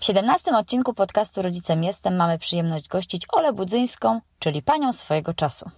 W 0.00 0.04
17 0.04 0.56
odcinku 0.56 0.94
podcastu 0.94 1.42
Rodzicem 1.42 1.84
Jestem 1.84 2.16
mamy 2.16 2.38
przyjemność 2.38 2.88
gościć 2.88 3.26
Olę 3.32 3.52
Budzyńską, 3.52 4.20
czyli 4.38 4.62
panią 4.62 4.92
swojego 4.92 5.34
czasu. 5.34 5.70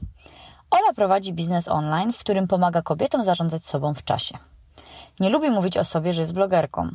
Ola 0.71 0.93
prowadzi 0.97 1.33
biznes 1.33 1.69
online, 1.69 2.13
w 2.13 2.19
którym 2.19 2.49
pomaga 2.49 2.83
kobietom 2.83 3.25
zarządzać 3.25 3.67
sobą 3.67 3.95
w 3.95 4.05
czasie. 4.05 4.39
Nie 5.21 5.31
lubi 5.31 5.51
mówić 5.51 5.77
o 5.77 5.85
sobie, 5.85 6.13
że 6.13 6.21
jest 6.21 6.35
blogerką. 6.35 6.89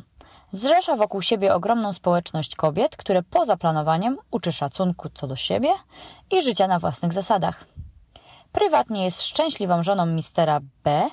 Zrzesza 0.52 0.96
wokół 0.96 1.22
siebie 1.22 1.54
ogromną 1.54 1.92
społeczność 1.92 2.56
kobiet, 2.56 2.96
które 2.96 3.22
poza 3.22 3.56
planowaniem 3.56 4.18
uczy 4.30 4.52
szacunku 4.52 5.08
co 5.14 5.26
do 5.26 5.36
siebie 5.36 5.70
i 6.30 6.42
życia 6.42 6.68
na 6.68 6.78
własnych 6.78 7.12
zasadach. 7.12 7.64
Prywatnie 8.52 9.04
jest 9.04 9.22
szczęśliwą 9.22 9.82
żoną 9.82 10.06
mistera 10.06 10.60
B, 10.84 11.10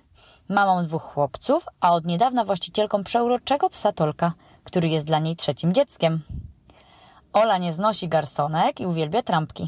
mamą 0.50 0.86
dwóch 0.86 1.04
chłopców, 1.04 1.66
a 1.80 1.92
od 1.92 2.06
niedawna 2.06 2.46
właścicielką 2.46 3.04
przeuroczego 3.04 3.70
psa 3.70 3.92
Tolka, 3.92 4.34
który 4.66 4.88
jest 4.88 5.06
dla 5.06 5.20
niej 5.20 5.36
trzecim 5.36 5.74
dzieckiem. 5.74 6.22
Ola 7.34 7.58
nie 7.58 7.74
znosi 7.74 8.08
garsonek 8.08 8.80
i 8.80 8.86
uwielbia 8.86 9.22
trampki. 9.22 9.68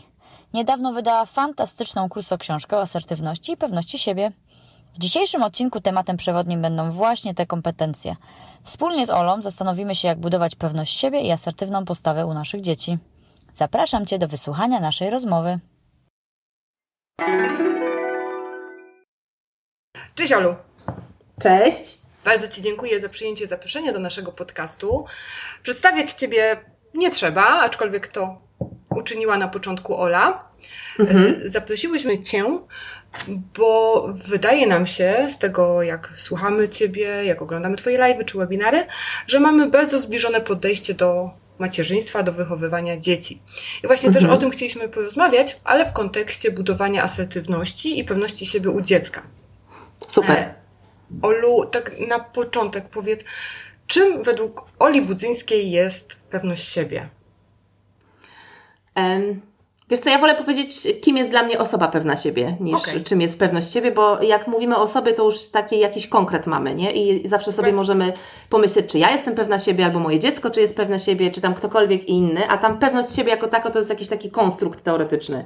Niedawno 0.53 0.93
wydała 0.93 1.25
fantastyczną 1.25 2.09
kursoksiążkę 2.09 2.77
o 2.77 2.81
asertywności 2.81 3.51
i 3.51 3.57
pewności 3.57 3.99
siebie. 3.99 4.31
W 4.93 4.99
dzisiejszym 4.99 5.43
odcinku 5.43 5.81
tematem 5.81 6.17
przewodnim 6.17 6.61
będą 6.61 6.91
właśnie 6.91 7.33
te 7.33 7.45
kompetencje. 7.45 8.15
Wspólnie 8.63 9.05
z 9.05 9.09
Olą 9.09 9.41
zastanowimy 9.41 9.95
się, 9.95 10.07
jak 10.07 10.19
budować 10.19 10.55
pewność 10.55 10.97
siebie 10.97 11.21
i 11.21 11.31
asertywną 11.31 11.85
postawę 11.85 12.25
u 12.25 12.33
naszych 12.33 12.61
dzieci. 12.61 12.97
Zapraszam 13.53 14.05
Cię 14.05 14.19
do 14.19 14.27
wysłuchania 14.27 14.79
naszej 14.79 15.09
rozmowy. 15.09 15.59
Cześć 20.15 20.33
Olu! 20.33 20.55
Cześć. 21.41 22.06
Bardzo 22.27 22.47
Ci 22.47 22.61
dziękuję 22.61 22.99
za 22.99 23.09
przyjęcie 23.09 23.47
zaproszenia 23.47 23.93
do 23.93 23.99
naszego 23.99 24.31
podcastu. 24.31 25.05
Przedstawiać 25.63 26.11
Ciebie 26.11 26.57
nie 26.93 27.11
trzeba, 27.11 27.45
aczkolwiek 27.45 28.07
to 28.07 28.41
uczyniła 28.95 29.37
na 29.37 29.47
początku 29.47 29.97
Ola. 29.97 30.49
Mhm. 30.99 31.49
Zaprosiłyśmy 31.49 32.19
Cię, 32.19 32.59
bo 33.27 34.03
wydaje 34.13 34.67
nam 34.67 34.87
się, 34.87 35.27
z 35.29 35.37
tego 35.37 35.83
jak 35.83 36.13
słuchamy 36.15 36.69
Ciebie, 36.69 37.25
jak 37.25 37.41
oglądamy 37.41 37.77
Twoje 37.77 37.99
live'y 37.99 38.25
czy 38.25 38.37
webinary, 38.37 38.87
że 39.27 39.39
mamy 39.39 39.69
bardzo 39.69 39.99
zbliżone 39.99 40.41
podejście 40.41 40.93
do 40.93 41.29
macierzyństwa, 41.59 42.23
do 42.23 42.31
wychowywania 42.31 42.97
dzieci. 42.97 43.41
I 43.83 43.87
właśnie 43.87 44.07
mhm. 44.07 44.25
też 44.25 44.33
o 44.33 44.37
tym 44.37 44.49
chcieliśmy 44.51 44.89
porozmawiać, 44.89 45.57
ale 45.63 45.85
w 45.85 45.93
kontekście 45.93 46.51
budowania 46.51 47.03
asertywności 47.03 47.99
i 47.99 48.03
pewności 48.03 48.45
siebie 48.45 48.69
u 48.69 48.81
dziecka. 48.81 49.21
Super. 50.07 50.66
Olu, 51.21 51.65
tak 51.65 51.91
na 52.07 52.19
początek 52.19 52.89
powiedz, 52.89 53.23
czym 53.87 54.23
według 54.23 54.65
Oli 54.79 55.01
Budzyńskiej 55.01 55.71
jest 55.71 56.15
pewność 56.29 56.69
siebie? 56.69 57.09
Um, 58.95 59.41
wiesz 59.89 59.99
co, 59.99 60.09
ja 60.09 60.19
wolę 60.19 60.35
powiedzieć, 60.35 60.87
kim 61.01 61.17
jest 61.17 61.31
dla 61.31 61.43
mnie 61.43 61.59
osoba 61.59 61.87
pewna 61.87 62.17
siebie, 62.17 62.57
niż 62.59 62.75
okay. 62.75 63.03
czym 63.03 63.21
jest 63.21 63.39
pewność 63.39 63.71
siebie, 63.71 63.91
bo 63.91 64.23
jak 64.23 64.47
mówimy 64.47 64.77
o 64.77 64.87
sobie, 64.87 65.13
to 65.13 65.23
już 65.23 65.49
taki 65.49 65.79
jakiś 65.79 66.07
konkret 66.07 66.47
mamy, 66.47 66.75
nie? 66.75 66.91
I 66.91 67.27
zawsze 67.27 67.51
sobie 67.51 67.73
możemy 67.73 68.13
pomyśleć, 68.49 68.91
czy 68.91 68.99
ja 68.99 69.11
jestem 69.11 69.35
pewna 69.35 69.59
siebie, 69.59 69.85
albo 69.85 69.99
moje 69.99 70.19
dziecko, 70.19 70.49
czy 70.49 70.61
jest 70.61 70.75
pewne 70.75 70.99
siebie, 70.99 71.31
czy 71.31 71.41
tam 71.41 71.53
ktokolwiek 71.53 72.09
inny, 72.09 72.49
a 72.49 72.57
tam 72.57 72.79
pewność 72.79 73.15
siebie 73.15 73.31
jako 73.31 73.47
tako 73.47 73.69
to 73.69 73.79
jest 73.79 73.89
jakiś 73.89 74.07
taki 74.07 74.31
konstrukt 74.31 74.83
teoretyczny. 74.83 75.45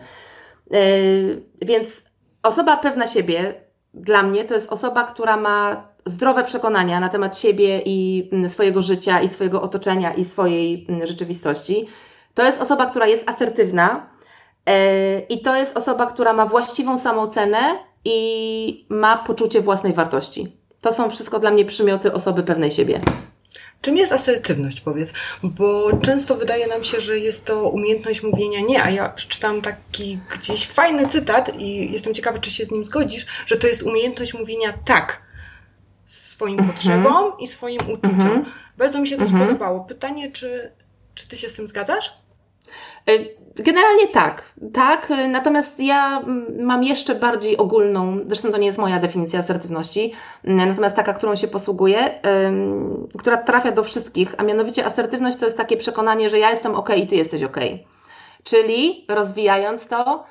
Yy, 0.71 1.41
więc 1.61 2.03
osoba 2.43 2.77
pewna 2.77 3.07
siebie 3.07 3.53
dla 3.93 4.23
mnie 4.23 4.43
to 4.43 4.53
jest 4.53 4.71
osoba, 4.71 5.03
która 5.03 5.37
ma 5.37 5.87
zdrowe 6.05 6.43
przekonania 6.43 6.99
na 6.99 7.09
temat 7.09 7.37
siebie 7.37 7.81
i 7.85 8.29
mm, 8.31 8.49
swojego 8.49 8.81
życia, 8.81 9.21
i 9.21 9.27
swojego 9.27 9.61
otoczenia, 9.61 10.13
i 10.13 10.25
swojej 10.25 10.85
mm, 10.89 11.07
rzeczywistości. 11.07 11.87
To 12.33 12.45
jest 12.45 12.61
osoba, 12.61 12.85
która 12.85 13.07
jest 13.07 13.29
asertywna 13.29 14.09
e, 14.65 15.19
i 15.19 15.41
to 15.41 15.55
jest 15.55 15.77
osoba, 15.77 16.05
która 16.05 16.33
ma 16.33 16.45
właściwą 16.45 16.97
samoocenę 16.97 17.57
i 18.05 18.85
ma 18.89 19.17
poczucie 19.17 19.61
własnej 19.61 19.93
wartości. 19.93 20.57
To 20.81 20.91
są 20.91 21.09
wszystko 21.09 21.39
dla 21.39 21.51
mnie 21.51 21.65
przymioty 21.65 22.13
osoby 22.13 22.43
pewnej 22.43 22.71
siebie. 22.71 23.01
Czym 23.81 23.97
jest 23.97 24.13
asertywność, 24.13 24.81
powiedz? 24.81 25.13
Bo 25.43 25.97
często 25.97 26.35
wydaje 26.35 26.67
nam 26.67 26.83
się, 26.83 27.01
że 27.01 27.17
jest 27.17 27.45
to 27.45 27.69
umiejętność 27.69 28.23
mówienia 28.23 28.59
nie, 28.61 28.83
a 28.83 28.89
ja 28.89 29.09
przeczytałam 29.09 29.61
taki 29.61 30.19
gdzieś 30.33 30.67
fajny 30.67 31.07
cytat 31.07 31.59
i 31.59 31.91
jestem 31.91 32.13
ciekawa, 32.13 32.39
czy 32.39 32.51
się 32.51 32.65
z 32.65 32.71
nim 32.71 32.85
zgodzisz, 32.85 33.25
że 33.45 33.57
to 33.57 33.67
jest 33.67 33.83
umiejętność 33.83 34.33
mówienia 34.33 34.73
tak 34.85 35.21
swoim 36.05 36.59
mhm. 36.59 36.73
potrzebom 36.73 37.39
i 37.39 37.47
swoim 37.47 37.81
uczuciom. 37.81 38.21
Mhm. 38.21 38.45
Bardzo 38.77 38.99
mi 38.99 39.07
się 39.07 39.17
to 39.17 39.23
mhm. 39.23 39.43
spodobało. 39.43 39.79
Pytanie, 39.79 40.31
czy, 40.31 40.71
czy 41.15 41.27
ty 41.27 41.37
się 41.37 41.49
z 41.49 41.53
tym 41.53 41.67
zgadzasz? 41.67 42.13
Y, 43.09 43.35
generalnie 43.63 44.07
tak, 44.07 44.53
tak. 44.73 45.13
Natomiast 45.29 45.79
ja 45.79 46.19
mm, 46.19 46.65
mam 46.65 46.83
jeszcze 46.83 47.15
bardziej 47.15 47.57
ogólną, 47.57 48.19
zresztą 48.27 48.51
to 48.51 48.57
nie 48.57 48.65
jest 48.65 48.79
moja 48.79 48.99
definicja 48.99 49.39
asertywności, 49.39 50.13
mm, 50.43 50.69
natomiast 50.69 50.95
taka, 50.95 51.13
którą 51.13 51.35
się 51.35 51.47
posługuję, 51.47 52.21
która 53.17 53.37
trafia 53.37 53.71
do 53.71 53.83
wszystkich, 53.83 54.35
a 54.37 54.43
mianowicie 54.43 54.85
asertywność 54.85 55.37
to 55.37 55.45
jest 55.45 55.57
takie 55.57 55.77
przekonanie, 55.77 56.29
że 56.29 56.39
ja 56.39 56.49
jestem 56.49 56.75
ok 56.75 56.89
i 56.97 57.07
ty 57.07 57.15
jesteś 57.15 57.43
ok. 57.43 57.57
Czyli 58.43 59.05
rozwijając 59.09 59.87
to, 59.87 60.23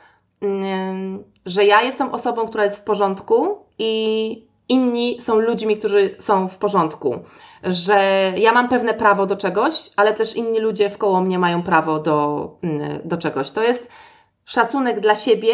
że 1.46 1.64
ja 1.64 1.82
jestem 1.82 2.08
osobą, 2.08 2.48
która 2.48 2.64
jest 2.64 2.78
w 2.78 2.84
porządku 2.84 3.58
i 3.78 4.50
inni 4.68 5.20
są 5.20 5.40
ludźmi, 5.40 5.76
którzy 5.76 6.16
są 6.18 6.48
w 6.48 6.56
porządku 6.56 7.18
że 7.62 8.32
ja 8.36 8.52
mam 8.52 8.68
pewne 8.68 8.94
prawo 8.94 9.26
do 9.26 9.36
czegoś, 9.36 9.90
ale 9.96 10.14
też 10.14 10.36
inni 10.36 10.60
ludzie 10.60 10.90
wkoło 10.90 11.20
mnie 11.20 11.38
mają 11.38 11.62
prawo 11.62 11.98
do, 11.98 12.50
mm, 12.62 13.00
do 13.04 13.16
czegoś. 13.16 13.50
To 13.50 13.62
jest 13.62 13.88
szacunek 14.44 15.00
dla 15.00 15.16
siebie 15.16 15.52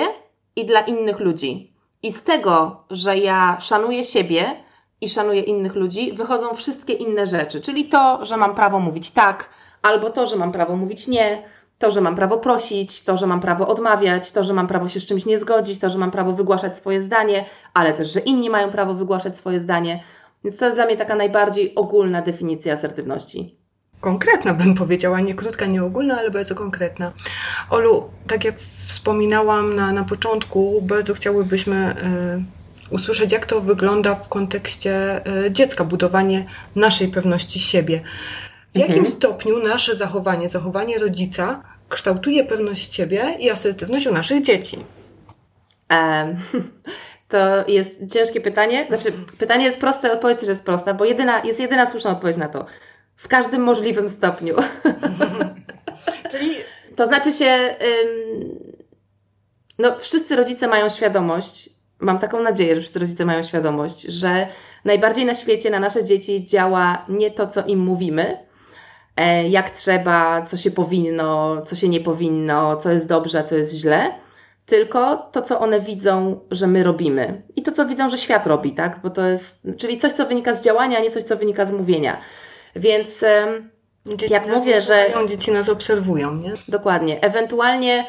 i 0.57 0.67
dla 0.67 0.81
innych 0.81 1.21
ludzi. 1.21 1.73
I 2.03 2.13
z 2.13 2.23
tego, 2.23 2.85
że 2.91 3.19
ja 3.19 3.57
szanuję 3.61 4.05
siebie 4.05 4.57
i 5.01 5.09
szanuję 5.09 5.41
innych 5.41 5.75
ludzi, 5.75 6.13
wychodzą 6.13 6.55
wszystkie 6.55 6.93
inne 6.93 7.27
rzeczy. 7.27 7.61
Czyli 7.61 7.85
to, 7.85 8.25
że 8.25 8.37
mam 8.37 8.55
prawo 8.55 8.81
mówić 8.81 9.11
tak, 9.11 9.49
albo 9.83 10.11
to, 10.11 10.27
że 10.27 10.37
mam 10.37 10.53
prawo 10.53 10.77
mówić 10.77 11.07
nie, 11.07 11.43
to, 11.79 11.91
że 11.91 12.01
mam 12.01 12.17
prawo 12.17 12.39
prosić, 12.39 13.03
to, 13.03 13.17
że 13.17 13.27
mam 13.27 13.41
prawo 13.41 13.69
odmawiać, 13.69 14.33
to, 14.33 14.45
że 14.45 14.55
mam 14.55 14.67
prawo 14.67 14.89
się 14.89 15.01
z 15.01 15.07
czymś 15.07 15.27
nie 15.27 15.39
zgodzić, 15.39 15.79
to, 15.79 15.91
że 15.91 15.99
mam 15.99 16.11
prawo 16.11 16.33
wygłaszać 16.33 16.77
swoje 16.77 17.03
zdanie, 17.03 17.45
ale 17.75 17.93
też, 17.93 18.13
że 18.13 18.21
inni 18.21 18.51
mają 18.51 18.71
prawo 18.71 18.95
wygłaszać 18.95 19.39
swoje 19.39 19.61
zdanie. 19.61 20.03
Więc 20.47 20.59
to 20.59 20.65
jest 20.65 20.79
dla 20.79 20.87
mnie 20.87 20.97
taka 20.97 21.15
najbardziej 21.15 21.75
ogólna 21.75 22.23
definicja 22.23 22.75
asertywności. 22.75 23.57
Konkretna 24.01 24.55
bym 24.55 24.75
powiedziała, 24.75 25.21
nie 25.21 25.35
krótka, 25.35 25.67
nie 25.67 25.85
ogólna, 25.85 26.19
ale 26.19 26.31
bardzo 26.31 26.55
konkretna. 26.55 27.13
Olu, 27.71 28.11
tak 28.27 28.45
jak 28.45 28.55
wspominałam 28.87 29.75
na, 29.75 29.93
na 29.93 30.05
początku, 30.05 30.83
bardzo 30.83 31.15
chciałybyśmy 31.15 31.95
y, 32.91 32.95
usłyszeć, 32.95 33.33
jak 33.33 33.47
to 33.47 33.61
wygląda 33.61 34.15
w 34.15 34.29
kontekście 34.29 35.21
y, 35.47 35.53
dziecka, 35.53 35.85
budowanie 35.85 36.47
naszej 36.77 37.09
pewności 37.09 37.59
siebie. 37.59 38.01
W 38.75 38.79
jakim 38.79 38.99
mhm. 38.99 39.07
stopniu 39.07 39.59
nasze 39.59 39.97
zachowanie, 39.97 40.49
zachowanie 40.49 40.99
rodzica 40.99 41.63
kształtuje 41.89 42.45
pewność 42.45 42.95
siebie 42.95 43.37
i 43.41 43.51
asertywność 43.51 44.07
u 44.07 44.13
naszych 44.13 44.43
dzieci? 44.43 44.77
Um, 45.91 46.37
To 47.29 47.69
jest 47.69 48.13
ciężkie 48.13 48.41
pytanie. 48.41 48.87
Znaczy, 48.89 49.13
pytanie 49.39 49.65
jest 49.65 49.81
proste, 49.81 50.13
odpowiedź 50.13 50.39
też 50.39 50.49
jest 50.49 50.65
prosta, 50.65 50.95
bo 50.95 51.05
jedyna, 51.05 51.45
jest 51.45 51.61
jedyna 51.61 51.87
słuszna 51.87 52.11
odpowiedź 52.11 52.37
na 52.37 52.49
to. 52.49 52.67
W 53.17 53.29
każdym 53.29 53.63
możliwym 53.63 54.09
stopniu. 54.09 54.57
Czyli. 56.31 56.51
To 56.97 57.07
znaczy 57.07 57.33
się. 57.33 57.77
No, 59.79 59.99
wszyscy 59.99 60.37
rodzice 60.37 60.69
mają 60.69 60.89
świadomość, 60.89 61.71
mam 61.99 62.19
taką 62.19 62.41
nadzieję, 62.41 62.75
że 62.75 62.81
wszyscy 62.81 62.99
rodzice 62.99 63.25
mają 63.25 63.43
świadomość, 63.43 64.03
że 64.03 64.47
najbardziej 64.85 65.25
na 65.25 65.35
świecie 65.35 65.71
na 65.71 65.81
nasze 65.81 66.05
dzieci 66.05 66.47
działa 66.47 67.05
nie 67.09 67.31
to, 67.31 67.47
co 67.47 67.65
im 67.65 67.79
mówimy, 67.79 68.39
e, 69.17 69.49
jak 69.49 69.71
trzeba, 69.71 70.43
co 70.43 70.57
się 70.57 70.71
powinno, 70.71 71.63
co 71.63 71.77
się 71.77 71.89
nie 71.89 72.01
powinno, 72.01 72.77
co 72.77 72.93
jest 72.93 73.09
dobrze, 73.09 73.39
a 73.39 73.43
co 73.43 73.55
jest 73.55 73.75
źle, 73.75 74.13
tylko 74.67 75.17
to, 75.33 75.43
co 75.43 75.61
one 75.61 75.81
widzą, 75.81 76.41
że 76.51 76.67
my 76.67 76.85
robimy 76.85 77.43
i 77.57 77.63
to, 77.63 77.73
co 77.73 77.87
widzą, 77.87 78.09
że 78.09 78.19
świat 78.19 78.47
robi, 78.47 78.73
tak? 78.73 79.01
Bo 79.03 79.11
to 79.11 79.27
jest, 79.27 79.67
czyli 79.77 79.99
coś, 79.99 80.13
co 80.13 80.27
wynika 80.27 80.55
z 80.55 80.65
działania, 80.65 80.99
a 80.99 81.01
nie 81.01 81.11
coś, 81.11 81.23
co 81.23 81.37
wynika 81.37 81.65
z 81.65 81.73
mówienia. 81.73 82.21
Więc 82.77 83.25
dzieci 84.07 84.33
jak 84.33 84.47
mówię, 84.47 84.83
że. 84.83 85.07
Dzieci 85.29 85.53
nas 85.53 85.69
obserwują, 85.69 86.35
nie? 86.35 86.53
Dokładnie. 86.69 87.21
Ewentualnie 87.21 88.07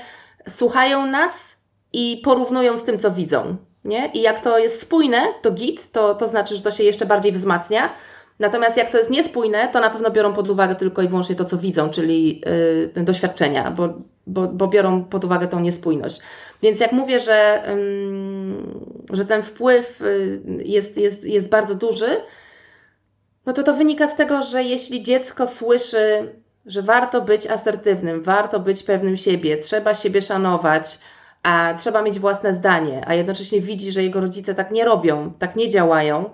słuchają 0.48 1.06
nas 1.06 1.58
i 1.94 2.22
porównują 2.24 2.78
z 2.78 2.84
tym, 2.84 3.00
co 3.00 3.12
widzą. 3.12 3.56
Nie? 3.86 4.12
I 4.14 4.22
jak 4.22 4.40
to 4.40 4.60
jest 4.60 4.82
spójne, 4.82 5.22
to 5.42 5.52
git, 5.52 5.92
to, 5.92 6.16
to 6.16 6.28
znaczy, 6.28 6.56
że 6.56 6.62
to 6.62 6.72
się 6.72 6.84
jeszcze 6.84 7.06
bardziej 7.06 7.32
wzmacnia. 7.32 7.90
Natomiast 8.40 8.78
jak 8.78 8.90
to 8.90 8.98
jest 8.98 9.10
niespójne, 9.10 9.68
to 9.68 9.80
na 9.80 9.90
pewno 9.90 10.12
biorą 10.12 10.34
pod 10.34 10.50
uwagę 10.50 10.76
tylko 10.76 11.02
i 11.02 11.08
wyłącznie 11.08 11.36
to, 11.36 11.46
co 11.46 11.58
widzą, 11.58 11.90
czyli 11.90 12.42
yy, 12.96 13.04
doświadczenia, 13.04 13.72
bo, 13.72 13.90
bo, 14.28 14.48
bo 14.48 14.68
biorą 14.68 15.04
pod 15.04 15.24
uwagę 15.24 15.48
tą 15.48 15.60
niespójność. 15.60 16.22
Więc 16.62 16.80
jak 16.80 16.92
mówię, 16.92 17.20
że, 17.20 17.64
że 19.10 19.26
ten 19.26 19.44
wpływ 19.44 20.00
yy, 20.00 20.64
jest, 20.64 20.98
jest, 20.98 21.26
jest 21.26 21.50
bardzo 21.50 21.76
duży, 21.76 22.22
no 23.46 23.54
to 23.54 23.64
to 23.64 23.74
wynika 23.74 24.08
z 24.08 24.16
tego, 24.16 24.44
że 24.44 24.64
jeśli 24.64 25.04
dziecko 25.04 25.46
słyszy, 25.46 26.34
że 26.66 26.82
warto 26.82 27.22
być 27.22 27.48
asertywnym, 27.48 28.24
warto 28.24 28.60
być 28.60 28.84
pewnym 28.84 29.18
siebie, 29.18 29.58
trzeba 29.58 29.94
siebie 29.96 30.22
szanować, 30.22 31.00
a 31.44 31.74
trzeba 31.78 32.02
mieć 32.02 32.20
własne 32.20 32.54
zdanie, 32.54 33.04
a 33.08 33.14
jednocześnie 33.14 33.62
widzi, 33.62 33.92
że 33.92 34.04
jego 34.04 34.22
rodzice 34.22 34.56
tak 34.56 34.72
nie 34.72 34.86
robią, 34.86 35.34
tak 35.40 35.56
nie 35.56 35.70
działają, 35.70 36.30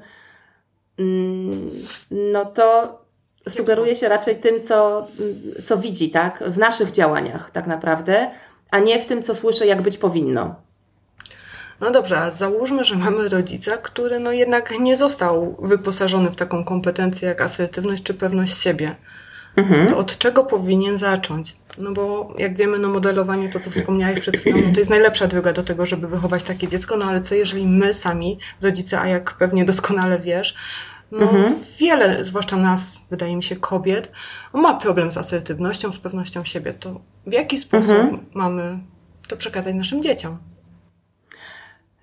no 2.11 2.45
to 2.45 3.02
sugeruje 3.49 3.95
się 3.95 4.09
raczej 4.09 4.35
tym, 4.35 4.63
co, 4.63 5.07
co 5.63 5.77
widzi, 5.77 6.11
tak? 6.11 6.43
W 6.47 6.57
naszych 6.57 6.91
działaniach 6.91 7.51
tak 7.51 7.67
naprawdę, 7.67 8.31
a 8.71 8.79
nie 8.79 8.99
w 8.99 9.05
tym, 9.05 9.21
co 9.21 9.35
słyszy, 9.35 9.65
jak 9.65 9.81
być 9.81 9.97
powinno. 9.97 10.55
No 11.81 11.91
dobrze, 11.91 12.19
a 12.19 12.31
załóżmy, 12.31 12.83
że 12.83 12.95
mamy 12.95 13.29
rodzica, 13.29 13.77
który 13.77 14.19
no 14.19 14.31
jednak 14.31 14.79
nie 14.79 14.97
został 14.97 15.57
wyposażony 15.59 16.31
w 16.31 16.35
taką 16.35 16.65
kompetencję 16.65 17.27
jak 17.27 17.41
asertywność 17.41 18.03
czy 18.03 18.13
pewność 18.13 18.61
siebie. 18.61 18.95
Mhm. 19.55 19.87
To 19.87 19.97
od 19.97 20.17
czego 20.17 20.43
powinien 20.43 20.97
zacząć? 20.97 21.55
No 21.77 21.91
bo 21.91 22.33
jak 22.37 22.55
wiemy, 22.57 22.79
no 22.79 22.89
modelowanie, 22.89 23.49
to 23.49 23.59
co 23.59 23.69
wspomniałeś 23.69 24.19
przed 24.19 24.37
chwilą, 24.37 24.61
no 24.67 24.73
to 24.73 24.79
jest 24.79 24.89
najlepsza 24.89 25.27
droga 25.27 25.53
do 25.53 25.63
tego, 25.63 25.85
żeby 25.85 26.07
wychować 26.07 26.43
takie 26.43 26.67
dziecko, 26.67 26.97
no 26.97 27.05
ale 27.05 27.21
co 27.21 27.35
jeżeli 27.35 27.67
my 27.67 27.93
sami, 27.93 28.39
rodzice, 28.61 28.99
a 28.99 29.07
jak 29.07 29.33
pewnie 29.33 29.65
doskonale 29.65 30.19
wiesz, 30.19 30.55
no 31.19 31.31
mhm. 31.31 31.55
wiele, 31.79 32.23
zwłaszcza 32.23 32.57
nas, 32.57 33.01
wydaje 33.09 33.35
mi 33.35 33.43
się, 33.43 33.55
kobiet, 33.55 34.11
ma 34.53 34.73
problem 34.73 35.11
z 35.11 35.17
asertywnością, 35.17 35.91
z 35.91 35.97
pewnością 35.97 36.45
siebie. 36.45 36.73
To 36.73 37.01
w 37.27 37.33
jaki 37.33 37.57
sposób 37.57 37.91
mhm. 37.91 38.25
mamy 38.33 38.79
to 39.27 39.37
przekazać 39.37 39.75
naszym 39.75 40.03
dzieciom? 40.03 40.37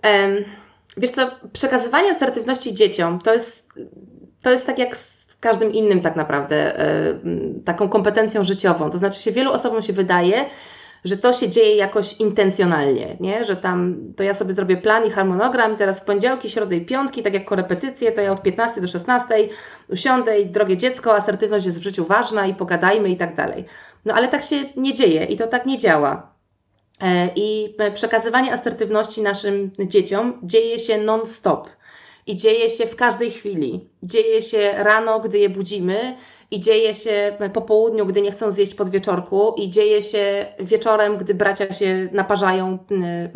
Um, 0.04 0.36
wiesz 0.96 1.10
co, 1.10 1.30
przekazywanie 1.52 2.10
asertywności 2.10 2.74
dzieciom 2.74 3.18
to 3.18 3.34
jest, 3.34 3.68
to 4.42 4.50
jest 4.50 4.66
tak 4.66 4.78
jak 4.78 4.96
każdym 5.40 5.72
innym 5.72 6.00
tak 6.00 6.16
naprawdę 6.16 6.78
e, 6.78 7.14
taką 7.64 7.88
kompetencją 7.88 8.44
życiową. 8.44 8.90
To 8.90 8.98
znaczy 8.98 9.22
się 9.22 9.32
wielu 9.32 9.52
osobom 9.52 9.82
się 9.82 9.92
wydaje, 9.92 10.46
że 11.04 11.16
to 11.16 11.32
się 11.32 11.48
dzieje 11.48 11.76
jakoś 11.76 12.12
intencjonalnie, 12.12 13.16
nie? 13.20 13.44
że 13.44 13.56
tam 13.56 13.96
to 14.16 14.22
ja 14.22 14.34
sobie 14.34 14.52
zrobię 14.52 14.76
plan 14.76 15.06
i 15.06 15.10
harmonogram, 15.10 15.76
teraz 15.76 16.00
w 16.00 16.04
poniedziałki, 16.04 16.50
środy 16.50 16.76
i 16.76 16.86
piątki, 16.86 17.22
tak 17.22 17.34
jak 17.34 17.44
korepetycje, 17.44 18.12
to 18.12 18.20
ja 18.20 18.32
od 18.32 18.42
15 18.42 18.80
do 18.80 18.88
16 18.88 19.48
usiądę 19.88 20.40
i 20.40 20.46
drogie 20.46 20.76
dziecko, 20.76 21.14
asertywność 21.14 21.66
jest 21.66 21.80
w 21.80 21.82
życiu 21.82 22.04
ważna 22.04 22.46
i 22.46 22.54
pogadajmy 22.54 23.08
i 23.08 23.16
tak 23.16 23.34
dalej. 23.34 23.64
No 24.04 24.14
ale 24.14 24.28
tak 24.28 24.42
się 24.42 24.56
nie 24.76 24.94
dzieje 24.94 25.24
i 25.24 25.36
to 25.36 25.46
tak 25.46 25.66
nie 25.66 25.78
działa. 25.78 26.32
E, 27.00 27.28
I 27.36 27.76
przekazywanie 27.94 28.52
asertywności 28.52 29.22
naszym 29.22 29.70
dzieciom 29.78 30.40
dzieje 30.42 30.78
się 30.78 30.98
non-stop 30.98 31.68
i 32.26 32.36
dzieje 32.36 32.70
się 32.70 32.86
w 32.86 32.96
każdej 32.96 33.30
chwili. 33.30 33.88
Dzieje 34.02 34.42
się 34.42 34.72
rano, 34.76 35.20
gdy 35.20 35.38
je 35.38 35.48
budzimy, 35.48 36.16
i 36.50 36.60
dzieje 36.60 36.94
się 36.94 37.36
po 37.52 37.62
południu, 37.62 38.06
gdy 38.06 38.22
nie 38.22 38.32
chcą 38.32 38.50
zjeść 38.50 38.74
pod 38.74 38.90
wieczorku, 38.90 39.54
i 39.56 39.70
dzieje 39.70 40.02
się 40.02 40.46
wieczorem, 40.58 41.16
gdy 41.16 41.34
bracia 41.34 41.72
się 41.72 42.08
naparzają 42.12 42.78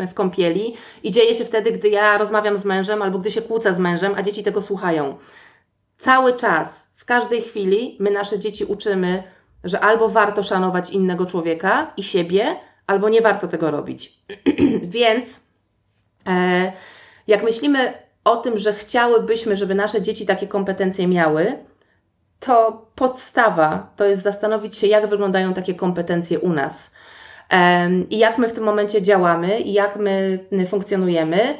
y, 0.02 0.06
w 0.06 0.14
kąpieli, 0.14 0.74
i 1.02 1.10
dzieje 1.10 1.34
się 1.34 1.44
wtedy, 1.44 1.72
gdy 1.72 1.88
ja 1.88 2.18
rozmawiam 2.18 2.56
z 2.56 2.64
mężem 2.64 3.02
albo 3.02 3.18
gdy 3.18 3.30
się 3.30 3.42
kłócę 3.42 3.74
z 3.74 3.78
mężem, 3.78 4.12
a 4.16 4.22
dzieci 4.22 4.42
tego 4.42 4.60
słuchają. 4.60 5.16
Cały 5.98 6.32
czas, 6.32 6.86
w 6.94 7.04
każdej 7.04 7.42
chwili, 7.42 7.96
my 8.00 8.10
nasze 8.10 8.38
dzieci 8.38 8.64
uczymy, 8.64 9.22
że 9.64 9.80
albo 9.80 10.08
warto 10.08 10.42
szanować 10.42 10.90
innego 10.90 11.26
człowieka 11.26 11.92
i 11.96 12.02
siebie, 12.02 12.56
albo 12.86 13.08
nie 13.08 13.20
warto 13.20 13.48
tego 13.48 13.70
robić. 13.70 14.20
Więc 14.82 15.40
e, 16.26 16.72
jak 17.26 17.42
myślimy 17.42 17.92
o 18.24 18.36
tym, 18.36 18.58
że 18.58 18.72
chciałybyśmy, 18.72 19.56
żeby 19.56 19.74
nasze 19.74 20.02
dzieci 20.02 20.26
takie 20.26 20.46
kompetencje 20.46 21.08
miały, 21.08 21.58
to 22.46 22.86
podstawa 22.94 23.92
to 23.96 24.04
jest 24.04 24.22
zastanowić 24.22 24.76
się, 24.76 24.86
jak 24.86 25.06
wyglądają 25.06 25.54
takie 25.54 25.74
kompetencje 25.74 26.40
u 26.40 26.52
nas. 26.52 26.90
I 28.10 28.18
jak 28.18 28.38
my 28.38 28.48
w 28.48 28.52
tym 28.52 28.64
momencie 28.64 29.02
działamy, 29.02 29.60
i 29.60 29.72
jak 29.72 29.96
my 29.96 30.66
funkcjonujemy, 30.68 31.58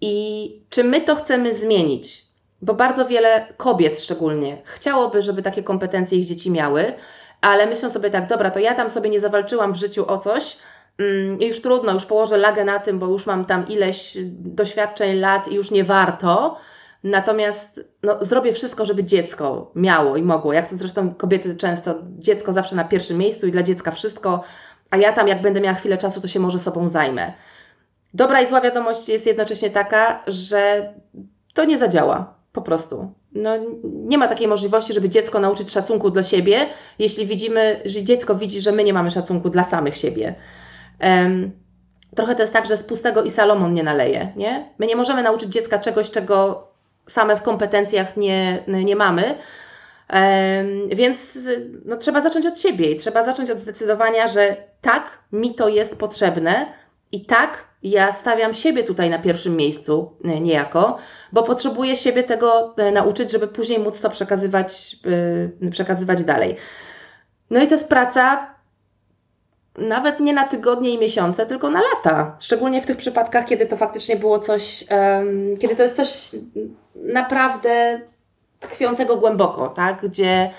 i 0.00 0.46
czy 0.70 0.84
my 0.84 1.00
to 1.00 1.16
chcemy 1.16 1.54
zmienić. 1.54 2.22
Bo 2.62 2.74
bardzo 2.74 3.04
wiele 3.04 3.46
kobiet 3.56 4.00
szczególnie 4.00 4.62
chciałoby, 4.64 5.22
żeby 5.22 5.42
takie 5.42 5.62
kompetencje 5.62 6.18
ich 6.18 6.26
dzieci 6.26 6.50
miały, 6.50 6.92
ale 7.40 7.66
myślą 7.66 7.90
sobie 7.90 8.10
tak, 8.10 8.28
dobra, 8.28 8.50
to 8.50 8.58
ja 8.58 8.74
tam 8.74 8.90
sobie 8.90 9.10
nie 9.10 9.20
zawalczyłam 9.20 9.72
w 9.72 9.76
życiu 9.76 10.10
o 10.10 10.18
coś, 10.18 10.56
Mm, 10.98 11.40
już 11.40 11.60
trudno, 11.60 11.92
już 11.92 12.04
położę 12.04 12.36
lagę 12.36 12.64
na 12.64 12.78
tym, 12.78 12.98
bo 12.98 13.06
już 13.06 13.26
mam 13.26 13.44
tam 13.44 13.68
ileś 13.68 14.18
doświadczeń, 14.30 15.18
lat 15.18 15.48
i 15.48 15.54
już 15.54 15.70
nie 15.70 15.84
warto. 15.84 16.56
Natomiast 17.04 17.88
no, 18.02 18.24
zrobię 18.24 18.52
wszystko, 18.52 18.84
żeby 18.84 19.04
dziecko 19.04 19.72
miało 19.74 20.16
i 20.16 20.22
mogło. 20.22 20.52
Jak 20.52 20.68
to 20.68 20.76
zresztą 20.76 21.14
kobiety 21.14 21.56
często, 21.56 21.94
dziecko 22.18 22.52
zawsze 22.52 22.76
na 22.76 22.84
pierwszym 22.84 23.18
miejscu 23.18 23.46
i 23.46 23.52
dla 23.52 23.62
dziecka 23.62 23.90
wszystko, 23.90 24.42
a 24.90 24.96
ja 24.96 25.12
tam, 25.12 25.28
jak 25.28 25.42
będę 25.42 25.60
miała 25.60 25.74
chwilę 25.74 25.98
czasu, 25.98 26.20
to 26.20 26.28
się 26.28 26.40
może 26.40 26.58
sobą 26.58 26.88
zajmę. 26.88 27.32
Dobra 28.14 28.42
i 28.42 28.46
zła 28.46 28.60
wiadomość 28.60 29.08
jest 29.08 29.26
jednocześnie 29.26 29.70
taka, 29.70 30.22
że 30.26 30.92
to 31.54 31.64
nie 31.64 31.78
zadziała. 31.78 32.34
Po 32.52 32.62
prostu. 32.62 33.12
No, 33.32 33.50
nie 33.84 34.18
ma 34.18 34.28
takiej 34.28 34.48
możliwości, 34.48 34.92
żeby 34.92 35.08
dziecko 35.08 35.40
nauczyć 35.40 35.70
szacunku 35.70 36.10
dla 36.10 36.22
siebie, 36.22 36.66
jeśli 36.98 37.26
widzimy, 37.26 37.82
że 37.84 38.02
dziecko 38.02 38.34
widzi, 38.34 38.60
że 38.60 38.72
my 38.72 38.84
nie 38.84 38.92
mamy 38.92 39.10
szacunku 39.10 39.50
dla 39.50 39.64
samych 39.64 39.96
siebie. 39.96 40.34
Trochę 42.16 42.34
to 42.34 42.42
jest 42.42 42.52
tak, 42.52 42.66
że 42.66 42.76
z 42.76 42.84
pustego 42.84 43.22
i 43.22 43.30
Salomon 43.30 43.74
nie 43.74 43.82
naleje. 43.82 44.32
Nie? 44.36 44.68
My 44.78 44.86
nie 44.86 44.96
możemy 44.96 45.22
nauczyć 45.22 45.52
dziecka 45.52 45.78
czegoś, 45.78 46.10
czego 46.10 46.68
same 47.06 47.36
w 47.36 47.42
kompetencjach 47.42 48.16
nie, 48.16 48.64
nie 48.66 48.96
mamy. 48.96 49.38
Więc 50.88 51.48
no, 51.84 51.96
trzeba 51.96 52.20
zacząć 52.20 52.46
od 52.46 52.58
siebie 52.58 52.90
i 52.90 52.96
trzeba 52.96 53.22
zacząć 53.22 53.50
od 53.50 53.58
zdecydowania, 53.58 54.28
że 54.28 54.56
tak, 54.80 55.18
mi 55.32 55.54
to 55.54 55.68
jest 55.68 55.98
potrzebne 55.98 56.66
i 57.12 57.24
tak, 57.26 57.64
ja 57.82 58.12
stawiam 58.12 58.54
siebie 58.54 58.84
tutaj 58.84 59.10
na 59.10 59.18
pierwszym 59.18 59.56
miejscu 59.56 60.16
e, 60.24 60.40
niejako, 60.40 60.98
bo 61.32 61.42
potrzebuję 61.42 61.96
siebie 61.96 62.22
tego 62.22 62.74
e, 62.76 62.92
nauczyć, 62.92 63.30
żeby 63.30 63.48
później 63.48 63.78
móc 63.78 64.00
to 64.00 64.10
przekazywać, 64.10 64.96
e, 65.62 65.70
przekazywać 65.70 66.22
dalej. 66.22 66.56
No 67.50 67.62
i 67.62 67.66
to 67.66 67.74
jest 67.74 67.88
praca 67.88 68.51
nawet 69.78 70.20
nie 70.20 70.32
na 70.32 70.44
tygodnie 70.44 70.90
i 70.90 70.98
miesiące, 70.98 71.46
tylko 71.46 71.70
na 71.70 71.80
lata. 71.80 72.36
Szczególnie 72.40 72.82
w 72.82 72.86
tych 72.86 72.96
przypadkach, 72.96 73.44
kiedy 73.46 73.66
to 73.66 73.76
faktycznie 73.76 74.16
było 74.16 74.38
coś, 74.38 74.84
kiedy 75.60 75.76
to 75.76 75.82
jest 75.82 75.96
coś 75.96 76.40
naprawdę 76.94 78.00
tkwiącego 78.60 79.16
głęboko, 79.16 79.68
tak? 79.68 80.06
Gdzie, 80.06 80.50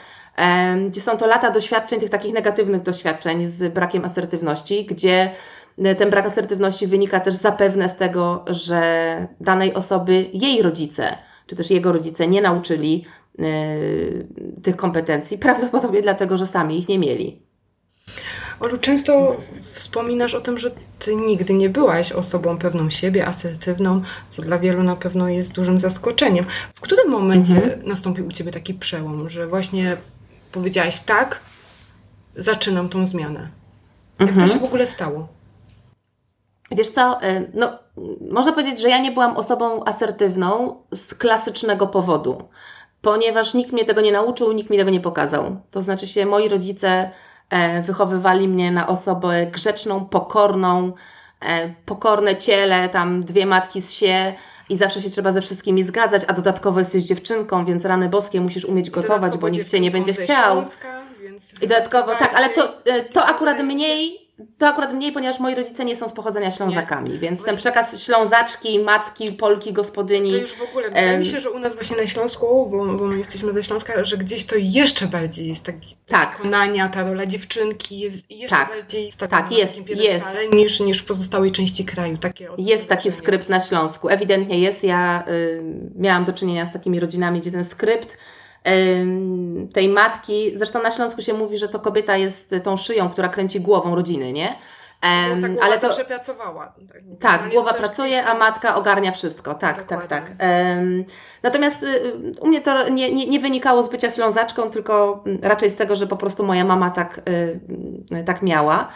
gdzie 0.88 1.02
są 1.02 1.18
to 1.18 1.28
lata 1.28 1.52
doświadczeń, 1.52 2.00
tych 2.00 2.10
takich 2.10 2.34
negatywnych 2.34 2.82
doświadczeń 2.82 3.48
z 3.48 3.74
brakiem 3.74 4.06
asertywności, 4.06 4.86
gdzie 4.86 5.32
e, 5.78 5.96
ten 5.96 6.10
brak 6.10 6.26
asertywności 6.26 6.88
wynika 6.88 7.20
też 7.20 7.34
zapewne 7.34 7.90
z 7.90 7.96
tego, 7.96 8.46
że 8.48 9.28
danej 9.42 9.74
osoby 9.74 10.30
jej 10.34 10.62
rodzice, 10.62 11.18
czy 11.48 11.56
też 11.56 11.72
jego 11.72 11.92
rodzice 11.92 12.28
nie 12.28 12.42
nauczyli 12.42 13.06
y, 13.40 14.28
tych 14.64 14.76
kompetencji, 14.76 15.38
prawdopodobnie 15.48 16.02
dlatego, 16.02 16.38
że 16.38 16.48
sami 16.48 16.80
ich 16.80 16.90
nie 16.90 17.00
mieli. 17.00 17.42
Olu, 18.64 18.78
często 18.78 19.38
wspominasz 19.74 20.34
o 20.34 20.42
tym, 20.42 20.58
że 20.58 20.72
ty 21.00 21.16
nigdy 21.16 21.54
nie 21.54 21.70
byłaś 21.70 22.12
osobą 22.12 22.58
pewną 22.58 22.90
siebie, 22.90 23.28
asertywną, 23.28 24.02
co 24.30 24.42
dla 24.42 24.60
wielu 24.60 24.84
na 24.84 24.96
pewno 24.96 25.30
jest 25.30 25.54
dużym 25.54 25.80
zaskoczeniem. 25.80 26.46
W 26.74 26.82
którym 26.82 27.10
momencie 27.10 27.56
mhm. 27.56 27.88
nastąpił 27.88 28.28
u 28.28 28.32
ciebie 28.32 28.52
taki 28.52 28.74
przełom, 28.74 29.30
że 29.30 29.48
właśnie 29.48 29.98
powiedziałaś 30.52 31.00
tak, 31.00 31.40
zaczynam 32.36 32.90
tą 32.90 33.06
zmianę? 33.06 33.48
Jak 34.20 34.30
mhm. 34.30 34.48
to 34.48 34.54
się 34.54 34.60
w 34.60 34.64
ogóle 34.64 34.86
stało? 34.86 35.28
Wiesz 36.72 36.90
co, 36.90 37.20
no, 37.54 37.80
można 38.32 38.52
powiedzieć, 38.52 38.82
że 38.82 38.90
ja 38.90 39.00
nie 39.00 39.12
byłam 39.12 39.38
osobą 39.38 39.86
asertywną 39.86 40.76
z 40.92 41.14
klasycznego 41.14 41.88
powodu, 41.88 42.44
ponieważ 43.02 43.54
nikt 43.54 43.72
mnie 43.72 43.86
tego 43.86 44.02
nie 44.02 44.12
nauczył, 44.12 44.52
nikt 44.52 44.70
mi 44.70 44.78
tego 44.78 44.90
nie 44.90 45.02
pokazał. 45.02 45.62
To 45.72 45.82
znaczy 45.82 46.08
się, 46.08 46.26
moi 46.26 46.50
rodzice 46.50 47.12
wychowywali 47.82 48.48
mnie 48.48 48.72
na 48.72 48.88
osobę 48.88 49.48
grzeczną, 49.48 50.06
pokorną, 50.06 50.92
e, 51.42 51.74
pokorne 51.86 52.36
ciele, 52.36 52.90
tam 52.90 53.24
dwie 53.24 53.46
matki 53.46 53.82
z 53.82 53.92
sie 53.92 54.34
i 54.70 54.78
zawsze 54.78 55.02
się 55.02 55.10
trzeba 55.10 55.32
ze 55.32 55.42
wszystkimi 55.42 55.84
zgadzać, 55.84 56.22
a 56.28 56.34
dodatkowo 56.34 56.80
jesteś 56.80 57.04
dziewczynką, 57.04 57.66
więc 57.66 57.86
rany 57.86 58.10
boskie 58.10 58.42
musisz 58.42 58.66
umieć 58.66 58.90
gotować, 58.90 59.38
bo 59.38 59.50
nikt 59.50 59.72
cię 59.72 59.80
nie 59.80 59.92
będzie 59.92 60.14
chciał. 60.14 60.54
Śląska, 60.54 61.02
I 61.62 61.68
dodatkowo, 61.68 62.16
tak, 62.16 62.34
ale 62.36 62.50
to, 62.50 62.86
e, 62.86 63.04
to 63.04 63.26
akurat 63.26 63.60
mniej 63.60 64.23
to 64.58 64.68
akurat 64.68 64.94
mniej, 64.94 65.12
ponieważ 65.12 65.40
moi 65.40 65.56
rodzice 65.56 65.86
nie 65.86 65.96
są 65.96 66.10
z 66.10 66.14
pochodzenia 66.14 66.52
Ślązakami, 66.52 67.12
nie. 67.12 67.20
więc 67.20 67.40
właśnie. 67.40 67.52
ten 67.52 67.60
przekaz 67.60 68.04
Ślązaczki, 68.04 68.80
matki, 68.80 69.32
Polki, 69.32 69.74
gospodyni. 69.74 70.32
To 70.32 70.38
już 70.38 70.54
w 70.54 70.62
ogóle, 70.62 70.88
wydaje 70.88 71.18
mi 71.18 71.26
się, 71.26 71.40
że 71.40 71.52
u 71.52 71.60
nas 71.60 71.74
właśnie 71.74 71.98
na 71.98 72.08
Śląsku, 72.08 72.70
bo, 72.72 72.86
bo 72.86 73.08
my 73.08 73.18
jesteśmy 73.18 73.54
ze 73.54 73.64
Śląska, 73.64 74.06
że 74.06 74.18
gdzieś 74.18 74.46
to 74.46 74.56
jeszcze 74.58 75.08
bardziej 75.08 75.48
jest 75.48 75.66
taki 75.66 75.96
tak. 76.08 76.30
przekonania, 76.30 76.90
ta 76.90 77.04
rola 77.04 77.26
dziewczynki 77.26 78.00
jest 78.00 78.32
jeszcze 78.32 78.56
tak. 78.56 78.70
bardziej 78.70 79.12
stawiana 79.12 79.44
tak, 79.44 79.52
jest, 79.52 79.90
jest. 79.90 80.28
Niż, 80.54 80.80
niż 80.80 81.00
w 81.00 81.06
pozostałej 81.06 81.52
części 81.52 81.86
kraju. 81.86 82.18
Takie 82.18 82.50
jest 82.58 82.88
taki 82.88 83.12
skrypt 83.12 83.50
na 83.50 83.62
Śląsku, 83.62 84.10
ewidentnie 84.10 84.60
jest. 84.60 84.84
Ja 84.84 85.24
y, 85.28 85.64
miałam 85.96 86.26
do 86.26 86.34
czynienia 86.34 86.66
z 86.66 86.74
takimi 86.74 87.00
rodzinami, 87.00 87.42
gdzie 87.42 87.52
ten 87.52 87.66
skrypt 87.66 88.18
tej 89.74 89.90
matki. 89.90 90.58
Zresztą 90.58 90.82
na 90.82 90.92
Śląsku 90.92 91.22
się 91.22 91.34
mówi, 91.34 91.58
że 91.58 91.70
to 91.70 91.80
kobieta 91.80 92.18
jest 92.18 92.56
tą 92.64 92.78
szyją, 92.78 93.10
która 93.10 93.30
kręci 93.30 93.62
głową 93.62 93.96
rodziny, 93.96 94.34
nie? 94.34 94.56
Um, 95.04 95.42
ta 95.42 95.48
głowa 95.48 95.66
ale 95.66 95.80
to 95.80 95.88
zawsze 95.88 96.06
pracowała. 96.06 96.74
Tak, 96.90 97.02
tak 97.20 97.52
głowa 97.52 97.74
pracuje, 97.74 98.26
a 98.26 98.34
matka 98.34 98.76
ogarnia 98.76 99.12
wszystko. 99.12 99.54
Tak, 99.54 99.78
Dokładnie. 99.78 100.08
tak, 100.08 100.30
tak. 100.38 100.50
Um, 100.50 101.06
natomiast 101.44 101.84
y, 101.84 102.14
u 102.40 102.48
mnie 102.48 102.62
to 102.62 102.90
nie, 102.90 103.14
nie, 103.14 103.28
nie, 103.28 103.40
wynikało 103.40 103.84
z 103.84 103.90
bycia 103.90 104.12
ślązaczką, 104.12 104.70
tylko 104.70 105.24
raczej 105.42 105.70
z 105.70 105.76
tego, 105.76 105.96
że 105.96 106.08
po 106.08 106.18
prostu 106.18 106.44
moja 106.44 106.66
mama 106.66 106.90
tak, 106.90 107.22
y, 107.30 108.24
tak 108.26 108.42
miała. 108.42 108.88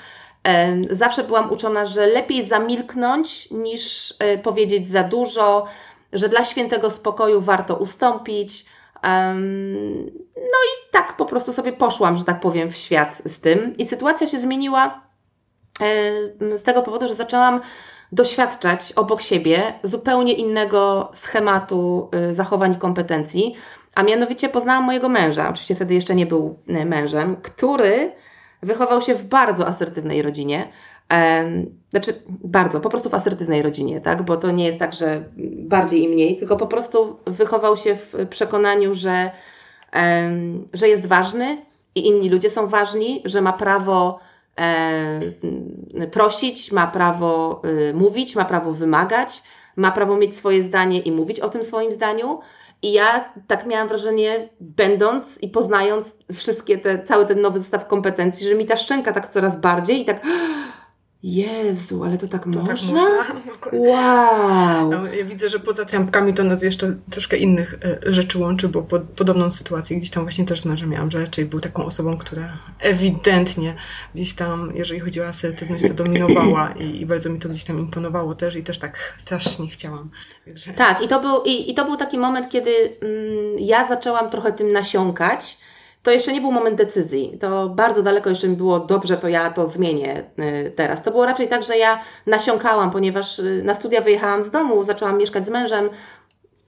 Zawsze 0.89 1.23
byłam 1.23 1.51
uczona, 1.51 1.85
że 1.85 2.07
lepiej 2.07 2.43
zamilknąć 2.43 3.51
niż 3.51 4.11
y, 4.11 4.37
powiedzieć 4.37 4.89
za 4.89 5.03
dużo, 5.03 5.65
że 6.13 6.29
dla 6.29 6.43
świętego 6.43 6.91
spokoju 6.91 7.41
warto 7.41 7.75
ustąpić, 7.75 8.65
no 10.35 10.57
i 10.65 10.91
tak 10.91 11.17
po 11.17 11.25
prostu 11.25 11.53
sobie 11.53 11.73
poszłam, 11.73 12.17
że 12.17 12.23
tak 12.23 12.39
powiem, 12.39 12.71
w 12.71 12.77
świat 12.77 13.21
z 13.25 13.39
tym. 13.39 13.77
I 13.77 13.85
sytuacja 13.85 14.27
się 14.27 14.37
zmieniła 14.37 15.01
z 16.39 16.63
tego 16.63 16.81
powodu, 16.81 17.07
że 17.07 17.13
zaczęłam 17.13 17.61
doświadczać 18.11 18.93
obok 18.93 19.21
siebie 19.21 19.73
zupełnie 19.83 20.33
innego 20.33 21.11
schematu 21.13 22.09
y, 22.29 22.33
zachowań 22.33 22.73
i 22.73 22.77
kompetencji, 22.77 23.55
a 23.95 24.03
mianowicie 24.03 24.49
poznałam 24.49 24.83
mojego 24.83 25.09
męża, 25.09 25.49
oczywiście 25.49 25.75
wtedy 25.75 25.93
jeszcze 25.93 26.15
nie 26.15 26.25
był 26.25 26.59
y, 26.69 26.85
mężem, 26.85 27.35
który 27.35 28.11
wychował 28.63 29.01
się 29.01 29.15
w 29.15 29.23
bardzo 29.23 29.67
asertywnej 29.67 30.21
rodzinie, 30.21 30.67
znaczy 31.89 32.13
bardzo, 32.27 32.79
po 32.79 32.89
prostu 32.89 33.09
w 33.09 33.13
asertywnej 33.13 33.61
rodzinie, 33.61 34.01
tak? 34.01 34.23
Bo 34.23 34.37
to 34.37 34.51
nie 34.51 34.65
jest 34.65 34.79
tak, 34.79 34.93
że 34.93 35.23
bardziej 35.57 36.03
i 36.03 36.09
mniej, 36.09 36.37
tylko 36.37 36.57
po 36.57 36.67
prostu 36.67 37.17
wychował 37.25 37.77
się 37.77 37.95
w 37.95 38.27
przekonaniu, 38.29 38.93
że, 38.93 39.31
że 40.73 40.87
jest 40.87 41.05
ważny 41.05 41.57
i 41.95 42.07
inni 42.07 42.29
ludzie 42.29 42.49
są 42.49 42.67
ważni, 42.67 43.21
że 43.25 43.41
ma 43.41 43.53
prawo 43.53 44.19
prosić, 46.11 46.71
ma 46.71 46.87
prawo 46.87 47.61
y, 47.89 47.93
mówić, 47.93 48.35
ma 48.35 48.45
prawo 48.45 48.73
wymagać, 48.73 49.43
ma 49.75 49.91
prawo 49.91 50.17
mieć 50.17 50.35
swoje 50.35 50.63
zdanie 50.63 50.99
i 50.99 51.11
mówić 51.11 51.39
o 51.39 51.49
tym 51.49 51.63
swoim 51.63 51.91
zdaniu. 51.91 52.39
I 52.81 52.93
ja 52.93 53.33
tak 53.47 53.65
miałam 53.65 53.87
wrażenie, 53.87 54.49
będąc 54.59 55.43
i 55.43 55.49
poznając 55.49 56.17
wszystkie 56.33 56.77
te, 56.77 57.03
cały 57.03 57.25
ten 57.25 57.41
nowy 57.41 57.59
zestaw 57.59 57.87
kompetencji, 57.87 58.47
że 58.47 58.55
mi 58.55 58.65
ta 58.65 58.77
szczęka 58.77 59.13
tak 59.13 59.27
coraz 59.27 59.61
bardziej 59.61 60.01
i 60.01 60.05
tak 60.05 60.21
Jezu, 61.23 62.03
ale 62.03 62.17
to 62.17 62.27
tak 62.27 62.43
to 62.43 62.49
można? 62.49 62.65
Tak 62.65 62.83
można? 62.83 63.25
Wow! 63.73 64.91
No, 64.91 65.07
ja 65.07 65.25
widzę, 65.25 65.49
że 65.49 65.59
poza 65.59 65.85
trampkami 65.85 66.33
to 66.33 66.43
nas 66.43 66.63
jeszcze 66.63 66.95
troszkę 67.11 67.37
innych 67.37 67.79
e, 68.05 68.13
rzeczy 68.13 68.37
łączy, 68.39 68.69
bo 68.69 68.81
pod, 68.81 69.01
podobną 69.03 69.51
sytuację 69.51 69.97
gdzieś 69.97 70.09
tam 70.09 70.23
właśnie 70.23 70.45
też 70.45 70.61
z 70.61 70.65
mężem 70.65 70.89
miałam, 70.89 71.11
że 71.11 71.19
raczej 71.19 71.45
był 71.45 71.59
taką 71.59 71.85
osobą, 71.85 72.17
która 72.17 72.57
ewidentnie 72.79 73.75
gdzieś 74.15 74.33
tam, 74.33 74.71
jeżeli 74.75 74.99
chodzi 74.99 75.21
o 75.21 75.27
asertywność, 75.27 75.87
to 75.87 75.93
dominowała 75.93 76.71
i, 76.71 77.01
i 77.01 77.05
bardzo 77.05 77.29
mi 77.29 77.39
to 77.39 77.49
gdzieś 77.49 77.63
tam 77.63 77.79
imponowało 77.79 78.35
też 78.35 78.55
i 78.55 78.63
też 78.63 78.79
tak 78.79 79.15
strasznie 79.17 79.67
chciałam. 79.67 80.09
Także... 80.45 80.73
Tak, 80.73 81.01
i 81.01 81.07
to, 81.07 81.21
był, 81.21 81.43
i, 81.45 81.71
i 81.71 81.73
to 81.73 81.85
był 81.85 81.95
taki 81.95 82.17
moment, 82.17 82.49
kiedy 82.49 82.71
mm, 82.71 83.59
ja 83.59 83.87
zaczęłam 83.87 84.29
trochę 84.29 84.51
tym 84.51 84.71
nasiąkać, 84.71 85.57
to 86.03 86.11
jeszcze 86.11 86.33
nie 86.33 86.41
był 86.41 86.51
moment 86.51 86.75
decyzji. 86.75 87.37
To 87.41 87.69
bardzo 87.69 88.03
daleko 88.03 88.29
jeszcze 88.29 88.47
mi 88.47 88.55
było 88.55 88.79
dobrze, 88.79 89.17
to 89.17 89.27
ja 89.27 89.49
to 89.49 89.67
zmienię 89.67 90.23
y, 90.67 90.71
teraz. 90.71 91.03
To 91.03 91.11
było 91.11 91.25
raczej 91.25 91.47
tak, 91.47 91.63
że 91.63 91.77
ja 91.77 91.99
nasiąkałam, 92.25 92.91
ponieważ 92.91 93.39
y, 93.39 93.61
na 93.63 93.73
studia 93.73 94.01
wyjechałam 94.01 94.43
z 94.43 94.51
domu, 94.51 94.83
zaczęłam 94.83 95.17
mieszkać 95.17 95.47
z 95.47 95.49
mężem, 95.49 95.89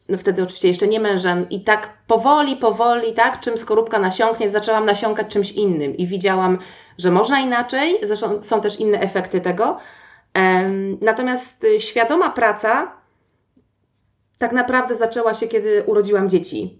no 0.10 0.18
wtedy 0.18 0.44
oczywiście 0.44 0.68
jeszcze 0.68 0.88
nie 0.88 1.00
mężem 1.00 1.50
i 1.50 1.64
tak 1.64 1.90
powoli, 2.08 2.56
powoli, 2.56 3.14
tak, 3.14 3.40
czym 3.40 3.58
skorupka 3.58 4.00
nasiąknie, 4.00 4.50
zaczęłam 4.50 4.86
nasiąkać 4.86 5.28
czymś 5.28 5.52
innym 5.52 5.98
i 5.98 6.08
widziałam, 6.08 6.58
że 6.98 7.12
można 7.12 7.40
inaczej, 7.40 8.00
zresztą 8.04 8.44
są 8.44 8.62
też 8.62 8.80
inne 8.80 9.00
efekty 9.00 9.42
tego. 9.42 9.78
Natomiast 11.02 11.64
y, 11.64 11.82
świadoma 11.82 12.30
praca 12.30 12.92
tak 14.38 14.52
naprawdę 14.52 14.96
zaczęła 14.96 15.34
się, 15.34 15.48
kiedy 15.48 15.84
urodziłam 15.86 16.30
dzieci. 16.30 16.80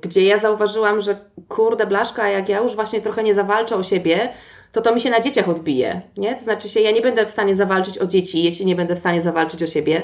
Gdzie 0.00 0.22
ja 0.22 0.38
zauważyłam, 0.38 1.00
że 1.00 1.16
kurde 1.48 1.86
blaszka, 1.86 2.28
jak 2.28 2.48
ja 2.48 2.60
już 2.60 2.74
właśnie 2.74 3.00
trochę 3.00 3.22
nie 3.22 3.34
zawalczę 3.34 3.76
o 3.76 3.82
siebie, 3.82 4.28
to 4.72 4.80
to 4.80 4.94
mi 4.94 5.00
się 5.00 5.10
na 5.10 5.20
dzieciach 5.20 5.48
odbije, 5.48 6.00
nie? 6.16 6.34
To 6.34 6.40
znaczy 6.40 6.68
się, 6.68 6.80
ja 6.80 6.90
nie 6.90 7.00
będę 7.00 7.26
w 7.26 7.30
stanie 7.30 7.54
zawalczyć 7.54 7.98
o 7.98 8.06
dzieci, 8.06 8.42
jeśli 8.42 8.66
nie 8.66 8.76
będę 8.76 8.96
w 8.96 8.98
stanie 8.98 9.22
zawalczyć 9.22 9.62
o 9.62 9.66
siebie. 9.66 10.02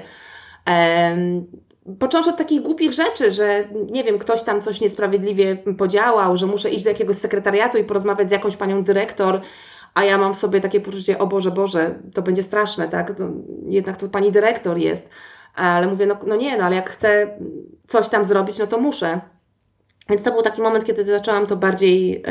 Począwszy 1.99 2.31
od 2.31 2.37
takich 2.37 2.63
głupich 2.63 2.93
rzeczy, 2.93 3.31
że 3.31 3.65
nie 3.91 4.05
wiem, 4.05 4.19
ktoś 4.19 4.43
tam 4.43 4.63
coś 4.63 4.81
niesprawiedliwie 4.81 5.57
podziałał, 5.57 6.37
że 6.37 6.47
muszę 6.47 6.71
iść 6.71 6.85
do 6.85 6.91
jakiegoś 6.91 7.17
sekretariatu 7.17 7.79
i 7.79 7.85
porozmawiać 7.85 8.29
z 8.29 8.33
jakąś 8.33 8.57
panią 8.57 8.85
dyrektor, 8.85 9.41
a 9.95 10.05
ja 10.05 10.19
mam 10.19 10.35
sobie 10.35 10.61
takie 10.61 10.81
poczucie, 10.81 11.19
o 11.19 11.27
Boże, 11.27 11.51
Boże, 11.51 11.95
to 12.15 12.23
będzie 12.23 12.43
straszne, 12.43 12.89
tak? 12.89 13.19
To, 13.19 13.25
jednak 13.67 13.97
to 13.97 14.09
pani 14.09 14.33
dyrektor 14.33 14.79
jest 14.79 15.11
ale 15.55 15.87
mówię, 15.87 16.07
no, 16.07 16.17
no 16.27 16.37
nie, 16.37 16.57
no 16.57 16.65
ale 16.65 16.77
jak 16.77 16.91
chcę 16.91 17.39
coś 17.87 18.09
tam 18.09 18.25
zrobić, 18.25 18.59
no 18.59 18.67
to 18.67 18.79
muszę. 18.79 19.21
Więc 20.09 20.23
to 20.23 20.33
był 20.33 20.43
taki 20.43 20.63
moment, 20.63 20.85
kiedy 20.85 21.05
zaczęłam 21.05 21.47
to 21.47 21.57
bardziej, 21.57 22.23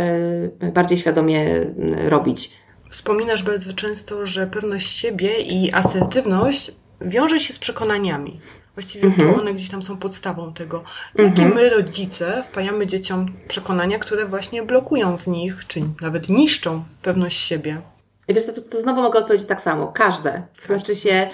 yy, 0.61 0.71
bardziej 0.71 0.97
świadomie 0.97 1.43
yy, 1.43 2.09
robić. 2.09 2.51
Wspominasz 2.89 3.43
bardzo 3.43 3.73
często, 3.73 4.25
że 4.25 4.47
pewność 4.47 4.97
siebie 4.97 5.41
i 5.41 5.73
asertywność 5.73 6.71
wiąże 7.01 7.39
się 7.39 7.53
z 7.53 7.59
przekonaniami. 7.59 8.39
Właściwie 8.75 9.09
-hmm. 9.09 9.17
to 9.17 9.21
mhm. 9.23 9.39
one 9.39 9.53
gdzieś 9.53 9.69
tam 9.69 9.83
są 9.83 9.97
podstawą 9.97 10.53
tego. 10.53 10.83
Jakie 11.15 11.41
-hmm. 11.41 11.55
my, 11.55 11.69
rodzice, 11.69 12.43
wpajamy 12.43 12.87
dzieciom 12.87 13.33
przekonania, 13.47 13.99
które 13.99 14.25
właśnie 14.25 14.63
blokują 14.63 15.17
w 15.17 15.27
nich, 15.27 15.67
czy 15.67 15.81
nawet 16.01 16.29
niszczą 16.29 16.83
pewność 17.01 17.39
siebie? 17.39 17.81
Wiesz, 18.29 18.45
to, 18.45 18.61
to 18.61 18.81
znowu 18.81 19.01
mogę 19.01 19.19
odpowiedzieć 19.19 19.47
tak 19.47 19.61
samo. 19.61 19.87
Każde. 19.87 20.41
To 20.61 20.67
znaczy 20.67 20.95
się, 20.95 21.29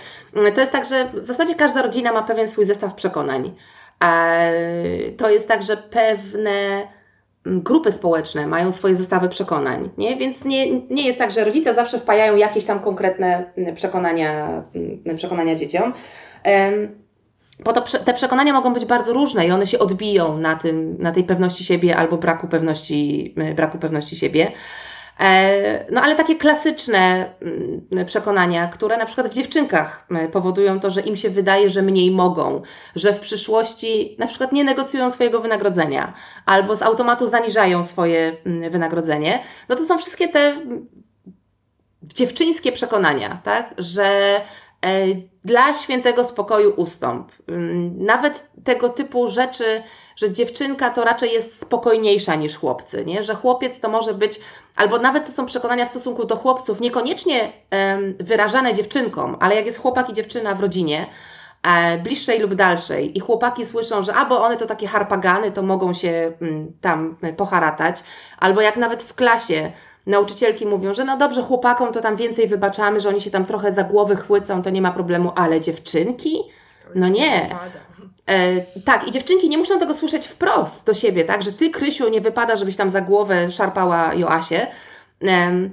to 0.55 0.62
jest 0.62 0.71
tak, 0.71 0.86
że 0.86 1.09
w 1.21 1.25
zasadzie 1.25 1.55
każda 1.55 1.81
rodzina 1.81 2.12
ma 2.12 2.24
pewien 2.24 2.48
swój 2.48 2.65
zestaw 2.65 2.95
przekonań. 2.95 3.55
To 5.17 5.29
jest 5.29 5.48
tak, 5.48 5.63
że 5.63 5.77
pewne 5.77 6.88
grupy 7.45 7.91
społeczne 7.91 8.48
mają 8.48 8.71
swoje 8.71 8.95
zestawy 8.95 9.29
przekonań, 9.29 9.89
nie? 9.98 10.17
więc 10.17 10.45
nie, 10.45 10.81
nie 10.81 11.03
jest 11.05 11.19
tak, 11.19 11.31
że 11.31 11.45
rodzice 11.45 11.74
zawsze 11.74 12.00
wpajają 12.00 12.36
jakieś 12.36 12.65
tam 12.65 12.79
konkretne 12.79 13.51
przekonania, 13.75 14.63
przekonania 15.15 15.55
dzieciom. 15.55 15.93
Bo 17.63 17.74
to, 17.74 17.81
te 17.81 18.13
przekonania 18.13 18.53
mogą 18.53 18.74
być 18.74 18.86
bardzo 18.86 19.13
różne 19.13 19.48
i 19.48 19.51
one 19.51 19.67
się 19.67 19.79
odbiją 19.79 20.38
na, 20.38 20.55
tym, 20.55 20.95
na 21.00 21.12
tej 21.12 21.24
pewności 21.24 21.63
siebie 21.63 21.98
albo 21.98 22.17
braku 22.17 22.48
pewności, 22.48 23.36
braku 23.55 23.77
pewności 23.77 24.15
siebie. 24.15 24.51
E, 25.19 25.85
no 25.91 26.01
ale 26.01 26.15
takie 26.15 26.35
klasyczne 26.35 27.29
mm, 27.91 28.05
przekonania, 28.05 28.67
które 28.67 28.97
na 28.97 29.05
przykład 29.05 29.27
w 29.27 29.33
dziewczynkach 29.33 30.07
powodują 30.31 30.79
to, 30.79 30.89
że 30.89 31.01
im 31.01 31.15
się 31.15 31.29
wydaje, 31.29 31.69
że 31.69 31.81
mniej 31.81 32.11
mogą, 32.11 32.61
że 32.95 33.13
w 33.13 33.19
przyszłości 33.19 34.15
na 34.19 34.27
przykład 34.27 34.51
nie 34.51 34.63
negocjują 34.63 35.11
swojego 35.11 35.39
wynagrodzenia 35.39 36.13
albo 36.45 36.75
z 36.75 36.81
automatu 36.81 37.27
zaniżają 37.27 37.83
swoje 37.83 38.35
mm, 38.45 38.71
wynagrodzenie, 38.71 39.43
no 39.69 39.75
to 39.75 39.85
są 39.85 39.97
wszystkie 39.97 40.27
te 40.27 40.39
mm, 40.39 40.88
dziewczyńskie 42.03 42.71
przekonania, 42.71 43.41
tak, 43.43 43.73
że 43.77 44.41
e, 44.85 45.05
dla 45.43 45.73
świętego 45.73 46.23
spokoju 46.23 46.73
ustąp. 46.77 47.31
Nawet 47.97 48.49
tego 48.63 48.89
typu 48.89 49.27
rzeczy, 49.27 49.83
że 50.19 50.31
dziewczynka 50.31 50.89
to 50.89 51.03
raczej 51.03 51.33
jest 51.33 51.61
spokojniejsza 51.61 52.35
niż 52.35 52.57
chłopcy, 52.57 53.05
nie? 53.05 53.23
że 53.23 53.35
chłopiec 53.35 53.79
to 53.79 53.89
może 53.89 54.13
być, 54.13 54.39
albo 54.75 54.97
nawet 54.97 55.25
to 55.25 55.31
są 55.31 55.45
przekonania 55.45 55.85
w 55.85 55.89
stosunku 55.89 56.25
do 56.25 56.35
chłopców, 56.35 56.81
niekoniecznie 56.81 57.51
um, 57.71 58.15
wyrażane 58.19 58.73
dziewczynkom, 58.73 59.38
ale 59.39 59.55
jak 59.55 59.65
jest 59.65 59.79
chłopak 59.79 60.09
i 60.09 60.13
dziewczyna 60.13 60.55
w 60.55 60.59
rodzinie, 60.59 61.05
e, 61.63 61.97
bliższej 61.97 62.39
lub 62.39 62.53
dalszej 62.53 63.17
i 63.17 63.19
chłopaki 63.19 63.65
słyszą, 63.65 64.03
że 64.03 64.13
albo 64.13 64.41
one 64.41 64.57
to 64.57 64.65
takie 64.65 64.88
harpagany, 64.88 65.51
to 65.51 65.61
mogą 65.61 65.93
się 65.93 66.31
mm, 66.41 66.73
tam 66.81 67.17
poharatać, 67.38 68.03
albo 68.39 68.61
jak 68.61 68.77
nawet 68.77 69.03
w 69.03 69.13
klasie 69.13 69.71
nauczycielki 70.07 70.65
mówią, 70.65 70.93
że 70.93 71.05
no 71.05 71.17
dobrze, 71.17 71.41
chłopakom 71.41 71.93
to 71.93 72.01
tam 72.01 72.15
więcej 72.15 72.47
wybaczamy, 72.47 72.99
że 72.99 73.09
oni 73.09 73.21
się 73.21 73.31
tam 73.31 73.45
trochę 73.45 73.73
za 73.73 73.83
głowę 73.83 74.15
chłycą, 74.15 74.61
to 74.61 74.69
nie 74.69 74.81
ma 74.81 74.91
problemu, 74.91 75.31
ale 75.35 75.61
dziewczynki? 75.61 76.43
No 76.96 77.10
nie. 77.10 77.50
E, 78.29 78.62
tak, 78.86 79.08
i 79.08 79.12
dziewczynki 79.12 79.50
nie 79.50 79.58
muszą 79.58 79.79
tego 79.79 79.93
słyszeć 79.93 80.27
wprost 80.27 80.86
do 80.86 80.93
siebie, 80.93 81.25
tak, 81.25 81.43
że 81.43 81.51
ty, 81.51 81.69
Krysiu, 81.69 82.10
nie 82.10 82.22
wypada, 82.22 82.55
żebyś 82.55 82.75
tam 82.75 82.89
za 82.89 83.01
głowę 83.01 83.51
szarpała 83.51 84.13
Joasię, 84.13 84.67
e, 85.24 85.69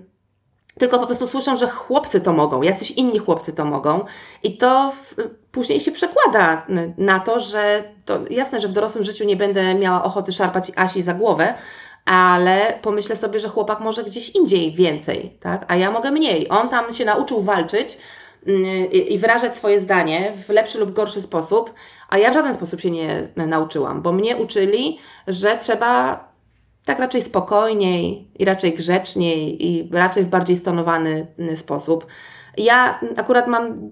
tylko 0.79 0.99
po 0.99 1.07
prostu 1.07 1.27
słyszą, 1.27 1.57
że 1.57 1.67
chłopcy 1.67 2.21
to 2.21 2.33
mogą, 2.33 2.63
jacyś 2.63 2.91
inni 2.91 3.19
chłopcy 3.19 3.53
to 3.53 3.65
mogą 3.65 4.05
i 4.43 4.59
to 4.59 4.93
w, 4.93 5.15
później 5.53 5.81
się 5.81 5.93
przekłada 5.93 6.67
na 6.99 7.21
to, 7.21 7.41
że 7.41 7.85
to 8.05 8.19
jasne, 8.31 8.61
że 8.61 8.69
w 8.69 8.73
dorosłym 8.73 9.05
życiu 9.05 9.25
nie 9.25 9.37
będę 9.37 9.75
miała 9.75 10.05
ochoty 10.05 10.33
szarpać 10.33 10.73
Asi 10.77 11.03
za 11.03 11.15
głowę, 11.15 11.55
ale 12.05 12.79
pomyślę 12.83 13.17
sobie, 13.17 13.41
że 13.41 13.49
chłopak 13.49 13.81
może 13.81 14.05
gdzieś 14.05 14.31
indziej 14.31 14.75
więcej, 14.75 15.37
tak? 15.41 15.65
a 15.69 15.77
ja 15.77 15.91
mogę 15.91 16.11
mniej. 16.11 16.49
On 16.49 16.69
tam 16.69 16.93
się 16.93 17.05
nauczył 17.05 17.43
walczyć 17.43 17.99
i 18.93 19.19
wyrażać 19.19 19.57
swoje 19.57 19.81
zdanie 19.81 20.33
w 20.47 20.49
lepszy 20.49 20.79
lub 20.79 20.93
gorszy 20.93 21.23
sposób, 21.23 21.75
a 22.09 22.19
ja 22.19 22.31
w 22.31 22.35
żaden 22.35 22.55
sposób 22.55 22.81
się 22.81 22.91
nie 22.91 23.29
nauczyłam, 23.37 24.03
bo 24.03 24.13
mnie 24.13 24.37
uczyli, 24.37 24.99
że 25.27 25.57
trzeba 25.57 26.25
tak 26.85 26.99
raczej 26.99 27.23
spokojniej 27.23 28.31
i 28.39 28.45
raczej 28.45 28.75
grzeczniej 28.75 29.67
i 29.67 29.91
raczej 29.93 30.25
w 30.25 30.29
bardziej 30.29 30.57
stonowany 30.57 31.27
sposób. 31.57 32.07
Ja 32.57 33.01
akurat 33.17 33.47
mam 33.47 33.91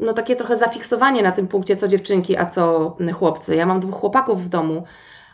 no, 0.00 0.12
takie 0.12 0.36
trochę 0.36 0.56
zafiksowanie 0.56 1.22
na 1.22 1.32
tym 1.32 1.48
punkcie, 1.48 1.76
co 1.76 1.88
dziewczynki, 1.88 2.36
a 2.36 2.46
co 2.46 2.96
chłopcy. 3.14 3.56
Ja 3.56 3.66
mam 3.66 3.80
dwóch 3.80 3.94
chłopaków 4.00 4.44
w 4.44 4.48
domu 4.48 4.84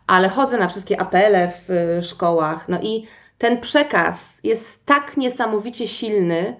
ale 0.09 0.29
chodzę 0.29 0.59
na 0.59 0.69
wszystkie 0.69 1.01
apele 1.01 1.53
w 1.69 1.71
y, 1.71 2.03
szkołach. 2.03 2.69
No 2.69 2.79
i 2.83 3.07
ten 3.39 3.61
przekaz 3.61 4.41
jest 4.45 4.87
tak 4.87 5.17
niesamowicie 5.17 5.89
silny, 5.89 6.57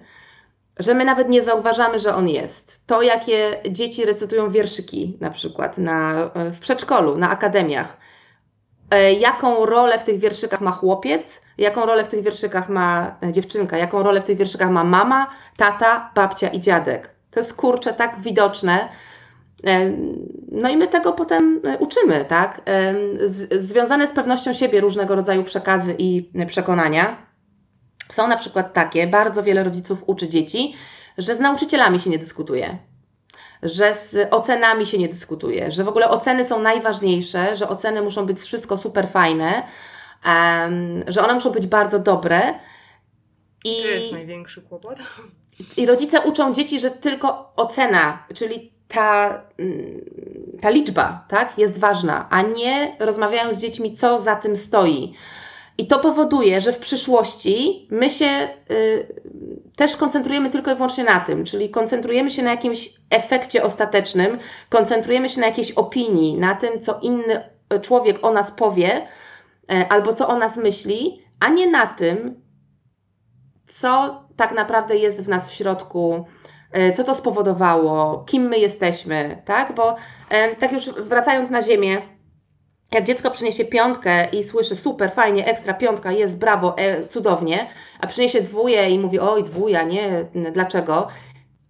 że 0.79 0.93
my 0.93 1.05
nawet 1.05 1.29
nie 1.29 1.43
zauważamy, 1.43 1.99
że 1.99 2.15
on 2.15 2.29
jest. 2.29 2.81
To, 2.85 3.01
jakie 3.01 3.61
dzieci 3.69 4.05
recytują 4.05 4.51
wierszyki, 4.51 5.17
na 5.21 5.29
przykład 5.29 5.77
na, 5.77 6.29
w 6.35 6.59
przedszkolu, 6.59 7.17
na 7.17 7.29
akademiach, 7.29 7.97
e, 8.91 9.13
jaką 9.13 9.65
rolę 9.65 9.99
w 9.99 10.03
tych 10.03 10.19
wierszykach 10.19 10.61
ma 10.61 10.71
chłopiec, 10.71 11.41
jaką 11.57 11.85
rolę 11.85 12.03
w 12.03 12.07
tych 12.07 12.23
wierszykach 12.23 12.69
ma 12.69 13.15
dziewczynka, 13.31 13.77
jaką 13.77 14.03
rolę 14.03 14.21
w 14.21 14.25
tych 14.25 14.37
wierszykach 14.37 14.69
ma 14.69 14.83
mama, 14.83 15.27
tata, 15.57 16.11
babcia 16.15 16.47
i 16.47 16.61
dziadek. 16.61 17.09
To 17.31 17.39
jest 17.39 17.53
kurczę 17.53 17.93
tak 17.93 18.19
widoczne, 18.19 18.89
E, 19.67 19.91
no 20.51 20.69
i 20.69 20.77
my 20.77 20.87
tego 20.87 21.13
potem 21.13 21.61
e, 21.65 21.77
uczymy, 21.77 22.25
tak? 22.25 22.61
E, 22.65 22.93
związane 23.59 24.07
z 24.07 24.13
pewnością 24.13 24.53
siebie 24.53 24.81
różnego 24.81 25.15
rodzaju 25.15 25.43
przekazy 25.43 25.95
i 25.97 26.31
przekonania 26.47 27.28
są 28.11 28.27
na 28.27 28.37
przykład 28.37 28.73
takie, 28.73 29.07
bardzo 29.07 29.43
wiele 29.43 29.63
rodziców 29.63 30.03
uczy 30.05 30.27
dzieci, 30.27 30.75
że 31.17 31.35
z 31.35 31.39
nauczycielami 31.39 31.99
się 31.99 32.09
nie 32.09 32.19
dyskutuje, 32.19 32.77
że 33.63 33.93
z 33.93 34.33
ocenami 34.33 34.85
się 34.85 34.97
nie 34.97 35.09
dyskutuje, 35.09 35.71
że 35.71 35.83
w 35.83 35.87
ogóle 35.87 36.09
oceny 36.09 36.45
są 36.45 36.59
najważniejsze, 36.59 37.55
że 37.55 37.69
oceny 37.69 38.01
muszą 38.01 38.25
być 38.25 38.39
wszystko 38.39 38.77
super 38.77 39.09
fajne, 39.09 39.63
że 41.07 41.23
one 41.23 41.33
muszą 41.33 41.51
być 41.51 41.67
bardzo 41.67 41.99
dobre. 41.99 42.53
I, 43.65 43.81
to 43.81 43.87
jest 43.87 44.11
największy 44.11 44.61
kłopot. 44.61 44.99
I 45.77 45.85
rodzice 45.85 46.21
uczą 46.21 46.53
dzieci, 46.53 46.79
że 46.79 46.91
tylko 46.91 47.53
ocena, 47.55 48.23
czyli 48.33 48.71
ta, 48.87 49.41
ta 50.61 50.69
liczba 50.69 51.25
tak, 51.27 51.57
jest 51.57 51.77
ważna, 51.77 52.27
a 52.29 52.41
nie 52.41 52.95
rozmawiają 52.99 53.53
z 53.53 53.57
dziećmi, 53.57 53.93
co 53.93 54.19
za 54.19 54.35
tym 54.35 54.57
stoi. 54.57 55.13
I 55.79 55.87
to 55.87 55.99
powoduje, 55.99 56.61
że 56.61 56.73
w 56.73 56.79
przyszłości 56.79 57.87
my 57.91 58.09
się 58.09 58.49
y, 58.71 59.07
też 59.75 59.95
koncentrujemy 59.95 60.49
tylko 60.49 60.71
i 60.71 60.75
wyłącznie 60.75 61.03
na 61.03 61.19
tym, 61.19 61.45
czyli 61.45 61.69
koncentrujemy 61.69 62.31
się 62.31 62.43
na 62.43 62.51
jakimś 62.51 62.89
efekcie 63.09 63.63
ostatecznym, 63.63 64.39
koncentrujemy 64.69 65.29
się 65.29 65.41
na 65.41 65.47
jakiejś 65.47 65.71
opinii, 65.71 66.37
na 66.37 66.55
tym, 66.55 66.79
co 66.79 66.99
inny 67.01 67.43
człowiek 67.81 68.25
o 68.25 68.31
nas 68.31 68.51
powie 68.51 69.01
y, 69.01 69.89
albo 69.89 70.13
co 70.13 70.27
o 70.27 70.37
nas 70.37 70.57
myśli, 70.57 71.21
a 71.39 71.49
nie 71.49 71.67
na 71.67 71.87
tym, 71.87 72.41
co 73.67 74.23
tak 74.35 74.51
naprawdę 74.51 74.97
jest 74.97 75.23
w 75.23 75.29
nas 75.29 75.49
w 75.49 75.53
środku 75.53 76.25
E, 76.71 76.93
co 76.93 77.03
to 77.03 77.15
spowodowało, 77.15 78.23
kim 78.27 78.43
my 78.43 78.59
jesteśmy, 78.59 79.41
tak? 79.45 79.75
Bo 79.75 79.95
e, 80.29 80.55
tak 80.55 80.71
już 80.71 80.89
wracając 80.89 81.49
na 81.49 81.61
ziemię, 81.61 82.01
jak 82.91 83.03
dziecko 83.03 83.31
przyniesie 83.31 83.65
piątkę 83.65 84.27
i 84.29 84.43
słyszy 84.43 84.75
super, 84.75 85.11
fajnie, 85.11 85.45
ekstra 85.45 85.73
piątka, 85.73 86.11
jest 86.11 86.39
brawo, 86.39 86.77
e, 86.77 87.07
cudownie, 87.07 87.67
a 87.99 88.07
przyniesie 88.07 88.41
dwóje 88.41 88.89
i 88.89 88.99
mówi 88.99 89.19
oj 89.19 89.43
dwuja, 89.43 89.83
nie, 89.83 90.25
dlaczego? 90.53 91.07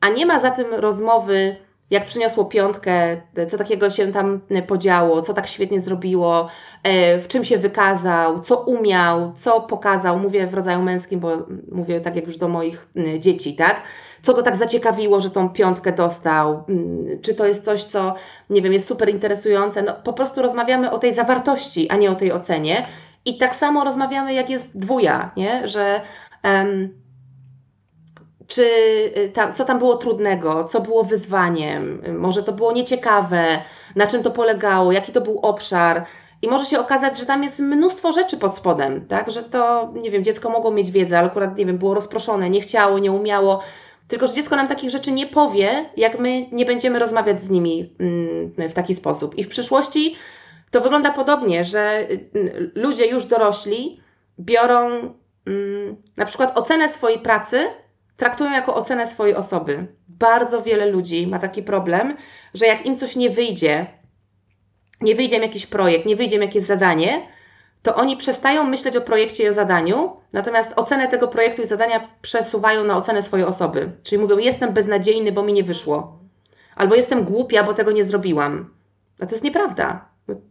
A 0.01 0.09
nie 0.09 0.25
ma 0.25 0.39
za 0.39 0.51
tym 0.51 0.73
rozmowy, 0.73 1.55
jak 1.89 2.05
przyniosło 2.05 2.45
piątkę, 2.45 3.21
co 3.47 3.57
takiego 3.57 3.89
się 3.89 4.11
tam 4.11 4.39
podziało, 4.67 5.21
co 5.21 5.33
tak 5.33 5.47
świetnie 5.47 5.79
zrobiło, 5.79 6.47
w 7.21 7.25
czym 7.27 7.45
się 7.45 7.57
wykazał, 7.57 8.41
co 8.41 8.57
umiał, 8.59 9.33
co 9.35 9.61
pokazał, 9.61 10.19
mówię 10.19 10.47
w 10.47 10.53
rodzaju 10.53 10.81
męskim, 10.81 11.19
bo 11.19 11.37
mówię 11.71 12.01
tak 12.01 12.15
jak 12.15 12.25
już 12.27 12.37
do 12.37 12.47
moich 12.47 12.87
dzieci, 13.19 13.55
tak? 13.55 13.81
Co 14.21 14.33
go 14.33 14.43
tak 14.43 14.55
zaciekawiło, 14.55 15.21
że 15.21 15.29
tą 15.29 15.49
piątkę 15.49 15.91
dostał, 15.91 16.63
mm, 16.69 17.21
czy 17.21 17.35
to 17.35 17.45
jest 17.45 17.65
coś, 17.65 17.83
co, 17.83 18.15
nie 18.49 18.61
wiem, 18.61 18.73
jest 18.73 18.87
super 18.87 19.09
interesujące. 19.09 19.81
No, 19.81 19.93
po 20.03 20.13
prostu 20.13 20.41
rozmawiamy 20.41 20.91
o 20.91 20.97
tej 20.99 21.13
zawartości, 21.13 21.89
a 21.89 21.97
nie 21.97 22.11
o 22.11 22.15
tej 22.15 22.31
ocenie. 22.31 22.85
I 23.25 23.37
tak 23.37 23.55
samo 23.55 23.83
rozmawiamy, 23.83 24.33
jak 24.33 24.49
jest 24.49 24.79
dwuja, 24.79 25.31
nie? 25.37 25.67
że 25.67 26.01
um, 26.43 26.89
czy 28.47 28.63
y, 29.17 29.53
co 29.53 29.65
tam 29.65 29.79
było 29.79 29.97
trudnego, 29.97 30.63
co 30.63 30.81
było 30.81 31.03
wyzwaniem, 31.03 32.01
może 32.17 32.43
to 32.43 32.51
było 32.51 32.71
nieciekawe, 32.71 33.45
na 33.95 34.07
czym 34.07 34.23
to 34.23 34.31
polegało, 34.31 34.91
jaki 34.91 35.11
to 35.11 35.21
był 35.21 35.39
obszar. 35.39 36.05
I 36.41 36.47
może 36.47 36.65
się 36.65 36.79
okazać, 36.79 37.19
że 37.19 37.25
tam 37.25 37.43
jest 37.43 37.59
mnóstwo 37.59 38.11
rzeczy 38.11 38.37
pod 38.37 38.55
spodem, 38.55 39.07
tak? 39.07 39.31
Że 39.31 39.43
to, 39.43 39.93
nie 40.01 40.11
wiem, 40.11 40.23
dziecko 40.23 40.49
mogło 40.49 40.71
mieć 40.71 40.91
wiedzę, 40.91 41.17
ale 41.17 41.27
akurat, 41.27 41.57
nie 41.57 41.65
wiem, 41.65 41.77
było 41.77 41.93
rozproszone, 41.93 42.49
nie 42.49 42.61
chciało, 42.61 42.99
nie 42.99 43.11
umiało. 43.11 43.59
Tylko, 44.09 44.27
że 44.27 44.33
dziecko 44.33 44.55
nam 44.55 44.67
takich 44.67 44.89
rzeczy 44.89 45.11
nie 45.11 45.27
powie, 45.27 45.89
jak 45.97 46.19
my 46.19 46.45
nie 46.51 46.65
będziemy 46.65 46.99
rozmawiać 46.99 47.41
z 47.41 47.49
nimi 47.49 47.95
mm, 47.99 48.69
w 48.69 48.73
taki 48.73 48.95
sposób. 48.95 49.37
I 49.37 49.43
w 49.43 49.47
przyszłości 49.47 50.15
to 50.71 50.81
wygląda 50.81 51.11
podobnie, 51.11 51.65
że 51.65 52.07
mm, 52.07 52.71
ludzie 52.75 53.07
już 53.07 53.25
dorośli 53.25 53.99
biorą 54.39 54.89
mm, 55.45 55.95
na 56.17 56.25
przykład 56.25 56.57
ocenę 56.57 56.89
swojej 56.89 57.19
pracy, 57.19 57.67
traktują 58.17 58.51
jako 58.51 58.75
ocenę 58.75 59.07
swojej 59.07 59.35
osoby. 59.35 59.87
Bardzo 60.07 60.61
wiele 60.61 60.85
ludzi 60.85 61.27
ma 61.27 61.39
taki 61.39 61.63
problem, 61.63 62.17
że 62.53 62.65
jak 62.65 62.85
im 62.85 62.97
coś 62.97 63.15
nie 63.15 63.29
wyjdzie, 63.29 63.87
nie 65.01 65.15
wyjdzie 65.15 65.35
im 65.35 65.41
jakiś 65.41 65.65
projekt, 65.65 66.05
nie 66.05 66.15
wyjdzie 66.15 66.35
im 66.35 66.41
jakieś 66.41 66.63
zadanie, 66.63 67.21
to 67.83 67.95
oni 67.95 68.17
przestają 68.17 68.63
myśleć 68.63 68.97
o 68.97 69.01
projekcie 69.01 69.43
i 69.43 69.49
o 69.49 69.53
zadaniu, 69.53 70.15
natomiast 70.33 70.73
ocenę 70.75 71.07
tego 71.07 71.27
projektu 71.27 71.61
i 71.61 71.65
zadania 71.65 72.07
przesuwają 72.21 72.83
na 72.83 72.97
ocenę 72.97 73.21
swojej 73.21 73.45
osoby. 73.45 73.91
Czyli 74.03 74.21
mówią, 74.21 74.37
jestem 74.37 74.73
beznadziejny, 74.73 75.31
bo 75.31 75.43
mi 75.43 75.53
nie 75.53 75.63
wyszło. 75.63 76.19
Albo 76.75 76.95
jestem 76.95 77.23
głupia, 77.23 77.63
bo 77.63 77.73
tego 77.73 77.91
nie 77.91 78.03
zrobiłam. 78.03 78.69
A 79.21 79.25
to 79.25 79.31
jest 79.31 79.43
nieprawda. 79.43 80.05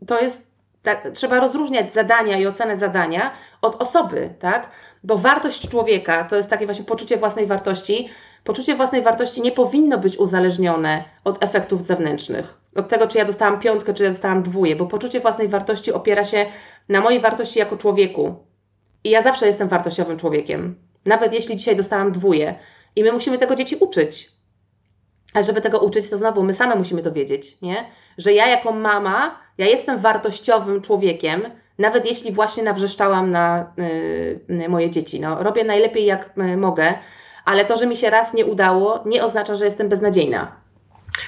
To 0.07 0.21
jest, 0.21 0.51
tak, 0.83 1.09
trzeba 1.15 1.41
rozróżniać 1.41 1.93
zadania 1.93 2.39
i 2.39 2.47
ocenę 2.47 2.77
zadania 2.77 3.31
od 3.63 3.83
osoby, 3.83 4.35
tak? 4.41 4.71
Bo 5.05 5.19
wartość 5.19 5.69
człowieka 5.69 6.25
to 6.25 6.37
jest 6.37 6.51
takie 6.51 6.67
właśnie 6.67 6.85
poczucie 6.85 7.17
własnej 7.17 7.47
wartości. 7.47 8.09
Poczucie 8.45 8.75
własnej 8.75 9.03
wartości 9.03 9.43
nie 9.43 9.53
powinno 9.53 9.99
być 9.99 10.17
uzależnione 10.17 11.05
od 11.25 11.45
efektów 11.45 11.83
zewnętrznych. 11.83 12.61
Od 12.77 12.89
tego, 12.89 13.09
czy 13.09 13.19
ja 13.19 13.25
dostałam 13.25 13.61
piątkę, 13.61 13.95
czy 13.95 14.03
ja 14.03 14.09
dostałam 14.09 14.43
dwóje, 14.43 14.77
bo 14.77 14.87
poczucie 14.87 15.21
własnej 15.21 15.49
wartości 15.49 15.93
opiera 15.93 16.25
się 16.25 16.47
na 16.89 17.01
mojej 17.01 17.21
wartości 17.21 17.59
jako 17.59 17.77
człowieku. 17.77 18.35
I 19.05 19.11
ja 19.11 19.23
zawsze 19.23 19.47
jestem 19.47 19.69
wartościowym 19.69 20.19
człowiekiem. 20.19 20.75
Nawet 21.07 21.33
jeśli 21.35 21.57
dzisiaj 21.57 21.77
dostałam 21.77 22.13
dwóje. 22.13 22.55
I 22.97 23.03
my 23.03 23.13
musimy 23.13 23.39
tego 23.39 23.55
dzieci 23.55 23.77
uczyć. 23.81 24.33
Ale 25.35 25.45
żeby 25.45 25.61
tego 25.61 25.81
uczyć, 25.81 26.11
to 26.11 26.19
znowu 26.19 26.43
my 26.43 26.55
same 26.55 26.77
musimy 26.77 27.03
to 27.03 27.13
wiedzieć, 27.13 27.61
nie? 27.63 27.85
Że 28.19 28.33
ja 28.33 28.47
jako 28.47 28.73
mama, 28.73 29.39
ja 29.59 29.67
jestem 29.67 29.99
wartościowym 29.99 30.83
człowiekiem, 30.83 31.43
nawet 31.79 32.07
jeśli 32.07 32.33
właśnie 32.33 32.63
nawrzeszczałam 32.63 33.31
na 33.31 33.73
y, 34.51 34.69
moje 34.69 34.91
dzieci. 34.91 35.21
No, 35.21 35.43
robię 35.43 35.65
najlepiej 35.65 36.05
jak 36.05 36.31
y, 36.39 36.57
mogę, 36.57 36.95
ale 37.49 37.65
to, 37.65 37.77
że 37.77 37.87
mi 37.87 37.97
się 37.97 38.11
raz 38.11 38.35
nie 38.35 38.47
udało, 38.47 39.05
nie 39.07 39.25
oznacza, 39.25 39.55
że 39.55 39.65
jestem 39.65 39.89
beznadziejna. 39.89 40.57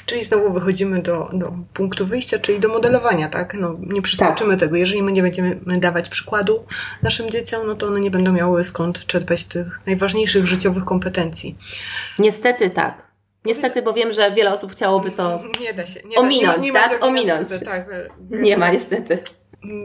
Czyli 0.06 0.24
znowu 0.24 0.52
wychodzimy 0.52 1.02
do, 1.02 1.28
do 1.32 1.52
punktu 1.74 2.06
wyjścia, 2.06 2.38
czyli 2.38 2.60
do 2.60 2.68
modelowania, 2.68 3.28
tak? 3.28 3.54
No, 3.54 3.76
nie 3.80 4.02
przeskoczymy 4.02 4.50
tak. 4.50 4.60
tego. 4.60 4.76
Jeżeli 4.76 5.02
my 5.02 5.12
nie 5.12 5.22
będziemy 5.22 5.60
dawać 5.66 6.08
przykładu 6.08 6.64
naszym 7.02 7.30
dzieciom, 7.30 7.66
no 7.66 7.74
to 7.74 7.86
one 7.86 8.00
nie 8.00 8.10
będą 8.10 8.32
miały 8.32 8.64
skąd 8.64 9.06
czerpać 9.06 9.44
tych 9.44 9.80
najważniejszych 9.86 10.46
życiowych 10.46 10.84
kompetencji. 10.84 11.58
Niestety 12.18 12.70
tak. 12.70 13.10
Niestety, 13.44 13.82
bo 13.82 13.92
wiem, 13.92 14.12
że 14.12 14.30
wiele 14.30 14.52
osób 14.52 14.72
chciałoby 14.72 15.10
to 15.10 15.42
nie 15.60 15.74
da 15.74 15.86
się, 15.86 16.00
nie 16.04 16.16
ominąć, 16.16 16.56
da, 16.56 16.62
nie, 16.62 16.66
nie 16.66 16.72
tak? 16.72 17.04
Ominąć. 17.04 17.48
tak. 17.64 17.86
Nie 18.30 18.56
ma 18.56 18.70
niestety. 18.70 19.18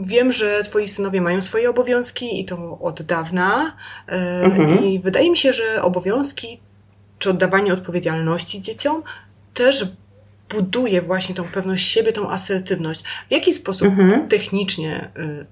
Wiem, 0.02 0.32
że 0.32 0.64
twoi 0.64 0.88
synowie 0.88 1.22
mają 1.22 1.42
swoje 1.42 1.70
obowiązki 1.70 2.42
i 2.42 2.46
to 2.46 2.80
od 2.82 3.02
dawna. 3.02 3.78
E, 4.08 4.42
mhm. 4.44 4.86
I 4.86 5.00
wydaje 5.00 5.32
mi 5.32 5.38
się, 5.38 5.54
że 5.54 5.82
obowiązki 5.84 6.60
czy 7.20 7.30
oddawanie 7.30 7.74
odpowiedzialności 7.74 8.62
dzieciom 8.62 9.04
też 9.54 9.86
buduje 10.50 11.02
właśnie 11.02 11.36
tą 11.36 11.44
pewność 11.44 11.88
siebie, 11.88 12.14
tą 12.14 12.30
asertywność. 12.30 13.04
W 13.04 13.32
jaki 13.32 13.54
sposób 13.54 13.88
mhm. 13.88 14.28
technicznie 14.28 15.12
y, 15.18 15.46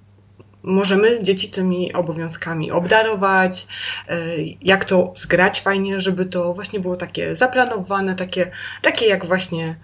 możemy 0.64 1.24
dzieci 1.24 1.50
tymi 1.50 1.94
obowiązkami 1.94 2.72
obdarować, 2.72 3.68
y, 4.10 4.14
jak 4.62 4.86
to 4.86 5.14
zgrać 5.18 5.62
fajnie, 5.62 6.02
żeby 6.02 6.26
to 6.26 6.54
właśnie 6.54 6.80
było 6.80 6.96
takie 6.96 7.36
zaplanowane, 7.36 8.16
takie, 8.16 8.52
takie 8.82 9.06
jak 9.08 9.26
właśnie 9.26 9.76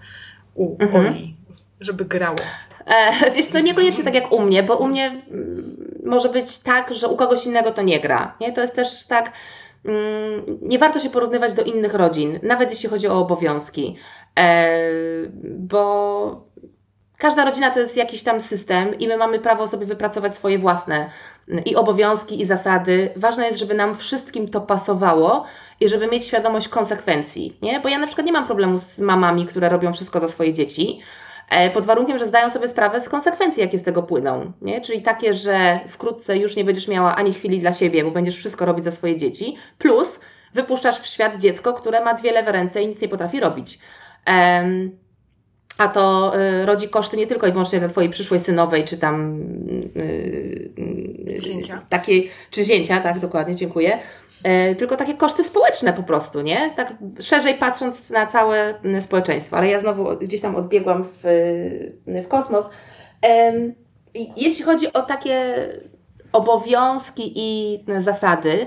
u 0.54 0.82
mhm. 0.82 1.06
Oli, 1.06 1.36
żeby 1.80 2.04
grało. 2.04 2.38
E, 2.86 3.30
wiesz, 3.36 3.48
to 3.48 3.60
niekoniecznie 3.60 4.04
tak 4.04 4.14
jak 4.14 4.32
u 4.32 4.40
mnie, 4.40 4.62
bo 4.62 4.76
u 4.76 4.86
mnie 4.86 5.06
mm, 5.06 6.00
może 6.04 6.28
być 6.28 6.58
tak, 6.58 6.94
że 6.94 7.08
u 7.08 7.16
kogoś 7.16 7.46
innego 7.46 7.72
to 7.72 7.82
nie 7.82 8.00
gra. 8.00 8.36
Nie? 8.40 8.52
To 8.52 8.60
jest 8.60 8.76
też 8.76 9.06
tak, 9.06 9.32
mm, 9.84 10.58
nie 10.62 10.78
warto 10.78 11.00
się 11.00 11.10
porównywać 11.10 11.52
do 11.52 11.62
innych 11.62 11.94
rodzin, 11.94 12.40
nawet 12.42 12.70
jeśli 12.70 12.88
chodzi 12.88 13.08
o 13.08 13.20
obowiązki, 13.20 13.96
e, 14.38 14.80
bo 15.44 16.50
każda 17.18 17.44
rodzina 17.44 17.70
to 17.70 17.80
jest 17.80 17.96
jakiś 17.96 18.22
tam 18.22 18.40
system 18.40 18.98
i 18.98 19.08
my 19.08 19.16
mamy 19.16 19.38
prawo 19.38 19.66
sobie 19.66 19.86
wypracować 19.86 20.36
swoje 20.36 20.58
własne 20.58 21.10
mm, 21.48 21.64
i 21.64 21.76
obowiązki, 21.76 22.40
i 22.40 22.44
zasady. 22.44 23.10
Ważne 23.16 23.46
jest, 23.46 23.58
żeby 23.58 23.74
nam 23.74 23.96
wszystkim 23.96 24.48
to 24.48 24.60
pasowało 24.60 25.44
i 25.80 25.88
żeby 25.88 26.06
mieć 26.06 26.26
świadomość 26.26 26.68
konsekwencji, 26.68 27.58
nie? 27.62 27.80
Bo 27.80 27.88
ja 27.88 27.98
na 27.98 28.06
przykład 28.06 28.26
nie 28.26 28.32
mam 28.32 28.46
problemu 28.46 28.78
z 28.78 28.98
mamami, 28.98 29.46
które 29.46 29.68
robią 29.68 29.92
wszystko 29.92 30.20
za 30.20 30.28
swoje 30.28 30.52
dzieci, 30.52 31.00
pod 31.74 31.86
warunkiem, 31.86 32.18
że 32.18 32.26
zdają 32.26 32.50
sobie 32.50 32.68
sprawę 32.68 33.00
z 33.00 33.08
konsekwencji, 33.08 33.62
jakie 33.62 33.78
z 33.78 33.82
tego 33.82 34.02
płyną. 34.02 34.52
Nie? 34.62 34.80
Czyli 34.80 35.02
takie, 35.02 35.34
że 35.34 35.80
wkrótce 35.88 36.38
już 36.38 36.56
nie 36.56 36.64
będziesz 36.64 36.88
miała 36.88 37.16
ani 37.16 37.34
chwili 37.34 37.60
dla 37.60 37.72
siebie, 37.72 38.04
bo 38.04 38.10
będziesz 38.10 38.36
wszystko 38.36 38.64
robić 38.64 38.84
za 38.84 38.90
swoje 38.90 39.16
dzieci, 39.16 39.56
plus 39.78 40.20
wypuszczasz 40.54 41.00
w 41.00 41.06
świat 41.06 41.36
dziecko, 41.36 41.74
które 41.74 42.04
ma 42.04 42.14
dwie 42.14 42.32
lewe 42.32 42.52
ręce 42.52 42.82
i 42.82 42.88
nic 42.88 43.00
nie 43.02 43.08
potrafi 43.08 43.40
robić. 43.40 43.78
A 45.80 45.88
to 45.88 46.32
y, 46.38 46.66
rodzi 46.66 46.88
koszty 46.88 47.16
nie 47.16 47.26
tylko 47.26 47.46
i 47.46 47.52
wyłącznie 47.52 47.78
dla 47.78 47.88
Twojej 47.88 48.10
przyszłej 48.10 48.40
synowej, 48.40 48.84
czy 48.84 48.98
tam 48.98 49.40
y, 49.96 50.70
y, 51.36 51.42
zięcia. 51.42 51.82
Takiej, 51.88 52.30
czy 52.50 52.64
zięcia, 52.64 53.00
tak, 53.00 53.18
dokładnie, 53.18 53.54
dziękuję. 53.54 53.98
E, 54.42 54.74
tylko 54.74 54.96
takie 54.96 55.14
koszty 55.14 55.44
społeczne 55.44 55.92
po 55.92 56.02
prostu, 56.02 56.40
nie? 56.40 56.70
Tak 56.76 56.94
szerzej 57.20 57.54
patrząc 57.54 58.10
na 58.10 58.26
całe 58.26 58.74
społeczeństwo. 59.00 59.56
Ale 59.56 59.68
ja 59.68 59.80
znowu 59.80 60.16
gdzieś 60.16 60.40
tam 60.40 60.56
odbiegłam 60.56 61.04
w, 61.04 61.20
w 62.06 62.28
kosmos. 62.28 62.70
Jeśli 64.36 64.64
chodzi 64.64 64.92
o 64.92 65.02
takie 65.02 65.68
obowiązki 66.32 67.32
i 67.36 67.80
zasady, 67.98 68.66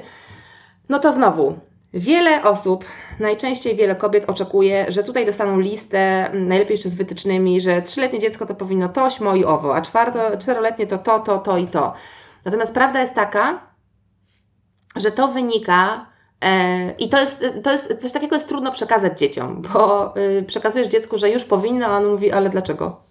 no 0.89 0.99
to 0.99 1.12
znowu 1.12 1.56
wiele 1.93 2.43
osób, 2.43 2.86
najczęściej 3.19 3.75
wiele 3.75 3.95
kobiet 3.95 4.29
oczekuje, 4.29 4.86
że 4.89 5.03
tutaj 5.03 5.25
dostaną 5.25 5.60
listę, 5.60 6.29
najlepiej 6.34 6.73
jeszcze 6.73 6.89
z 6.89 6.95
wytycznymi, 6.95 7.62
że 7.62 7.82
trzyletnie 7.82 8.19
dziecko 8.19 8.45
to 8.45 8.56
powinno 8.56 8.89
to, 8.89 9.10
śmo 9.10 9.36
i 9.36 9.45
owo, 9.45 9.75
a 9.75 9.82
czwarto, 9.82 10.38
czteroletnie 10.38 10.88
to 10.88 10.97
to, 10.97 11.19
to, 11.19 11.38
to 11.38 11.58
i 11.58 11.67
to. 11.67 11.93
Natomiast 12.45 12.73
prawda 12.73 13.01
jest 13.01 13.13
taka, 13.13 13.60
że 14.95 15.12
to 15.12 15.27
wynika 15.27 16.06
e, 16.41 16.91
i 16.91 17.10
to 17.10 17.19
jest, 17.19 17.45
to 17.63 17.71
jest 17.71 18.01
coś 18.01 18.12
takiego 18.12 18.36
jest 18.36 18.47
trudno 18.47 18.71
przekazać 18.71 19.19
dzieciom, 19.19 19.62
bo 19.62 20.13
y, 20.17 20.43
przekazujesz 20.43 20.88
dziecku, 20.88 21.17
że 21.17 21.29
już 21.29 21.45
powinno, 21.45 21.86
a 21.86 21.97
on 21.97 22.12
mówi, 22.12 22.32
ale 22.32 22.49
dlaczego? 22.49 23.01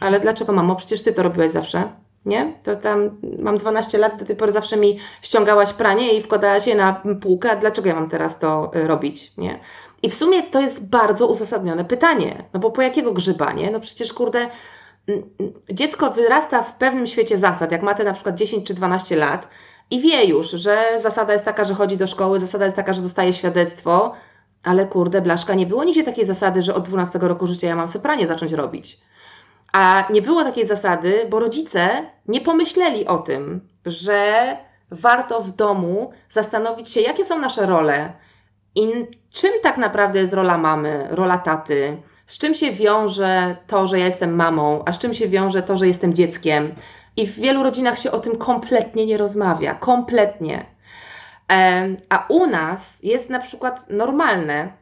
Ale 0.00 0.20
dlaczego, 0.20 0.52
mamo? 0.52 0.76
Przecież 0.76 1.02
ty 1.02 1.12
to 1.12 1.22
robiłeś 1.22 1.50
zawsze. 1.50 1.82
Nie? 2.26 2.52
To 2.62 2.76
tam 2.76 3.20
mam 3.38 3.58
12 3.58 3.98
lat, 3.98 4.16
do 4.18 4.24
tej 4.24 4.36
pory 4.36 4.52
zawsze 4.52 4.76
mi 4.76 4.98
ściągałaś 5.22 5.72
pranie 5.72 6.16
i 6.16 6.22
wkładałaś 6.22 6.66
je 6.66 6.74
na 6.74 7.02
półkę, 7.22 7.50
a 7.50 7.56
dlaczego 7.56 7.88
ja 7.88 7.94
mam 7.94 8.10
teraz 8.10 8.38
to 8.38 8.70
y, 8.76 8.86
robić? 8.86 9.32
Nie? 9.38 9.60
I 10.02 10.10
w 10.10 10.14
sumie 10.14 10.42
to 10.42 10.60
jest 10.60 10.88
bardzo 10.88 11.26
uzasadnione 11.26 11.84
pytanie, 11.84 12.44
no 12.52 12.60
bo 12.60 12.70
po 12.70 12.82
jakiego 12.82 13.12
grzyba, 13.12 13.52
nie? 13.52 13.70
No 13.70 13.80
przecież 13.80 14.12
kurde, 14.12 14.46
dziecko 15.72 16.10
wyrasta 16.10 16.62
w 16.62 16.76
pewnym 16.76 17.06
świecie 17.06 17.36
zasad, 17.36 17.72
jak 17.72 17.82
ma 17.82 17.94
te 17.94 18.04
na 18.04 18.12
przykład 18.12 18.34
10 18.34 18.66
czy 18.66 18.74
12 18.74 19.16
lat, 19.16 19.48
i 19.90 20.00
wie 20.00 20.24
już, 20.24 20.50
że 20.50 20.98
zasada 21.02 21.32
jest 21.32 21.44
taka, 21.44 21.64
że 21.64 21.74
chodzi 21.74 21.96
do 21.96 22.06
szkoły, 22.06 22.40
zasada 22.40 22.64
jest 22.64 22.76
taka, 22.76 22.92
że 22.92 23.02
dostaje 23.02 23.32
świadectwo, 23.32 24.12
ale 24.62 24.86
kurde, 24.86 25.22
blaszka, 25.22 25.54
nie 25.54 25.66
było 25.66 25.84
nigdzie 25.84 26.02
takiej 26.02 26.24
zasady, 26.24 26.62
że 26.62 26.74
od 26.74 26.88
12 26.88 27.18
roku 27.18 27.46
życia 27.46 27.68
ja 27.68 27.76
mam 27.76 27.88
sobie 27.88 28.02
pranie 28.02 28.26
zacząć 28.26 28.52
robić. 28.52 28.98
A 29.76 30.04
nie 30.10 30.22
było 30.22 30.44
takiej 30.44 30.66
zasady, 30.66 31.26
bo 31.30 31.38
rodzice 31.38 31.88
nie 32.28 32.40
pomyśleli 32.40 33.06
o 33.06 33.18
tym, 33.18 33.68
że 33.86 34.56
warto 34.90 35.40
w 35.40 35.50
domu 35.50 36.12
zastanowić 36.28 36.88
się, 36.88 37.00
jakie 37.00 37.24
są 37.24 37.38
nasze 37.38 37.66
role 37.66 38.12
i 38.74 39.06
czym 39.30 39.50
tak 39.62 39.76
naprawdę 39.76 40.18
jest 40.18 40.32
rola 40.32 40.58
mamy, 40.58 41.06
rola 41.10 41.38
taty, 41.38 41.96
z 42.26 42.38
czym 42.38 42.54
się 42.54 42.72
wiąże 42.72 43.56
to, 43.66 43.86
że 43.86 43.98
ja 43.98 44.06
jestem 44.06 44.34
mamą, 44.34 44.82
a 44.86 44.92
z 44.92 44.98
czym 44.98 45.14
się 45.14 45.28
wiąże 45.28 45.62
to, 45.62 45.76
że 45.76 45.86
jestem 45.86 46.14
dzieckiem, 46.14 46.74
i 47.16 47.26
w 47.26 47.34
wielu 47.34 47.62
rodzinach 47.62 47.98
się 47.98 48.10
o 48.10 48.20
tym 48.20 48.36
kompletnie 48.36 49.06
nie 49.06 49.16
rozmawia. 49.16 49.74
Kompletnie. 49.74 50.66
A 52.08 52.26
u 52.28 52.46
nas 52.46 53.02
jest 53.02 53.30
na 53.30 53.40
przykład 53.40 53.90
normalne, 53.90 54.72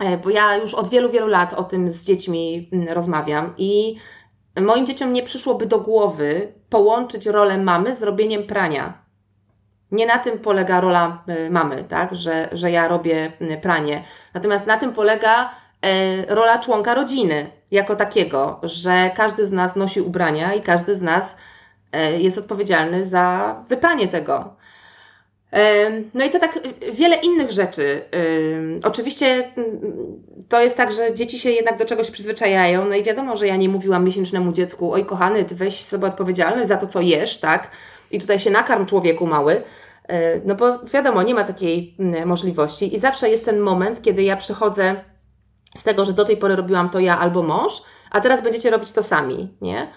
e, 0.00 0.18
bo 0.18 0.30
ja 0.30 0.56
już 0.56 0.74
od 0.74 0.88
wielu, 0.88 1.10
wielu 1.10 1.26
lat 1.26 1.54
o 1.54 1.64
tym 1.64 1.90
z 1.90 2.04
dziećmi 2.04 2.68
mm, 2.72 2.88
rozmawiam 2.88 3.54
i 3.58 3.96
moim 4.60 4.86
dzieciom 4.86 5.12
nie 5.12 5.22
przyszłoby 5.22 5.66
do 5.66 5.80
głowy 5.80 6.52
połączyć 6.70 7.26
rolę 7.26 7.58
mamy 7.58 7.94
z 7.94 8.02
robieniem 8.02 8.46
prania. 8.46 8.92
Nie 9.92 10.06
na 10.06 10.18
tym 10.18 10.38
polega 10.38 10.80
rola 10.80 11.22
e, 11.26 11.50
mamy, 11.50 11.84
tak? 11.84 12.14
że, 12.14 12.48
że 12.52 12.70
ja 12.70 12.88
robię 12.88 13.32
pranie. 13.62 14.04
Natomiast 14.34 14.66
na 14.66 14.76
tym 14.76 14.92
polega 14.92 15.50
e, 15.82 16.34
rola 16.34 16.58
członka 16.58 16.94
rodziny 16.94 17.50
jako 17.70 17.96
takiego, 17.96 18.60
że 18.62 19.10
każdy 19.16 19.46
z 19.46 19.52
nas 19.52 19.76
nosi 19.76 20.00
ubrania 20.00 20.54
i 20.54 20.62
każdy 20.62 20.94
z 20.94 21.02
nas 21.02 21.36
E, 21.92 22.20
jest 22.20 22.38
odpowiedzialny 22.38 23.04
za 23.04 23.56
wypranie 23.68 24.08
tego. 24.08 24.56
No 26.14 26.24
i 26.24 26.30
to 26.30 26.38
tak 26.38 26.58
wiele 26.92 27.16
innych 27.16 27.52
rzeczy. 27.52 28.00
Oczywiście 28.84 29.52
to 30.48 30.60
jest 30.60 30.76
tak, 30.76 30.92
że 30.92 31.14
dzieci 31.14 31.38
się 31.38 31.50
jednak 31.50 31.78
do 31.78 31.84
czegoś 31.84 32.10
przyzwyczajają. 32.10 32.84
No 32.84 32.94
i 32.94 33.02
wiadomo, 33.02 33.36
że 33.36 33.46
ja 33.46 33.56
nie 33.56 33.68
mówiłam 33.68 34.04
miesięcznemu 34.04 34.52
dziecku, 34.52 34.92
oj 34.92 35.04
kochany, 35.04 35.44
ty 35.44 35.54
weź 35.54 35.84
sobie 35.84 36.06
odpowiedzialność 36.06 36.68
za 36.68 36.76
to, 36.76 36.86
co 36.86 37.00
jesz, 37.00 37.38
tak? 37.38 37.70
I 38.10 38.20
tutaj 38.20 38.38
się 38.38 38.50
nakarm 38.50 38.86
człowieku 38.86 39.26
mały. 39.26 39.62
No 40.44 40.54
bo 40.54 40.78
wiadomo, 40.78 41.22
nie 41.22 41.34
ma 41.34 41.44
takiej 41.44 41.96
możliwości. 42.26 42.94
I 42.94 42.98
zawsze 42.98 43.30
jest 43.30 43.44
ten 43.44 43.60
moment, 43.60 44.02
kiedy 44.02 44.22
ja 44.22 44.36
przechodzę 44.36 44.96
z 45.76 45.82
tego, 45.82 46.04
że 46.04 46.12
do 46.12 46.24
tej 46.24 46.36
pory 46.36 46.56
robiłam 46.56 46.90
to 46.90 47.00
ja 47.00 47.18
albo 47.18 47.42
mąż, 47.42 47.82
a 48.10 48.20
teraz 48.20 48.42
będziecie 48.42 48.70
robić 48.70 48.92
to 48.92 49.02
sami, 49.02 49.48
nie? 49.60 49.88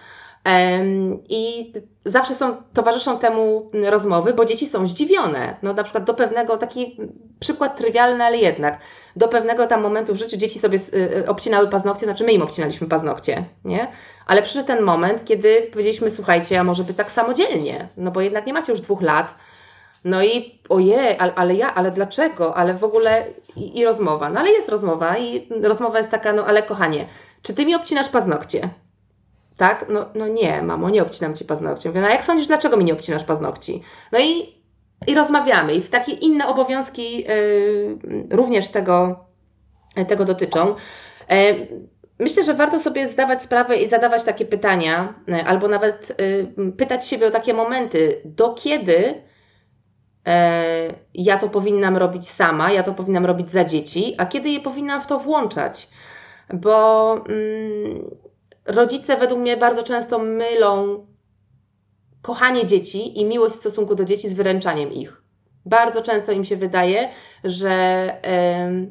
I 1.29 1.73
zawsze 2.05 2.35
są, 2.35 2.55
towarzyszą 2.73 3.19
temu 3.19 3.71
rozmowy, 3.89 4.33
bo 4.33 4.45
dzieci 4.45 4.67
są 4.67 4.87
zdziwione. 4.87 5.55
No 5.63 5.73
na 5.73 5.83
przykład 5.83 6.03
do 6.03 6.13
pewnego, 6.13 6.57
taki 6.57 6.97
przykład 7.39 7.77
trywialny, 7.77 8.23
ale 8.23 8.37
jednak, 8.37 8.79
do 9.15 9.27
pewnego 9.27 9.67
tam 9.67 9.81
momentu 9.81 10.13
w 10.13 10.17
życiu 10.17 10.37
dzieci 10.37 10.59
sobie 10.59 10.79
y, 10.93 11.17
y, 11.17 11.29
obcinały 11.29 11.67
paznokcie, 11.67 12.05
znaczy 12.05 12.23
my 12.23 12.31
im 12.31 12.41
obcinaliśmy 12.41 12.87
paznokcie, 12.87 13.45
nie? 13.65 13.87
Ale 14.25 14.41
przyszedł 14.41 14.67
ten 14.67 14.83
moment, 14.83 15.25
kiedy 15.25 15.67
powiedzieliśmy, 15.71 16.11
słuchajcie, 16.11 16.59
a 16.59 16.63
może 16.63 16.83
by 16.83 16.93
tak 16.93 17.11
samodzielnie, 17.11 17.87
no 17.97 18.11
bo 18.11 18.21
jednak 18.21 18.45
nie 18.45 18.53
macie 18.53 18.71
już 18.71 18.81
dwóch 18.81 19.01
lat, 19.01 19.35
no 20.05 20.23
i 20.23 20.59
ojej, 20.69 21.17
ale, 21.19 21.33
ale 21.35 21.55
ja, 21.55 21.75
ale 21.75 21.91
dlaczego? 21.91 22.55
Ale 22.55 22.73
w 22.73 22.83
ogóle 22.83 23.25
i, 23.55 23.79
i 23.79 23.85
rozmowa. 23.85 24.29
No 24.29 24.39
ale 24.39 24.51
jest 24.51 24.69
rozmowa 24.69 25.17
i 25.17 25.47
rozmowa 25.63 25.97
jest 25.97 26.11
taka, 26.11 26.33
no 26.33 26.45
ale 26.45 26.63
kochanie, 26.63 27.05
czy 27.41 27.53
ty 27.53 27.65
mi 27.65 27.75
obcinasz 27.75 28.09
paznokcie? 28.09 28.69
Tak? 29.57 29.85
No, 29.89 30.05
no 30.15 30.27
nie, 30.27 30.61
mamo, 30.61 30.89
nie 30.89 31.01
obcinam 31.01 31.35
Ci 31.35 31.45
paznokci. 31.45 31.87
Mówię, 31.87 32.01
no 32.01 32.09
jak 32.09 32.25
sądzisz, 32.25 32.47
dlaczego 32.47 32.77
mi 32.77 32.85
nie 32.85 32.93
obcinasz 32.93 33.23
paznokci? 33.23 33.83
No 34.11 34.19
i, 34.19 34.55
i 35.07 35.15
rozmawiamy. 35.15 35.75
I 35.75 35.81
w 35.81 35.89
takie 35.89 36.11
inne 36.11 36.47
obowiązki 36.47 37.17
yy, 37.17 37.97
również 38.29 38.69
tego, 38.69 39.25
tego 40.07 40.25
dotyczą. 40.25 40.75
Yy, 41.29 41.67
myślę, 42.19 42.43
że 42.43 42.53
warto 42.53 42.79
sobie 42.79 43.07
zdawać 43.07 43.43
sprawę 43.43 43.77
i 43.77 43.87
zadawać 43.87 44.23
takie 44.23 44.45
pytania, 44.45 45.13
yy, 45.27 45.45
albo 45.45 45.67
nawet 45.67 46.19
yy, 46.57 46.71
pytać 46.71 47.07
siebie 47.07 47.27
o 47.27 47.31
takie 47.31 47.53
momenty, 47.53 48.21
do 48.25 48.53
kiedy 48.53 48.93
yy, 48.93 50.33
ja 51.13 51.37
to 51.37 51.49
powinnam 51.49 51.97
robić 51.97 52.29
sama, 52.29 52.71
ja 52.71 52.83
to 52.83 52.93
powinnam 52.93 53.25
robić 53.25 53.51
za 53.51 53.65
dzieci, 53.65 54.15
a 54.17 54.25
kiedy 54.25 54.49
je 54.49 54.59
powinnam 54.59 55.01
w 55.01 55.07
to 55.07 55.19
włączać. 55.19 55.87
bo 56.53 57.13
mm, 57.13 58.20
rodzice 58.65 59.17
według 59.17 59.41
mnie 59.41 59.57
bardzo 59.57 59.83
często 59.83 60.19
mylą 60.19 61.05
kochanie 62.21 62.65
dzieci 62.65 63.19
i 63.19 63.25
miłość 63.25 63.55
w 63.55 63.59
stosunku 63.59 63.95
do 63.95 64.05
dzieci 64.05 64.29
z 64.29 64.33
wyręczaniem 64.33 64.93
ich. 64.93 65.21
Bardzo 65.65 66.01
często 66.01 66.31
im 66.31 66.45
się 66.45 66.57
wydaje, 66.57 67.09
że 67.43 67.71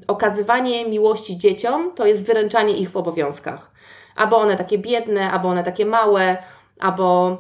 okazywanie 0.07 0.89
miłości 0.89 1.39
dzieciom 1.39 1.93
to 1.95 2.07
jest 2.07 2.27
wyręczanie 2.27 2.77
ich 2.77 2.91
w 2.91 2.97
obowiązkach. 2.97 3.71
Albo 4.17 4.37
one 4.37 4.57
takie 4.57 4.79
biedne, 4.79 5.31
albo 5.31 5.49
one 5.49 5.65
takie 5.65 5.87
małe, 5.87 6.37
albo 6.81 7.37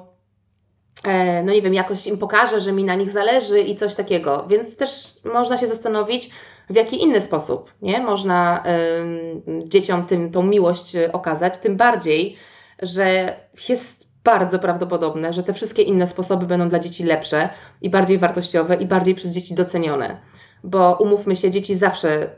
e, 1.04 1.42
no 1.42 1.52
nie 1.52 1.62
wiem, 1.62 1.74
jakoś 1.74 2.06
im 2.06 2.18
pokażę, 2.18 2.60
że 2.60 2.72
mi 2.72 2.84
na 2.84 2.94
nich 2.94 3.10
zależy 3.10 3.60
i 3.60 3.76
coś 3.76 3.94
takiego. 3.94 4.46
Więc 4.48 4.76
też 4.76 5.14
można 5.24 5.56
się 5.56 5.68
zastanowić, 5.68 6.30
w 6.70 6.74
jaki 6.74 7.02
inny 7.02 7.20
sposób 7.20 7.74
nie? 7.82 8.00
można 8.00 8.64
y, 8.66 9.68
dzieciom 9.68 10.06
tym, 10.06 10.32
tą 10.32 10.42
miłość 10.42 10.96
okazać, 11.12 11.58
tym 11.58 11.76
bardziej, 11.76 12.36
że 12.82 13.36
jest 13.68 14.08
bardzo 14.24 14.58
prawdopodobne, 14.58 15.32
że 15.32 15.42
te 15.42 15.54
wszystkie 15.54 15.82
inne 15.82 16.06
sposoby 16.06 16.46
będą 16.46 16.68
dla 16.68 16.78
dzieci 16.78 17.04
lepsze 17.04 17.48
i 17.82 17.90
bardziej 17.90 18.18
wartościowe 18.18 18.76
i 18.76 18.86
bardziej 18.86 19.14
przez 19.14 19.32
dzieci 19.32 19.54
docenione. 19.54 20.20
Bo 20.64 20.96
umówmy 21.00 21.36
się, 21.36 21.50
dzieci 21.50 21.76
zawsze 21.76 22.30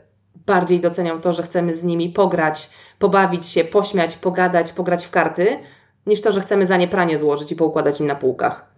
bardziej 0.45 0.79
docenią 0.79 1.21
to, 1.21 1.33
że 1.33 1.43
chcemy 1.43 1.75
z 1.75 1.83
nimi 1.83 2.09
pograć, 2.09 2.69
pobawić 2.99 3.45
się, 3.45 3.63
pośmiać, 3.63 4.17
pogadać, 4.17 4.71
pograć 4.71 5.05
w 5.05 5.09
karty, 5.09 5.59
niż 6.05 6.21
to, 6.21 6.31
że 6.31 6.41
chcemy 6.41 6.67
za 6.67 6.77
nie 6.77 6.87
pranie 6.87 7.17
złożyć 7.17 7.51
i 7.51 7.55
poukładać 7.55 7.99
im 7.99 8.07
na 8.07 8.15
półkach. 8.15 8.73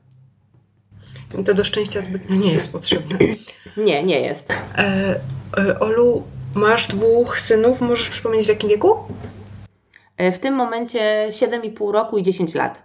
To 1.46 1.54
do 1.54 1.64
szczęścia 1.64 2.02
zbytnio 2.02 2.36
nie 2.36 2.54
jest 2.54 2.72
potrzebne. 2.72 3.18
Nie, 3.78 4.04
nie 4.04 4.20
jest. 4.20 4.54
E, 4.78 4.78
e, 4.78 5.20
Olu, 5.80 6.24
masz 6.56 6.88
dwóch 6.88 7.40
synów, 7.40 7.82
możesz 7.82 8.10
przypomnieć 8.10 8.46
w 8.46 8.50
jakim 8.50 8.70
wieku? 8.70 8.96
E, 10.18 10.32
w 10.32 10.40
tym 10.40 10.54
momencie 10.54 11.28
7,5 11.30 11.92
roku 11.92 12.18
i 12.18 12.24
10 12.24 12.56
lat. 12.56 12.84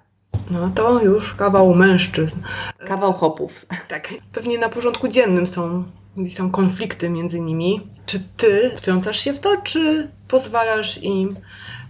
No 0.51 0.71
to 0.75 1.03
już 1.03 1.35
kawał 1.35 1.75
mężczyzn. 1.75 2.41
Kawał 2.79 3.13
chopów. 3.13 3.67
Tak. 3.89 4.15
Pewnie 4.33 4.59
na 4.59 4.69
porządku 4.69 5.09
dziennym 5.09 5.47
są 5.47 5.85
gdzieś 6.17 6.35
tam 6.35 6.51
konflikty 6.51 7.11
między 7.11 7.41
nimi. 7.41 7.81
Czy 8.07 8.21
ty 8.37 8.71
wtrącasz 8.77 9.21
się 9.21 9.33
w 9.33 9.39
to, 9.39 9.57
czy 9.57 10.11
pozwalasz 10.29 11.03
im 11.03 11.37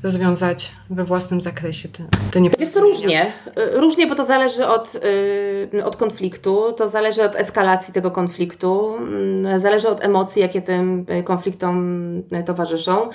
rozwiązać 0.02 0.72
we 0.90 1.04
własnym 1.04 1.40
zakresie 1.40 1.88
te, 1.88 2.04
te 2.30 2.40
Jest 2.58 2.74
to 2.74 2.80
różnie. 2.80 3.32
Różnie, 3.72 4.06
bo 4.06 4.14
to 4.14 4.24
zależy 4.24 4.66
od, 4.66 4.94
y, 5.74 5.84
od 5.84 5.96
konfliktu, 5.96 6.72
to 6.72 6.88
zależy 6.88 7.22
od 7.22 7.36
eskalacji 7.36 7.94
tego 7.94 8.10
konfliktu, 8.10 8.96
mm, 8.96 9.60
zależy 9.60 9.88
od 9.88 10.04
emocji, 10.04 10.42
jakie 10.42 10.62
tym 10.62 11.06
konfliktom 11.24 12.22
towarzyszą. 12.46 13.10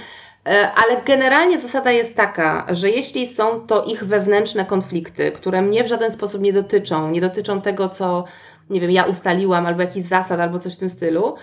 E, 0.45 0.71
ale 0.71 1.01
generalnie 1.05 1.59
zasada 1.59 1.91
jest 1.91 2.15
taka, 2.15 2.65
że 2.69 2.89
jeśli 2.89 3.27
są 3.27 3.67
to 3.67 3.83
ich 3.83 4.03
wewnętrzne 4.03 4.65
konflikty, 4.65 5.31
które 5.31 5.61
mnie 5.61 5.83
w 5.83 5.87
żaden 5.87 6.11
sposób 6.11 6.41
nie 6.41 6.53
dotyczą, 6.53 7.11
nie 7.11 7.21
dotyczą 7.21 7.61
tego, 7.61 7.89
co 7.89 8.23
nie 8.69 8.81
wiem, 8.81 8.91
ja 8.91 9.03
ustaliłam, 9.03 9.65
albo 9.65 9.81
jakiś 9.81 10.03
zasad, 10.03 10.39
albo 10.39 10.59
coś 10.59 10.73
w 10.73 10.77
tym 10.77 10.89
stylu, 10.89 11.35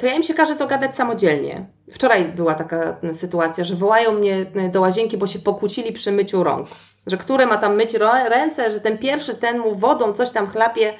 to 0.00 0.06
ja 0.06 0.14
im 0.14 0.22
się 0.22 0.34
każę 0.34 0.56
to 0.56 0.66
gadać 0.66 0.94
samodzielnie. 0.94 1.66
Wczoraj 1.92 2.24
była 2.24 2.54
taka 2.54 2.96
sytuacja, 3.12 3.64
że 3.64 3.74
wołają 3.74 4.12
mnie 4.12 4.46
do 4.72 4.80
łazienki, 4.80 5.16
bo 5.16 5.26
się 5.26 5.38
pokłócili 5.38 5.92
przy 5.92 6.12
myciu 6.12 6.44
rąk. 6.44 6.68
Że 7.06 7.16
które 7.16 7.46
ma 7.46 7.56
tam 7.56 7.76
myć 7.76 7.94
ręce, 8.28 8.70
że 8.70 8.80
ten 8.80 8.98
pierwszy, 8.98 9.34
ten 9.34 9.58
mu 9.58 9.74
wodą 9.74 10.12
coś 10.12 10.30
tam 10.30 10.46
chlapie. 10.46 10.94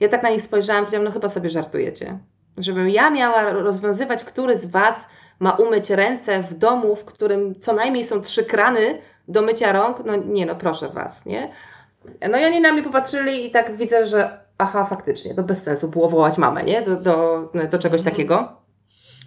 Ja 0.00 0.08
tak 0.08 0.22
na 0.22 0.30
nich 0.30 0.42
spojrzałam 0.42 0.84
powiedziałam, 0.84 1.04
no 1.04 1.12
chyba 1.12 1.28
sobie 1.28 1.50
żartujecie. 1.50 2.18
Żebym 2.58 2.90
ja 2.90 3.10
miała 3.10 3.50
rozwiązywać, 3.52 4.24
który 4.24 4.56
z 4.56 4.66
Was 4.66 5.08
ma 5.40 5.52
umyć 5.52 5.90
ręce 5.90 6.42
w 6.42 6.54
domu, 6.54 6.96
w 6.96 7.04
którym 7.04 7.60
co 7.60 7.72
najmniej 7.72 8.04
są 8.04 8.20
trzy 8.20 8.44
krany 8.44 8.98
do 9.28 9.42
mycia 9.42 9.72
rąk, 9.72 9.98
no 10.04 10.16
nie 10.16 10.46
no, 10.46 10.54
proszę 10.54 10.88
Was, 10.88 11.26
nie? 11.26 11.50
No 12.30 12.38
i 12.38 12.44
oni 12.44 12.60
na 12.60 12.72
mnie 12.72 12.82
popatrzyli 12.82 13.46
i 13.46 13.50
tak 13.50 13.76
widzę, 13.76 14.06
że 14.06 14.43
aha, 14.58 14.86
faktycznie, 14.90 15.34
to 15.34 15.42
bez 15.42 15.62
sensu 15.62 15.88
było 15.88 16.08
wołać 16.08 16.38
mamę, 16.38 16.64
nie? 16.64 16.82
Do, 16.82 16.96
do, 16.96 17.48
do 17.70 17.78
czegoś 17.78 18.00
mhm. 18.00 18.04
takiego. 18.04 18.52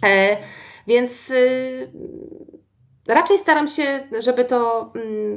E, 0.06 0.36
więc 0.86 1.30
y, 1.30 1.92
raczej 3.08 3.38
staram 3.38 3.68
się, 3.68 4.08
żeby 4.20 4.44
to 4.44 4.92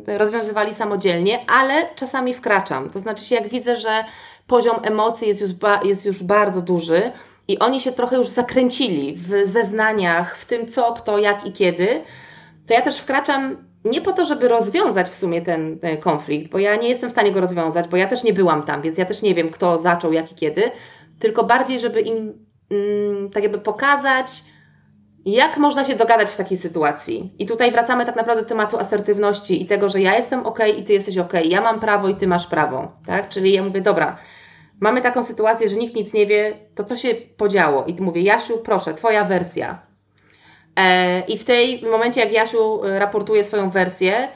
y, 0.08 0.18
rozwiązywali 0.18 0.76
samodzielnie, 0.76 1.46
ale 1.50 1.96
czasami 1.96 2.34
wkraczam. 2.34 2.90
To 2.90 3.00
znaczy, 3.00 3.34
jak 3.34 3.48
widzę, 3.48 3.76
że 3.76 4.04
poziom 4.48 4.76
emocji 4.84 5.28
jest 5.28 5.42
już, 5.42 5.54
ba, 5.54 5.80
jest 5.84 6.06
już 6.06 6.24
bardzo 6.24 6.62
duży, 6.62 7.12
i 7.48 7.60
oni 7.60 7.82
się 7.82 7.92
trochę 7.92 8.16
już 8.16 8.28
zakręcili 8.28 9.16
w 9.16 9.32
zeznaniach, 9.44 10.38
w 10.38 10.46
tym 10.46 10.68
co, 10.68 10.94
kto, 10.94 11.18
jak 11.18 11.46
i 11.46 11.54
kiedy, 11.54 12.04
to 12.68 12.74
ja 12.74 12.82
też 12.82 12.98
wkraczam 12.98 13.71
nie 13.86 14.02
po 14.02 14.12
to, 14.12 14.26
żeby 14.26 14.48
rozwiązać 14.48 15.10
w 15.10 15.16
sumie 15.16 15.42
ten, 15.42 15.80
ten 15.80 15.98
konflikt, 15.98 16.52
bo 16.52 16.60
ja 16.60 16.76
nie 16.76 16.90
jestem 16.90 17.10
w 17.10 17.14
stanie 17.14 17.32
go 17.32 17.42
rozwiązać, 17.42 17.88
bo 17.88 17.98
ja 17.98 18.08
też 18.08 18.24
nie 18.24 18.34
byłam 18.34 18.64
tam, 18.64 18.82
więc 18.82 18.98
ja 18.98 19.06
też 19.06 19.22
nie 19.22 19.36
wiem, 19.36 19.50
kto 19.50 19.78
zaczął, 19.78 20.14
jak 20.14 20.32
i 20.32 20.36
kiedy, 20.36 20.72
tylko 21.20 21.44
bardziej, 21.44 21.80
żeby 21.80 22.02
im 22.02 22.34
mm, 22.72 23.30
tak 23.30 23.44
jakby 23.44 23.60
pokazać, 23.60 24.44
jak 25.26 25.58
można 25.58 25.84
się 25.84 25.96
dogadać 25.96 26.30
w 26.30 26.38
takiej 26.38 26.58
sytuacji. 26.58 27.34
I 27.40 27.46
tutaj 27.46 27.72
wracamy 27.72 28.06
tak 28.06 28.16
naprawdę 28.16 28.44
do 28.44 28.50
tematu 28.50 28.78
asertywności 28.78 29.64
i 29.64 29.66
tego, 29.66 29.90
że 29.90 30.02
ja 30.02 30.18
jestem 30.18 30.46
ok 30.46 30.60
i 30.78 30.84
ty 30.84 30.94
jesteś 30.94 31.18
ok, 31.18 31.34
ja 31.46 31.62
mam 31.62 31.80
prawo 31.80 32.10
i 32.10 32.16
ty 32.16 32.28
masz 32.28 32.48
prawo, 32.48 32.92
tak? 33.06 33.30
Czyli 33.30 33.54
ja 33.54 33.64
mówię, 33.64 33.82
dobra, 33.82 34.18
mamy 34.80 35.02
taką 35.02 35.24
sytuację, 35.24 35.70
że 35.70 35.76
nikt 35.76 35.96
nic 35.96 36.14
nie 36.14 36.28
wie, 36.28 36.54
to 36.76 36.84
co 36.84 36.96
się 36.96 37.16
podziało? 37.38 37.86
I 37.86 38.02
mówię, 38.02 38.22
Jasiu, 38.22 38.58
proszę, 38.58 38.94
Twoja 38.94 39.26
wersja. 39.26 39.91
E, 40.82 41.20
I 41.28 41.38
w 41.38 41.46
tej 41.46 41.82
momencie, 41.82 42.22
jak 42.22 42.32
Jasiu 42.32 42.86
e, 42.86 43.00
raportuje 43.00 43.44
swoją 43.44 43.70
wersję, 43.70 44.28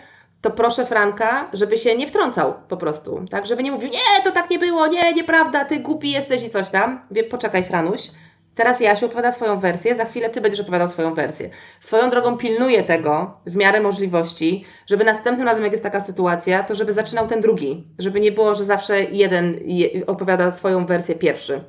to 0.41 0.51
proszę 0.51 0.85
Franka, 0.85 1.49
żeby 1.53 1.77
się 1.77 1.97
nie 1.97 2.07
wtrącał 2.07 2.53
po 2.67 2.77
prostu, 2.77 3.25
tak? 3.31 3.45
Żeby 3.45 3.63
nie 3.63 3.71
mówił, 3.71 3.89
nie, 3.89 4.23
to 4.23 4.31
tak 4.31 4.49
nie 4.49 4.59
było, 4.59 4.87
nie, 4.87 5.13
nieprawda, 5.13 5.65
ty 5.65 5.79
głupi 5.79 6.11
jesteś 6.11 6.43
i 6.43 6.49
coś 6.49 6.69
tam. 6.69 7.07
Poczekaj, 7.29 7.63
Franuś, 7.63 8.09
Teraz 8.55 8.79
Jasiu 8.79 9.05
opowiada 9.05 9.31
swoją 9.31 9.59
wersję, 9.59 9.95
za 9.95 10.05
chwilę 10.05 10.29
Ty 10.29 10.41
będziesz 10.41 10.59
opowiadał 10.59 10.87
swoją 10.87 11.13
wersję. 11.13 11.49
Swoją 11.79 12.09
drogą 12.09 12.37
pilnuję 12.37 12.83
tego 12.83 13.39
w 13.45 13.55
miarę 13.55 13.81
możliwości, 13.81 14.65
żeby 14.87 15.03
następnym 15.03 15.47
razem, 15.47 15.63
jak 15.63 15.71
jest 15.71 15.83
taka 15.83 16.01
sytuacja, 16.01 16.63
to 16.63 16.75
żeby 16.75 16.93
zaczynał 16.93 17.27
ten 17.27 17.41
drugi. 17.41 17.87
Żeby 17.99 18.19
nie 18.19 18.31
było, 18.31 18.55
że 18.55 18.65
zawsze 18.65 19.03
jeden 19.03 19.59
opowiada 20.07 20.51
swoją 20.51 20.85
wersję 20.85 21.15
pierwszy. 21.15 21.63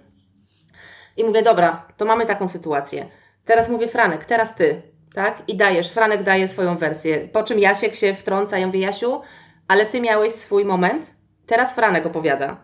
I 1.17 1.25
mówię, 1.25 1.43
dobra, 1.43 1.87
to 1.97 2.05
mamy 2.05 2.27
taką 2.27 2.49
sytuację. 2.49 3.07
Teraz 3.47 3.69
mówię, 3.69 3.89
Franek, 3.89 4.25
teraz 4.25 4.55
Ty, 4.55 4.83
tak? 5.15 5.43
I 5.49 5.57
dajesz, 5.57 5.91
Franek 5.91 6.23
daje 6.23 6.49
swoją 6.49 6.77
wersję. 6.77 7.29
Po 7.33 7.43
czym 7.43 7.59
Jasiek 7.59 7.95
się 7.95 8.15
wtrąca, 8.15 8.59
ja 8.59 8.67
mówię, 8.67 8.81
Jasiu, 8.81 9.21
ale 9.69 9.87
Ty 9.87 10.01
miałeś 10.01 10.33
swój 10.33 10.65
moment, 10.65 11.15
teraz 11.47 11.75
Franek 11.75 12.07
opowiada. 12.07 12.57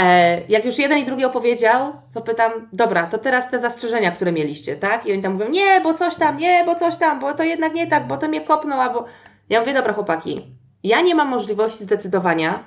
E, 0.00 0.40
jak 0.48 0.64
już 0.64 0.78
jeden 0.78 0.98
i 0.98 1.04
drugi 1.04 1.24
opowiedział, 1.24 1.92
to 2.14 2.20
pytam, 2.20 2.52
dobra, 2.72 3.06
to 3.06 3.18
teraz 3.18 3.50
te 3.50 3.58
zastrzeżenia, 3.58 4.10
które 4.10 4.32
mieliście, 4.32 4.76
tak? 4.76 5.06
I 5.06 5.12
oni 5.12 5.22
tam 5.22 5.32
mówią, 5.32 5.48
nie, 5.48 5.80
bo 5.80 5.94
coś 5.94 6.14
tam, 6.14 6.36
nie, 6.36 6.62
bo 6.66 6.74
coś 6.74 6.96
tam, 6.96 7.20
bo 7.20 7.34
to 7.34 7.42
jednak 7.42 7.74
nie 7.74 7.86
tak, 7.86 8.06
bo 8.06 8.16
to 8.16 8.28
mnie 8.28 8.40
kopnął, 8.40 8.80
albo... 8.80 9.04
Ja 9.48 9.60
mówię, 9.60 9.74
dobra 9.74 9.92
chłopaki, 9.92 10.54
ja 10.82 11.00
nie 11.00 11.14
mam 11.14 11.28
możliwości 11.28 11.84
zdecydowania, 11.84 12.64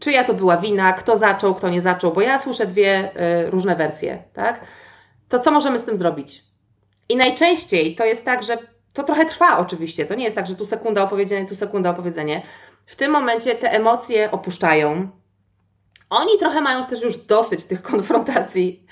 czyja 0.00 0.24
to 0.24 0.34
była 0.34 0.56
wina, 0.56 0.92
kto 0.92 1.16
zaczął, 1.16 1.54
kto 1.54 1.68
nie 1.68 1.80
zaczął, 1.80 2.12
bo 2.12 2.20
ja 2.20 2.38
słyszę 2.38 2.66
dwie 2.66 3.10
y, 3.46 3.50
różne 3.50 3.76
wersje, 3.76 4.18
tak? 4.32 4.60
To 5.30 5.38
co 5.38 5.50
możemy 5.50 5.78
z 5.78 5.84
tym 5.84 5.96
zrobić? 5.96 6.44
I 7.08 7.16
najczęściej 7.16 7.96
to 7.96 8.04
jest 8.04 8.24
tak, 8.24 8.42
że 8.42 8.58
to 8.92 9.02
trochę 9.02 9.26
trwa 9.26 9.58
oczywiście, 9.58 10.06
to 10.06 10.14
nie 10.14 10.24
jest 10.24 10.36
tak, 10.36 10.46
że 10.46 10.56
tu 10.56 10.66
sekunda 10.66 11.02
opowiedzenie, 11.02 11.48
tu 11.48 11.56
sekunda 11.56 11.90
opowiedzenie. 11.90 12.42
W 12.86 12.96
tym 12.96 13.10
momencie 13.10 13.54
te 13.54 13.72
emocje 13.72 14.30
opuszczają, 14.30 15.08
oni 16.10 16.38
trochę 16.38 16.60
mają 16.60 16.84
też 16.84 17.02
już 17.02 17.16
dosyć 17.16 17.64
tych 17.64 17.82
konfrontacji. 17.92 18.86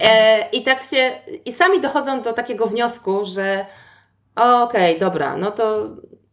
E, 0.00 0.48
I 0.50 0.62
tak 0.62 0.82
się, 0.82 1.10
i 1.44 1.52
sami 1.52 1.80
dochodzą 1.80 2.22
do 2.22 2.32
takiego 2.32 2.66
wniosku, 2.66 3.24
że 3.24 3.66
okej, 4.34 4.96
okay, 4.96 4.98
dobra, 5.00 5.36
no 5.36 5.50
to 5.50 5.88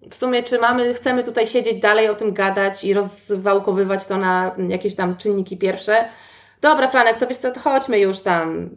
w 0.10 0.16
sumie 0.16 0.44
czy 0.44 0.60
mamy, 0.60 0.94
chcemy 0.94 1.24
tutaj 1.24 1.48
siedzieć 1.48 1.82
dalej 1.82 2.10
o 2.10 2.16
tym 2.16 2.34
gadać 2.34 2.84
i 2.84 2.94
rozwałkowywać 2.94 4.06
to 4.06 4.18
na 4.18 4.56
jakieś 4.70 4.96
tam 4.96 5.18
czynniki 5.18 5.58
pierwsze. 5.58 6.10
Dobra, 6.62 6.88
Franek, 6.88 7.18
to 7.18 7.28
wiesz 7.28 7.38
co, 7.38 7.52
to 7.52 7.60
chodźmy 7.60 8.00
już 8.00 8.22
tam, 8.22 8.70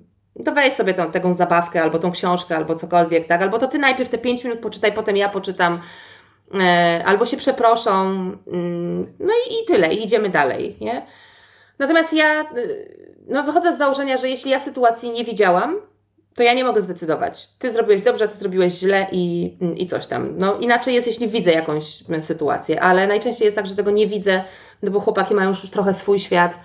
to 0.45 0.53
weź 0.53 0.75
sobie 0.75 0.95
tą, 0.95 1.13
taką 1.13 1.35
zabawkę, 1.35 1.83
albo 1.83 1.99
tą 1.99 2.13
książkę, 2.13 2.57
albo 2.57 2.75
cokolwiek, 2.75 3.27
tak? 3.27 3.43
Albo 3.43 3.59
to 3.59 3.69
ty 3.69 3.79
najpierw 3.79 4.11
te 4.11 4.19
5 4.19 4.45
minut 4.45 4.59
poczytaj, 4.59 4.93
potem 4.93 5.17
ja 5.17 5.29
poczytam, 5.29 5.81
e, 6.61 7.03
albo 7.07 7.27
się 7.27 7.37
przeproszą, 7.37 8.01
mm, 8.53 9.13
no 9.21 9.33
i, 9.49 9.63
i 9.63 9.67
tyle, 9.67 9.95
i 9.95 10.05
idziemy 10.05 10.29
dalej, 10.29 10.77
nie? 10.81 11.07
Natomiast 11.79 12.13
ja 12.13 12.43
y, 12.57 13.23
no, 13.29 13.43
wychodzę 13.43 13.75
z 13.75 13.79
założenia, 13.79 14.19
że 14.19 14.29
jeśli 14.29 14.51
ja 14.51 14.59
sytuacji 14.59 15.11
nie 15.11 15.25
widziałam, 15.25 15.77
to 16.35 16.43
ja 16.43 16.55
nie 16.55 16.65
mogę 16.65 16.81
zdecydować. 16.81 17.49
Ty 17.59 17.71
zrobiłeś 17.71 18.03
dobrze, 18.03 18.29
ty 18.29 18.35
zrobiłeś 18.35 18.73
źle 18.73 19.07
i, 19.13 19.57
i 19.77 19.87
coś 19.87 20.07
tam. 20.07 20.39
No 20.39 20.59
inaczej 20.59 20.95
jest, 20.95 21.07
jeśli 21.07 21.29
widzę 21.29 21.53
jakąś 21.53 21.85
sytuację, 22.21 22.83
ale 22.83 23.07
najczęściej 23.07 23.45
jest 23.45 23.57
tak, 23.57 23.67
że 23.67 23.77
tego 23.77 23.91
nie 23.91 24.07
widzę, 24.07 24.45
no 24.83 24.91
bo 24.91 25.01
chłopaki 25.01 25.35
mają 25.35 25.49
już 25.49 25.71
trochę 25.71 25.93
swój 25.93 26.19
świat. 26.19 26.61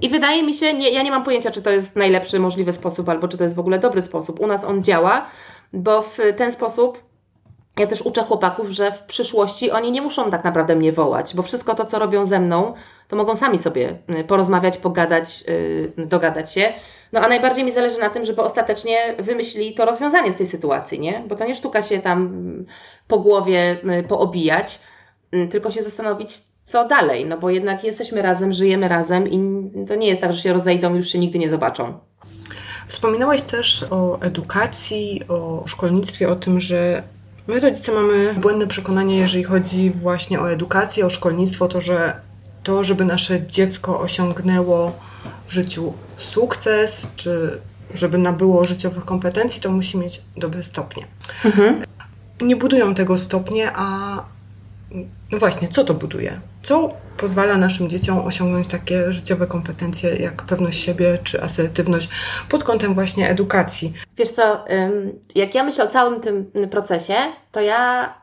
I 0.00 0.08
wydaje 0.08 0.42
mi 0.42 0.54
się, 0.54 0.74
nie, 0.74 0.90
ja 0.90 1.02
nie 1.02 1.10
mam 1.10 1.24
pojęcia, 1.24 1.50
czy 1.50 1.62
to 1.62 1.70
jest 1.70 1.96
najlepszy 1.96 2.38
możliwy 2.38 2.72
sposób, 2.72 3.08
albo 3.08 3.28
czy 3.28 3.38
to 3.38 3.44
jest 3.44 3.56
w 3.56 3.60
ogóle 3.60 3.78
dobry 3.78 4.02
sposób. 4.02 4.40
U 4.40 4.46
nas 4.46 4.64
on 4.64 4.82
działa, 4.82 5.26
bo 5.72 6.02
w 6.02 6.18
ten 6.36 6.52
sposób 6.52 6.98
ja 7.78 7.86
też 7.86 8.02
uczę 8.02 8.22
chłopaków, 8.22 8.70
że 8.70 8.92
w 8.92 9.02
przyszłości 9.02 9.70
oni 9.70 9.92
nie 9.92 10.02
muszą 10.02 10.30
tak 10.30 10.44
naprawdę 10.44 10.76
mnie 10.76 10.92
wołać, 10.92 11.34
bo 11.34 11.42
wszystko 11.42 11.74
to, 11.74 11.84
co 11.84 11.98
robią 11.98 12.24
ze 12.24 12.40
mną, 12.40 12.74
to 13.08 13.16
mogą 13.16 13.36
sami 13.36 13.58
sobie 13.58 13.98
y, 14.20 14.24
porozmawiać, 14.24 14.78
pogadać, 14.78 15.44
yy, 15.96 16.06
dogadać 16.06 16.52
się. 16.52 16.72
No 17.12 17.20
a 17.20 17.28
najbardziej 17.28 17.64
mi 17.64 17.72
zależy 17.72 17.98
na 17.98 18.10
tym, 18.10 18.24
żeby 18.24 18.42
ostatecznie 18.42 19.14
wymyślili 19.18 19.74
to 19.74 19.84
rozwiązanie 19.84 20.32
z 20.32 20.36
tej 20.36 20.46
sytuacji, 20.46 21.00
nie? 21.00 21.24
Bo 21.28 21.36
to 21.36 21.44
nie 21.44 21.54
sztuka 21.54 21.82
się 21.82 21.98
tam 21.98 22.18
mm, 22.18 22.66
po 23.08 23.18
głowie 23.18 23.76
y, 24.00 24.02
poobijać, 24.08 24.80
yy, 25.32 25.48
tylko 25.48 25.70
się 25.70 25.82
zastanowić, 25.82 26.30
co 26.64 26.88
dalej, 26.88 27.26
no 27.26 27.38
bo 27.38 27.50
jednak 27.50 27.84
jesteśmy 27.84 28.22
razem, 28.22 28.52
żyjemy 28.52 28.88
razem 28.88 29.28
i 29.28 29.38
to 29.88 29.94
nie 29.94 30.06
jest 30.06 30.22
tak, 30.22 30.32
że 30.32 30.42
się 30.42 30.52
rozejdą 30.52 30.94
i 30.94 30.96
już 30.96 31.08
się 31.08 31.18
nigdy 31.18 31.38
nie 31.38 31.50
zobaczą. 31.50 31.98
Wspominałaś 32.88 33.42
też 33.42 33.84
o 33.90 34.20
edukacji, 34.20 35.22
o 35.28 35.62
szkolnictwie, 35.66 36.28
o 36.28 36.36
tym, 36.36 36.60
że 36.60 37.02
My 37.48 37.60
rodzice 37.60 37.92
mamy 37.92 38.34
błędne 38.34 38.66
przekonanie, 38.66 39.18
jeżeli 39.18 39.44
chodzi 39.44 39.90
właśnie 39.90 40.40
o 40.40 40.50
edukację, 40.50 41.06
o 41.06 41.10
szkolnictwo, 41.10 41.68
to 41.68 41.80
że 41.80 42.20
to, 42.62 42.84
żeby 42.84 43.04
nasze 43.04 43.46
dziecko 43.46 44.00
osiągnęło 44.00 44.92
w 45.46 45.52
życiu 45.52 45.92
sukces, 46.16 47.06
czy 47.16 47.60
żeby 47.94 48.18
nabyło 48.18 48.64
życiowych 48.64 49.04
kompetencji, 49.04 49.60
to 49.60 49.70
musi 49.70 49.98
mieć 49.98 50.22
dobre 50.36 50.62
stopnie. 50.62 51.06
Mhm. 51.44 51.82
Nie 52.40 52.56
budują 52.56 52.94
tego 52.94 53.18
stopnie, 53.18 53.70
a 53.74 54.16
no 55.32 55.38
właśnie, 55.38 55.68
co 55.68 55.84
to 55.84 55.94
buduje? 55.94 56.40
Co 56.62 56.94
pozwala 57.16 57.56
naszym 57.56 57.88
dzieciom 57.88 58.18
osiągnąć 58.18 58.68
takie 58.68 59.12
życiowe 59.12 59.46
kompetencje 59.46 60.16
jak 60.16 60.42
pewność 60.42 60.80
siebie 60.80 61.18
czy 61.24 61.42
asertywność 61.42 62.08
pod 62.48 62.64
kątem 62.64 62.94
właśnie 62.94 63.30
edukacji? 63.30 63.92
Wiesz 64.16 64.30
co, 64.30 64.64
jak 65.34 65.54
ja 65.54 65.64
myślę 65.64 65.84
o 65.84 65.88
całym 65.88 66.20
tym 66.20 66.50
procesie, 66.70 67.14
to 67.52 67.60
ja 67.60 68.14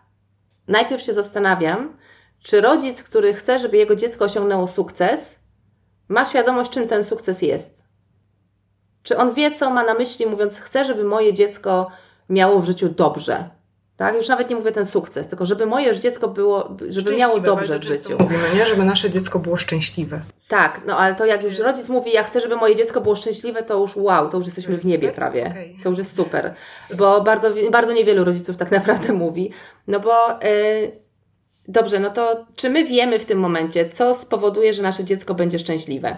najpierw 0.68 1.04
się 1.04 1.14
zastanawiam, 1.14 1.98
czy 2.44 2.62
rodzic, 2.62 3.04
który 3.04 3.34
chce, 3.34 3.60
żeby 3.60 3.78
jego 3.78 3.96
dziecko 3.96 4.26
osiągnęło 4.26 4.68
sukces, 4.68 5.40
ma 6.08 6.26
świadomość, 6.26 6.72
czym 6.72 6.88
ten 6.88 7.04
sukces 7.04 7.42
jest. 7.42 7.84
Czy 9.04 9.18
on 9.18 9.34
wie, 9.34 9.52
co 9.52 9.70
ma 9.70 9.84
na 9.84 9.94
myśli, 9.94 10.26
mówiąc, 10.26 10.60
chcę, 10.60 10.86
żeby 10.86 11.04
moje 11.04 11.34
dziecko 11.34 11.92
miało 12.30 12.60
w 12.60 12.66
życiu 12.66 12.90
dobrze, 12.90 13.50
tak? 14.00 14.16
Już 14.16 14.28
nawet 14.28 14.50
nie 14.50 14.56
mówię 14.56 14.72
ten 14.72 14.86
sukces, 14.86 15.28
tylko 15.28 15.46
żeby 15.46 15.66
moje 15.66 16.00
dziecko 16.00 16.28
było, 16.28 16.76
żeby 16.90 17.16
miało 17.16 17.40
dobrze 17.40 17.80
w 17.80 17.84
życiu. 17.84 18.18
Mówimy, 18.20 18.44
nie? 18.56 18.68
Żeby 18.68 18.86
nasze 18.86 19.10
dziecko 19.10 19.40
było 19.40 19.58
szczęśliwe. 19.58 20.22
Tak, 20.48 20.82
no 20.86 20.98
ale 20.98 21.16
to 21.16 21.26
jak 21.26 21.44
już 21.44 21.60
rodzic 21.60 21.90
mówi, 21.90 22.12
ja 22.12 22.24
chcę, 22.24 22.42
żeby 22.42 22.56
moje 22.56 22.76
dziecko 22.76 23.02
było 23.02 23.16
szczęśliwe, 23.16 23.64
to 23.64 23.78
już 23.78 23.96
wow, 23.96 24.30
to 24.30 24.38
już 24.38 24.46
jesteśmy 24.46 24.78
w 24.78 24.86
niebie 24.86 25.12
prawie. 25.12 25.46
Okay. 25.46 25.76
To 25.84 25.90
już 25.90 25.98
jest 25.98 26.16
super. 26.16 26.54
Bo 26.98 27.22
bardzo, 27.22 27.52
bardzo 27.72 27.94
niewielu 27.94 28.24
rodziców 28.24 28.58
tak 28.58 28.72
naprawdę 28.80 29.14
mówi. 29.14 29.52
No 29.88 30.00
bo 30.00 30.30
yy, 30.30 30.92
dobrze, 31.68 32.00
no 32.00 32.10
to 32.10 32.46
czy 32.56 32.70
my 32.70 32.86
wiemy 32.86 33.20
w 33.20 33.26
tym 33.26 33.40
momencie, 33.40 33.90
co 33.90 34.14
spowoduje, 34.14 34.74
że 34.74 34.84
nasze 34.84 35.04
dziecko 35.04 35.34
będzie 35.34 35.60
szczęśliwe? 35.60 36.18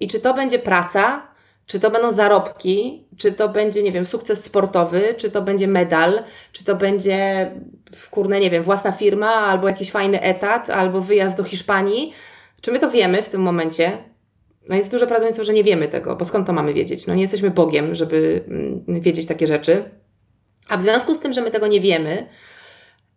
I 0.00 0.08
czy 0.08 0.20
to 0.20 0.34
będzie 0.34 0.58
praca, 0.58 1.29
czy 1.70 1.80
to 1.80 1.90
będą 1.90 2.12
zarobki, 2.12 3.04
czy 3.16 3.32
to 3.32 3.48
będzie, 3.48 3.82
nie 3.82 3.92
wiem, 3.92 4.06
sukces 4.06 4.44
sportowy, 4.44 5.14
czy 5.16 5.30
to 5.30 5.42
będzie 5.42 5.68
medal, 5.68 6.22
czy 6.52 6.64
to 6.64 6.76
będzie, 6.76 7.50
kurne, 8.10 8.40
nie 8.40 8.50
wiem, 8.50 8.62
własna 8.62 8.92
firma, 8.92 9.34
albo 9.34 9.68
jakiś 9.68 9.90
fajny 9.90 10.22
etat, 10.22 10.70
albo 10.70 11.00
wyjazd 11.00 11.36
do 11.36 11.44
Hiszpanii. 11.44 12.12
Czy 12.60 12.72
my 12.72 12.78
to 12.78 12.90
wiemy 12.90 13.22
w 13.22 13.28
tym 13.28 13.40
momencie? 13.40 13.92
No 14.68 14.76
jest 14.76 14.90
duże 14.90 15.06
prawdopodobieństwo, 15.06 15.44
że 15.44 15.52
nie 15.52 15.64
wiemy 15.64 15.88
tego, 15.88 16.16
bo 16.16 16.24
skąd 16.24 16.46
to 16.46 16.52
mamy 16.52 16.74
wiedzieć? 16.74 17.06
No 17.06 17.14
nie 17.14 17.22
jesteśmy 17.22 17.50
Bogiem, 17.50 17.94
żeby 17.94 18.44
mm, 18.48 19.00
wiedzieć 19.00 19.26
takie 19.26 19.46
rzeczy. 19.46 19.84
A 20.68 20.76
w 20.76 20.82
związku 20.82 21.14
z 21.14 21.20
tym, 21.20 21.32
że 21.32 21.42
my 21.42 21.50
tego 21.50 21.66
nie 21.66 21.80
wiemy, 21.80 22.26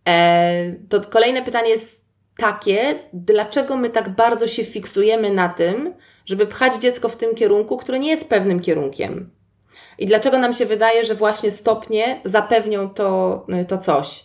e, 0.08 0.76
to 0.90 1.02
kolejne 1.02 1.42
pytanie 1.42 1.70
jest 1.70 2.06
takie, 2.38 2.96
dlaczego 3.14 3.78
my 3.78 3.90
tak 3.90 4.10
bardzo 4.10 4.48
się 4.48 4.66
fiksujemy 4.66 5.34
na 5.34 5.50
tym, 5.50 5.94
żeby 6.26 6.48
pchać 6.48 6.76
dziecko 6.76 7.10
w 7.10 7.16
tym 7.16 7.36
kierunku, 7.36 7.78
który 7.78 8.00
nie 8.00 8.10
jest 8.10 8.30
pewnym 8.30 8.60
kierunkiem. 8.60 9.30
I 9.98 10.06
dlaczego 10.06 10.38
nam 10.38 10.54
się 10.54 10.66
wydaje, 10.66 11.06
że 11.06 11.16
właśnie 11.16 11.52
stopnie 11.52 12.22
zapewnią 12.26 12.90
to, 12.90 13.46
to 13.68 13.78
coś. 13.78 14.24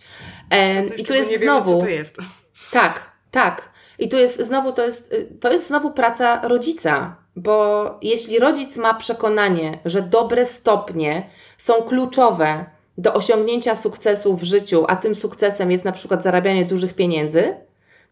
E, 0.51 0.85
I 0.85 1.05
tu 1.05 1.15
jest 1.15 1.39
znowu. 1.39 1.71
Wiemy, 1.71 1.83
to 1.83 1.89
jest. 1.89 2.17
Tak, 2.71 3.13
tak. 3.31 3.69
I 3.99 4.09
tu 4.09 4.17
jest 4.17 4.43
znowu, 4.43 4.73
to 4.73 4.85
jest, 4.85 5.15
to 5.41 5.53
jest 5.53 5.69
znowu 5.69 5.91
praca 5.91 6.49
rodzica, 6.49 7.17
bo 7.37 7.85
jeśli 8.03 8.39
rodzic 8.39 8.77
ma 8.77 8.95
przekonanie, 8.95 9.79
że 9.85 10.03
dobre 10.03 10.47
stopnie 10.47 11.31
są 11.59 11.75
kluczowe 11.75 12.65
do 12.99 13.15
osiągnięcia 13.15 13.77
sukcesu 13.77 14.37
w 14.37 14.43
życiu, 14.43 14.85
a 14.89 14.97
tym 14.97 15.15
sukcesem 15.15 15.71
jest 15.71 15.85
na 15.85 15.93
przykład 15.93 16.23
zarabianie 16.23 16.65
dużych 16.65 16.95
pieniędzy, 16.95 17.57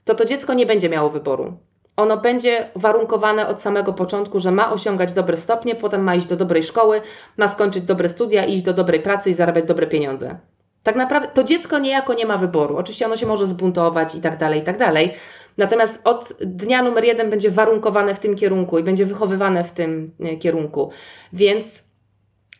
to 0.04 0.14
to 0.14 0.24
dziecko 0.24 0.54
nie 0.54 0.66
będzie 0.66 0.88
miało 0.88 1.10
wyboru 1.10 1.58
ono 1.96 2.16
będzie 2.16 2.70
warunkowane 2.74 3.48
od 3.48 3.62
samego 3.62 3.92
początku, 3.92 4.40
że 4.40 4.50
ma 4.50 4.72
osiągać 4.72 5.12
dobre 5.12 5.36
stopnie, 5.36 5.74
potem 5.74 6.02
ma 6.02 6.14
iść 6.14 6.26
do 6.26 6.36
dobrej 6.36 6.62
szkoły, 6.62 7.00
ma 7.36 7.48
skończyć 7.48 7.84
dobre 7.84 8.08
studia, 8.08 8.44
iść 8.44 8.62
do 8.62 8.72
dobrej 8.72 9.00
pracy 9.00 9.30
i 9.30 9.34
zarabiać 9.34 9.64
dobre 9.64 9.86
pieniądze. 9.86 10.38
Tak 10.82 10.96
naprawdę 10.96 11.28
to 11.28 11.44
dziecko 11.44 11.78
niejako 11.78 12.14
nie 12.14 12.26
ma 12.26 12.38
wyboru. 12.38 12.76
Oczywiście 12.76 13.06
ono 13.06 13.16
się 13.16 13.26
może 13.26 13.46
zbuntować 13.46 14.14
i 14.14 14.20
tak 14.20 14.38
dalej, 14.38 14.60
i 14.60 14.64
tak 14.64 14.78
dalej. 14.78 15.14
Natomiast 15.56 16.00
od 16.04 16.32
dnia 16.40 16.82
numer 16.82 17.04
jeden 17.04 17.30
będzie 17.30 17.50
warunkowane 17.50 18.14
w 18.14 18.18
tym 18.18 18.36
kierunku 18.36 18.78
i 18.78 18.82
będzie 18.82 19.06
wychowywane 19.06 19.64
w 19.64 19.72
tym 19.72 20.14
e, 20.20 20.36
kierunku. 20.36 20.90
Więc 21.32 21.84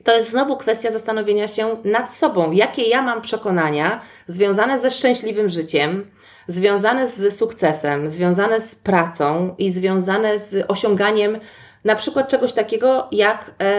to 0.04 0.16
jest 0.16 0.30
znowu 0.30 0.56
kwestia 0.56 0.90
zastanowienia 0.90 1.48
się 1.48 1.76
nad 1.84 2.14
sobą, 2.14 2.52
jakie 2.52 2.82
ja 2.82 3.02
mam 3.02 3.22
przekonania 3.22 4.00
związane 4.26 4.78
ze 4.78 4.90
szczęśliwym 4.90 5.48
życiem, 5.48 6.10
związane 6.48 7.08
z 7.08 7.36
sukcesem, 7.38 8.10
związane 8.10 8.60
z 8.60 8.74
pracą 8.74 9.54
i 9.58 9.70
związane 9.70 10.38
z 10.38 10.70
osiąganiem 10.70 11.38
na 11.84 11.96
przykład 11.96 12.28
czegoś 12.28 12.52
takiego 12.52 13.08
jak 13.12 13.54
e, 13.60 13.74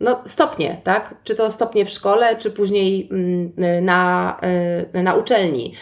no, 0.00 0.22
stopnie, 0.26 0.80
tak? 0.84 1.14
Czy 1.24 1.34
to 1.34 1.50
stopnie 1.50 1.84
w 1.84 1.90
szkole, 1.90 2.36
czy 2.36 2.50
później 2.50 3.08
mm, 3.10 3.52
na, 3.84 4.36
e, 4.92 5.02
na 5.02 5.14
uczelni. 5.14 5.74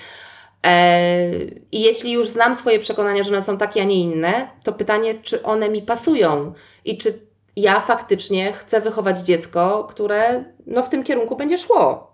E, 0.67 1.31
I 1.73 1.81
jeśli 1.81 2.13
już 2.13 2.29
znam 2.29 2.55
swoje 2.55 2.79
przekonania, 2.79 3.23
że 3.23 3.31
one 3.31 3.43
są 3.43 3.59
takie, 3.59 3.83
a 3.83 3.85
nie 3.85 4.01
inne, 4.01 4.49
to 4.65 4.73
pytanie, 4.73 5.15
czy 5.23 5.43
one 5.43 5.69
mi 5.69 5.83
pasują 5.83 6.53
i 6.85 6.99
czy 6.99 7.19
ja 7.57 7.81
faktycznie 7.81 8.53
chcę 8.53 8.81
wychować 8.81 9.19
dziecko, 9.19 9.87
które 9.91 10.45
no, 10.67 10.83
w 10.83 10.89
tym 10.89 11.05
kierunku 11.05 11.37
będzie 11.37 11.59
szło. 11.59 12.14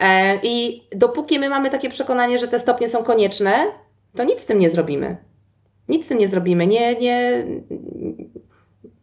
E, 0.00 0.38
I 0.42 0.82
dopóki 0.92 1.38
my 1.38 1.48
mamy 1.48 1.70
takie 1.70 1.90
przekonanie, 1.90 2.38
że 2.38 2.48
te 2.48 2.58
stopnie 2.58 2.88
są 2.88 3.04
konieczne, 3.04 3.52
to 4.16 4.24
nic 4.24 4.40
z 4.40 4.46
tym 4.46 4.58
nie 4.58 4.70
zrobimy. 4.70 5.16
Nic 5.88 6.04
z 6.04 6.08
tym 6.08 6.18
nie 6.18 6.28
zrobimy. 6.28 6.66
Nie, 6.66 6.94
nie, 6.94 7.44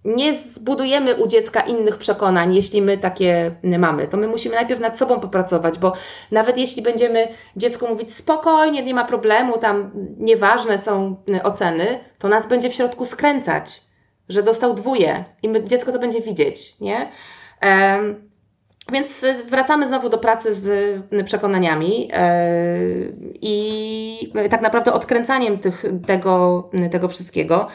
nie 0.05 0.33
zbudujemy 0.33 1.15
u 1.15 1.27
dziecka 1.27 1.61
innych 1.61 1.97
przekonań, 1.97 2.55
jeśli 2.55 2.81
my 2.81 2.97
takie 2.97 3.55
mamy. 3.63 4.07
To 4.07 4.17
my 4.17 4.27
musimy 4.27 4.55
najpierw 4.55 4.81
nad 4.81 4.97
sobą 4.97 5.19
popracować, 5.19 5.79
bo 5.79 5.93
nawet 6.31 6.57
jeśli 6.57 6.81
będziemy 6.81 7.27
dziecku 7.55 7.87
mówić 7.87 8.13
spokojnie, 8.13 8.83
nie 8.83 8.93
ma 8.93 9.05
problemu, 9.05 9.57
tam 9.57 9.91
nieważne 10.17 10.77
są 10.77 11.15
oceny, 11.43 11.99
to 12.19 12.27
nas 12.27 12.47
będzie 12.47 12.69
w 12.69 12.73
środku 12.73 13.05
skręcać, 13.05 13.81
że 14.29 14.43
dostał 14.43 14.73
dwóje 14.73 15.23
i 15.43 15.49
my, 15.49 15.63
dziecko 15.63 15.91
to 15.91 15.99
będzie 15.99 16.21
widzieć, 16.21 16.79
nie? 16.79 17.11
Um, 17.63 18.26
więc 18.91 19.25
wracamy 19.45 19.87
znowu 19.87 20.09
do 20.09 20.17
pracy 20.17 20.53
z 20.53 20.99
przekonaniami 21.25 22.09
e, 22.13 22.39
i 23.41 24.33
tak 24.49 24.61
naprawdę 24.61 24.93
odkręcaniem 24.93 25.57
tych, 25.57 25.85
tego, 26.05 26.69
tego 26.91 27.07
wszystkiego. 27.07 27.67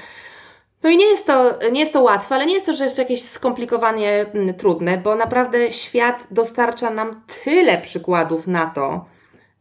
No 0.82 0.90
i 0.90 0.96
nie 0.96 1.06
jest, 1.06 1.26
to, 1.26 1.58
nie 1.72 1.80
jest 1.80 1.92
to 1.92 2.02
łatwe, 2.02 2.34
ale 2.34 2.46
nie 2.46 2.54
jest 2.54 2.66
to 2.66 2.72
że 2.72 2.84
jeszcze 2.84 3.02
jakieś 3.02 3.22
skomplikowanie 3.22 4.26
trudne, 4.58 4.98
bo 4.98 5.14
naprawdę 5.14 5.72
świat 5.72 6.26
dostarcza 6.30 6.90
nam 6.90 7.22
tyle 7.44 7.78
przykładów 7.78 8.46
na 8.46 8.66
to, 8.66 9.04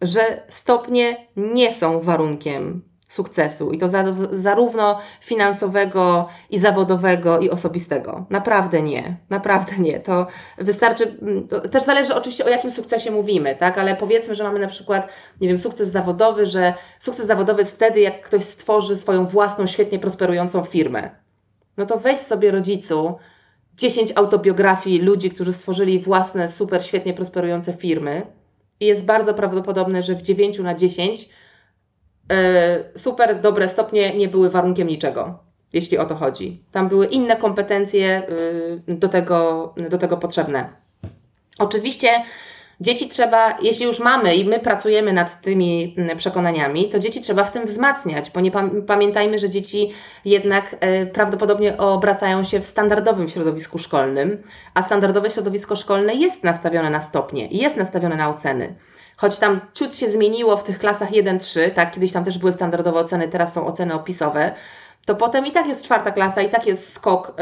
że 0.01 0.43
stopnie 0.49 1.28
nie 1.38 1.73
są 1.73 2.01
warunkiem 2.01 2.90
sukcesu 3.12 3.72
i 3.72 3.78
to 3.78 3.89
za, 3.89 4.03
zarówno 4.32 4.99
finansowego 5.22 6.28
i 6.49 6.59
zawodowego 6.59 7.39
i 7.39 7.49
osobistego. 7.49 8.26
Naprawdę 8.30 8.82
nie, 8.82 9.18
naprawdę 9.30 9.72
nie. 9.78 9.99
To 9.99 10.28
wystarczy, 10.57 11.18
mm, 11.22 11.47
to 11.47 11.59
też 11.62 11.84
zależy 11.84 12.16
oczywiście 12.16 12.45
o 12.45 12.49
jakim 12.49 12.72
sukcesie 12.72 13.12
mówimy, 13.12 13.55
tak, 13.55 13.78
ale 13.78 13.95
powiedzmy, 13.95 14.36
że 14.36 14.43
mamy 14.43 14.59
na 14.59 14.68
przykład, 14.68 15.07
nie 15.41 15.47
wiem, 15.47 15.59
sukces 15.59 15.89
zawodowy, 15.89 16.45
że 16.45 16.74
sukces 16.99 17.28
zawodowy 17.28 17.62
jest 17.62 17.76
wtedy, 17.76 17.99
jak 17.99 18.22
ktoś 18.22 18.43
stworzy 18.43 18.95
swoją 18.95 19.26
własną, 19.26 19.68
świetnie 19.68 19.99
prosperującą 19.99 20.64
firmę. 20.64 21.09
No 21.78 21.86
to 21.86 21.97
weź 21.97 22.20
sobie 22.20 22.51
rodzicu 22.51 23.16
10 23.76 24.14
autobiografii 24.16 25.01
ludzi, 25.01 25.30
którzy 25.30 25.53
stworzyli 25.53 25.99
własne, 25.99 26.49
super, 26.49 26.86
świetnie 26.86 27.14
prosperujące 27.14 27.74
firmy 27.74 28.22
i 28.80 28.86
jest 28.86 29.05
bardzo 29.05 29.34
prawdopodobne, 29.34 30.03
że 30.03 30.16
w 30.16 30.22
9 30.22 30.59
na 30.59 30.76
10 30.76 31.30
E, 31.30 31.40
super 32.95 33.41
dobre 33.41 33.69
stopnie 33.69 34.17
nie 34.17 34.27
były 34.27 34.49
warunkiem 34.49 34.88
niczego, 34.88 35.39
jeśli 35.73 35.97
o 35.97 36.05
to 36.05 36.15
chodzi. 36.15 36.63
Tam 36.71 36.89
były 36.89 37.05
inne 37.05 37.36
kompetencje 37.36 38.23
y, 38.89 38.95
do 38.95 39.09
tego, 39.09 39.73
do 39.89 39.97
tego 39.97 40.17
potrzebne. 40.17 40.69
Oczywiście 41.59 42.09
dzieci 42.82 43.09
trzeba, 43.09 43.57
jeśli 43.61 43.86
już 43.86 43.99
mamy 43.99 44.36
i 44.36 44.45
my 44.45 44.59
pracujemy 44.59 45.13
nad 45.13 45.41
tymi 45.41 45.95
mm, 45.97 46.17
przekonaniami, 46.17 46.89
to 46.89 46.99
dzieci 46.99 47.21
trzeba 47.21 47.43
w 47.43 47.51
tym 47.51 47.65
wzmacniać, 47.65 48.32
bo 48.32 48.41
nie 48.41 48.51
pamiętajmy, 48.88 49.39
że 49.39 49.49
dzieci 49.49 49.91
jednak 50.25 50.75
e, 50.79 51.05
prawdopodobnie 51.05 51.77
obracają 51.77 52.43
się 52.43 52.59
w 52.59 52.65
standardowym 52.65 53.29
środowisku 53.29 53.77
szkolnym, 53.77 54.43
a 54.73 54.82
standardowe 54.82 55.29
środowisko 55.29 55.75
szkolne 55.75 56.15
jest 56.15 56.43
nastawione 56.43 56.89
na 56.89 57.01
stopnie 57.01 57.47
jest 57.47 57.77
nastawione 57.77 58.15
na 58.15 58.29
oceny. 58.29 58.75
Choć 59.22 59.39
tam 59.39 59.59
ciut 59.74 59.95
się 59.95 60.09
zmieniło 60.09 60.57
w 60.57 60.63
tych 60.63 60.80
klasach 60.80 61.11
1-3, 61.11 61.72
tak, 61.72 61.93
kiedyś 61.93 62.11
tam 62.11 62.24
też 62.24 62.38
były 62.38 62.51
standardowe 62.51 62.99
oceny, 62.99 63.28
teraz 63.28 63.53
są 63.53 63.67
oceny 63.67 63.93
opisowe, 63.93 64.51
to 65.05 65.15
potem 65.15 65.45
i 65.45 65.51
tak 65.51 65.67
jest 65.67 65.84
czwarta 65.84 66.11
klasa, 66.11 66.41
i 66.41 66.49
tak 66.49 66.67
jest 66.67 66.93
skok 66.93 67.34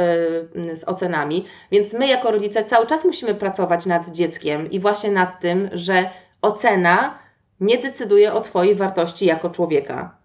y, 0.55 0.75
z 0.75 0.84
ocenami. 0.84 1.45
Więc 1.71 1.93
my, 1.93 2.07
jako 2.07 2.32
rodzice, 2.32 2.63
cały 2.63 2.88
czas 2.88 3.05
musimy 3.05 3.36
pracować 3.36 3.86
nad 3.86 4.09
dzieckiem 4.09 4.71
i 4.71 4.80
właśnie 4.80 5.11
nad 5.11 5.39
tym, 5.39 5.69
że 5.71 6.09
ocena 6.41 7.19
nie 7.59 7.77
decyduje 7.77 8.34
o 8.34 8.41
Twojej 8.41 8.75
wartości 8.75 9.25
jako 9.25 9.49
człowieka. 9.49 10.15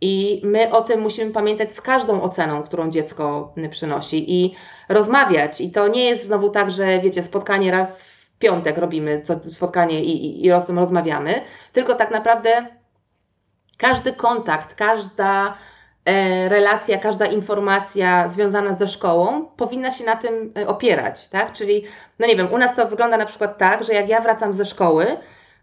I 0.00 0.42
my 0.44 0.72
o 0.72 0.82
tym 0.82 1.00
musimy 1.00 1.30
pamiętać 1.30 1.74
z 1.74 1.80
każdą 1.80 2.22
oceną, 2.22 2.62
którą 2.62 2.90
dziecko 2.90 3.54
przynosi 3.70 4.44
i 4.44 4.54
rozmawiać. 4.88 5.60
I 5.60 5.70
to 5.70 5.88
nie 5.88 6.04
jest 6.04 6.24
znowu 6.24 6.50
tak, 6.50 6.70
że 6.70 6.98
wiecie, 6.98 7.22
spotkanie 7.22 7.70
raz 7.70 8.09
piątek 8.40 8.78
robimy 8.78 9.22
co, 9.22 9.40
spotkanie 9.52 10.04
i, 10.04 10.26
i, 10.26 10.46
i 10.46 10.50
rozmawiamy, 10.68 11.40
tylko 11.72 11.94
tak 11.94 12.10
naprawdę 12.10 12.66
każdy 13.78 14.12
kontakt, 14.12 14.74
każda 14.74 15.56
E, 16.04 16.48
relacja, 16.48 16.98
każda 16.98 17.26
informacja 17.26 18.28
związana 18.28 18.72
ze 18.72 18.88
szkołą 18.88 19.46
powinna 19.56 19.90
się 19.90 20.04
na 20.04 20.16
tym 20.16 20.52
e, 20.58 20.68
opierać, 20.68 21.28
tak? 21.28 21.52
Czyli, 21.52 21.84
no 22.18 22.26
nie 22.26 22.36
wiem, 22.36 22.52
u 22.52 22.58
nas 22.58 22.76
to 22.76 22.88
wygląda 22.88 23.16
na 23.16 23.26
przykład 23.26 23.58
tak, 23.58 23.84
że 23.84 23.94
jak 23.94 24.08
ja 24.08 24.20
wracam 24.20 24.52
ze 24.52 24.64
szkoły, 24.64 25.06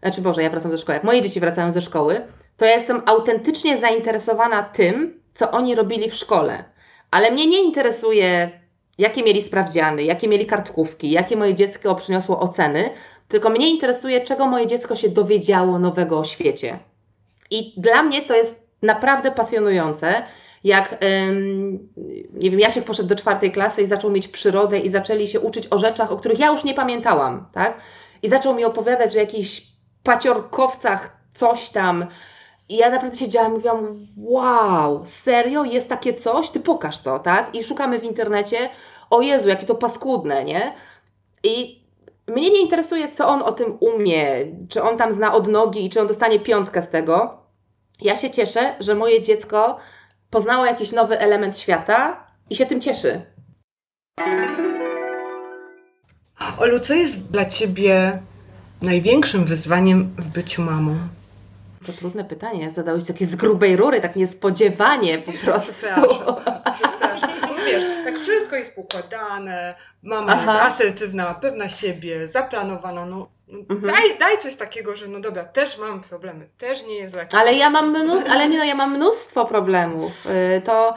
znaczy 0.02 0.20
Boże, 0.20 0.42
ja 0.42 0.50
wracam 0.50 0.72
ze 0.72 0.78
szkoły, 0.78 0.94
jak 0.94 1.04
moje 1.04 1.22
dzieci 1.22 1.40
wracają 1.40 1.70
ze 1.70 1.82
szkoły, 1.82 2.20
to 2.56 2.64
ja 2.64 2.74
jestem 2.74 3.02
autentycznie 3.06 3.76
zainteresowana 3.76 4.62
tym, 4.62 5.20
co 5.34 5.50
oni 5.50 5.74
robili 5.74 6.10
w 6.10 6.14
szkole. 6.14 6.64
Ale 7.10 7.30
mnie 7.30 7.46
nie 7.46 7.62
interesuje, 7.62 8.50
jakie 8.98 9.22
mieli 9.22 9.42
sprawdziany, 9.42 10.02
jakie 10.02 10.28
mieli 10.28 10.46
kartkówki, 10.46 11.10
jakie 11.10 11.36
moje 11.36 11.54
dziecko 11.54 11.94
przyniosło 11.94 12.40
oceny, 12.40 12.90
tylko 13.28 13.50
mnie 13.50 13.70
interesuje, 13.70 14.20
czego 14.20 14.46
moje 14.46 14.66
dziecko 14.66 14.96
się 14.96 15.08
dowiedziało 15.08 15.78
nowego 15.78 16.18
o 16.18 16.24
świecie. 16.24 16.78
I 17.50 17.80
dla 17.80 18.02
mnie 18.02 18.22
to 18.22 18.34
jest 18.36 18.60
naprawdę 18.82 19.30
pasjonujące. 19.30 20.22
Jak, 20.64 20.98
nie 22.32 22.50
wiem, 22.50 22.60
Jasiek 22.60 22.84
poszedł 22.84 23.08
do 23.08 23.16
czwartej 23.16 23.52
klasy 23.52 23.82
i 23.82 23.86
zaczął 23.86 24.10
mieć 24.10 24.28
przyrodę 24.28 24.78
i 24.78 24.90
zaczęli 24.90 25.26
się 25.26 25.40
uczyć 25.40 25.66
o 25.70 25.78
rzeczach, 25.78 26.12
o 26.12 26.16
których 26.16 26.38
ja 26.38 26.46
już 26.46 26.64
nie 26.64 26.74
pamiętałam, 26.74 27.46
tak? 27.52 27.78
I 28.22 28.28
zaczął 28.28 28.54
mi 28.54 28.64
opowiadać 28.64 29.16
o 29.16 29.18
jakichś 29.18 29.62
paciorkowcach, 30.02 31.16
coś 31.34 31.70
tam. 31.70 32.06
I 32.68 32.76
ja 32.76 32.90
naprawdę 32.90 33.16
siedziałam 33.16 33.52
i 33.52 33.54
mówiłam, 33.54 34.06
wow, 34.16 35.02
serio, 35.04 35.64
jest 35.64 35.88
takie 35.88 36.14
coś? 36.14 36.50
Ty 36.50 36.60
pokaż 36.60 36.98
to, 36.98 37.18
tak? 37.18 37.54
I 37.54 37.64
szukamy 37.64 37.98
w 37.98 38.04
internecie, 38.04 38.68
o 39.10 39.20
Jezu, 39.20 39.48
jakie 39.48 39.66
to 39.66 39.74
paskudne, 39.74 40.44
nie? 40.44 40.74
I 41.44 41.82
mnie 42.28 42.50
nie 42.50 42.62
interesuje, 42.62 43.12
co 43.12 43.28
on 43.28 43.42
o 43.42 43.52
tym 43.52 43.76
umie, 43.80 44.30
czy 44.68 44.82
on 44.82 44.98
tam 44.98 45.12
zna 45.12 45.34
od 45.34 45.48
nogi 45.48 45.84
i 45.84 45.90
czy 45.90 46.00
on 46.00 46.06
dostanie 46.06 46.40
piątkę 46.40 46.82
z 46.82 46.88
tego. 46.88 47.38
Ja 48.00 48.16
się 48.16 48.30
cieszę, 48.30 48.74
że 48.80 48.94
moje 48.94 49.22
dziecko 49.22 49.78
poznało 50.30 50.66
jakiś 50.66 50.92
nowy 50.92 51.18
element 51.18 51.58
świata 51.58 52.26
i 52.50 52.56
się 52.56 52.66
tym 52.66 52.80
cieszy. 52.80 53.20
Olu, 56.58 56.80
co 56.80 56.94
jest 56.94 57.30
dla 57.30 57.44
Ciebie 57.44 58.18
największym 58.82 59.44
wyzwaniem 59.44 60.14
w 60.18 60.28
byciu 60.28 60.62
mamą? 60.62 60.96
To 61.86 61.92
trudne 61.92 62.24
pytanie. 62.24 62.70
Zadałeś 62.70 63.04
takie 63.04 63.26
z 63.26 63.36
grubej 63.36 63.76
rury, 63.76 64.00
tak 64.00 64.16
niespodziewanie 64.16 65.18
po 65.18 65.32
prostu. 65.32 65.72
Przepraszam. 65.72 66.34
Przepraszam. 66.74 67.30
Wiesz, 67.72 67.84
tak 68.04 68.18
wszystko 68.18 68.56
jest 68.56 68.72
układane, 68.78 69.74
mama 70.02 70.32
Aha. 70.32 70.52
jest 70.52 70.64
asertywna, 70.64 71.34
pewna 71.34 71.68
siebie, 71.68 72.28
zaplanowana, 72.28 73.06
no 73.06 73.28
Mhm. 73.48 73.80
Daj, 73.80 74.18
daj 74.18 74.38
coś 74.38 74.56
takiego, 74.56 74.96
że 74.96 75.08
no 75.08 75.20
dobra, 75.20 75.44
też 75.44 75.78
mam 75.78 76.00
problemy, 76.00 76.48
też 76.58 76.86
nie 76.86 76.94
jest 76.94 77.14
lekko. 77.14 77.38
Ale 77.38 77.54
ja 77.54 77.70
mam 77.70 77.90
mnóstwo, 77.90 78.32
ale 78.32 78.48
nie 78.48 78.58
no, 78.58 78.64
ja 78.64 78.74
mam 78.74 78.96
mnóstwo 78.96 79.44
problemów. 79.44 80.26
Y, 80.26 80.62
to 80.64 80.94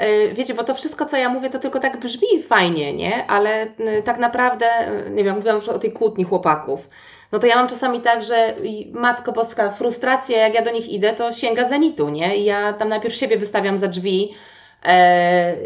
y, 0.00 0.34
wiecie, 0.34 0.54
bo 0.54 0.64
to 0.64 0.74
wszystko, 0.74 1.06
co 1.06 1.16
ja 1.16 1.28
mówię, 1.28 1.50
to 1.50 1.58
tylko 1.58 1.80
tak 1.80 1.96
brzmi 1.96 2.42
fajnie, 2.48 2.94
nie? 2.94 3.26
Ale 3.26 3.64
y, 3.64 4.02
tak 4.04 4.18
naprawdę, 4.18 4.66
nie 5.10 5.24
wiem, 5.24 5.34
mówiłam 5.34 5.56
już 5.56 5.68
o 5.68 5.78
tej 5.78 5.92
kłótni 5.92 6.24
chłopaków. 6.24 6.88
No 7.32 7.38
to 7.38 7.46
ja 7.46 7.56
mam 7.56 7.68
czasami 7.68 8.00
tak, 8.00 8.22
że 8.22 8.54
matko 8.92 9.32
boska, 9.32 9.70
frustracja, 9.70 10.38
jak 10.38 10.54
ja 10.54 10.62
do 10.62 10.70
nich 10.70 10.88
idę, 10.88 11.12
to 11.12 11.32
sięga 11.32 11.68
zenitu, 11.68 12.08
nie? 12.08 12.36
I 12.36 12.44
ja 12.44 12.72
tam 12.72 12.88
najpierw 12.88 13.14
siebie 13.14 13.38
wystawiam 13.38 13.76
za 13.76 13.88
drzwi 13.88 14.34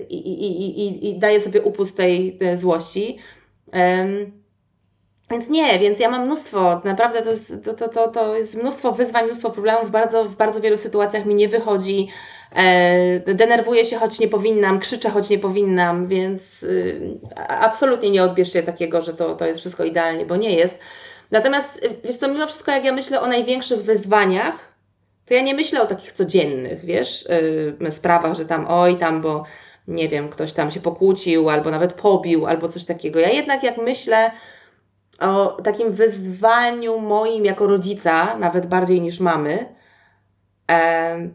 i, 0.08 0.16
i, 0.16 0.80
i, 0.86 1.10
i 1.10 1.18
daję 1.18 1.40
sobie 1.40 1.62
upust 1.62 1.96
tej, 1.96 2.38
tej 2.38 2.56
złości. 2.56 3.18
E, 3.72 4.06
więc 5.30 5.48
nie, 5.48 5.78
więc 5.78 6.00
ja 6.00 6.10
mam 6.10 6.24
mnóstwo, 6.24 6.80
naprawdę 6.84 7.22
to 7.22 7.30
jest, 7.30 7.64
to, 7.64 7.74
to, 7.74 7.88
to, 7.88 8.08
to 8.08 8.36
jest 8.36 8.54
mnóstwo 8.54 8.92
wyzwań, 8.92 9.26
mnóstwo 9.26 9.50
problemów, 9.50 9.90
bardzo, 9.90 10.24
w 10.24 10.36
bardzo 10.36 10.60
wielu 10.60 10.76
sytuacjach 10.76 11.26
mi 11.26 11.34
nie 11.34 11.48
wychodzi, 11.48 12.08
e, 12.52 13.34
denerwuję 13.34 13.84
się, 13.84 13.96
choć 13.96 14.18
nie 14.18 14.28
powinnam, 14.28 14.78
krzyczę, 14.78 15.10
choć 15.10 15.30
nie 15.30 15.38
powinnam, 15.38 16.06
więc 16.06 16.62
y, 16.62 17.00
absolutnie 17.48 18.10
nie 18.10 18.22
odbierzcie 18.22 18.62
takiego, 18.62 19.00
że 19.00 19.14
to, 19.14 19.36
to 19.36 19.46
jest 19.46 19.60
wszystko 19.60 19.84
idealnie, 19.84 20.26
bo 20.26 20.36
nie 20.36 20.56
jest. 20.56 20.80
Natomiast, 21.30 21.84
y, 21.84 21.96
wiesz 22.04 22.16
co, 22.16 22.28
mimo 22.28 22.46
wszystko, 22.46 22.72
jak 22.72 22.84
ja 22.84 22.92
myślę 22.92 23.20
o 23.20 23.26
największych 23.26 23.82
wyzwaniach, 23.82 24.67
to 25.28 25.34
ja 25.34 25.42
nie 25.42 25.54
myślę 25.54 25.82
o 25.82 25.86
takich 25.86 26.12
codziennych, 26.12 26.84
wiesz, 26.84 27.26
y, 27.82 27.92
sprawach, 27.92 28.34
że 28.34 28.44
tam 28.44 28.66
oj, 28.68 28.96
tam, 28.96 29.22
bo 29.22 29.44
nie 29.88 30.08
wiem, 30.08 30.28
ktoś 30.28 30.52
tam 30.52 30.70
się 30.70 30.80
pokłócił, 30.80 31.50
albo 31.50 31.70
nawet 31.70 31.92
pobił, 31.92 32.46
albo 32.46 32.68
coś 32.68 32.84
takiego. 32.84 33.20
Ja 33.20 33.30
jednak 33.30 33.62
jak 33.62 33.78
myślę 33.78 34.30
o 35.20 35.46
takim 35.46 35.92
wyzwaniu 35.92 36.98
moim 36.98 37.44
jako 37.44 37.66
rodzica, 37.66 38.34
nawet 38.38 38.66
bardziej 38.66 39.00
niż 39.00 39.20
mamy, 39.20 39.74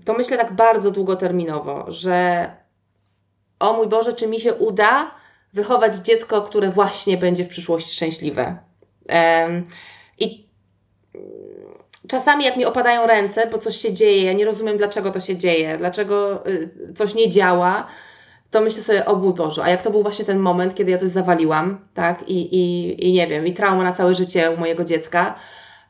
to 0.05 0.13
myślę 0.13 0.37
tak 0.37 0.53
bardzo 0.53 0.91
długoterminowo, 0.91 1.91
że 1.91 2.49
o 3.59 3.73
mój 3.73 3.87
Boże, 3.87 4.13
czy 4.13 4.27
mi 4.27 4.39
się 4.39 4.53
uda 4.53 5.11
wychować 5.53 5.97
dziecko, 5.97 6.41
które 6.41 6.69
właśnie 6.69 7.17
będzie 7.17 7.45
w 7.45 7.49
przyszłości 7.49 7.95
szczęśliwe. 7.95 8.57
I 10.19 10.47
czasami 12.07 12.45
jak 12.45 12.57
mi 12.57 12.65
opadają 12.65 13.07
ręce, 13.07 13.47
bo 13.47 13.57
coś 13.57 13.75
się 13.75 13.93
dzieje, 13.93 14.23
ja 14.23 14.33
nie 14.33 14.45
rozumiem 14.45 14.77
dlaczego 14.77 15.11
to 15.11 15.19
się 15.19 15.37
dzieje, 15.37 15.77
dlaczego 15.77 16.47
y, 16.47 16.93
coś 16.95 17.15
nie 17.15 17.29
działa, 17.29 17.87
to 18.51 18.61
myślę 18.61 18.81
sobie, 18.81 19.05
o 19.05 19.15
mój 19.15 19.33
Boże, 19.33 19.63
a 19.63 19.69
jak 19.69 19.81
to 19.81 19.91
był 19.91 20.01
właśnie 20.01 20.25
ten 20.25 20.39
moment, 20.39 20.75
kiedy 20.75 20.91
ja 20.91 20.97
coś 20.97 21.09
zawaliłam, 21.09 21.79
tak, 21.93 22.29
i, 22.29 22.55
i, 22.55 23.07
i 23.07 23.13
nie 23.13 23.27
wiem, 23.27 23.47
i 23.47 23.53
trauma 23.53 23.83
na 23.83 23.93
całe 23.93 24.15
życie 24.15 24.51
u 24.51 24.59
mojego 24.59 24.83
dziecka. 24.83 25.35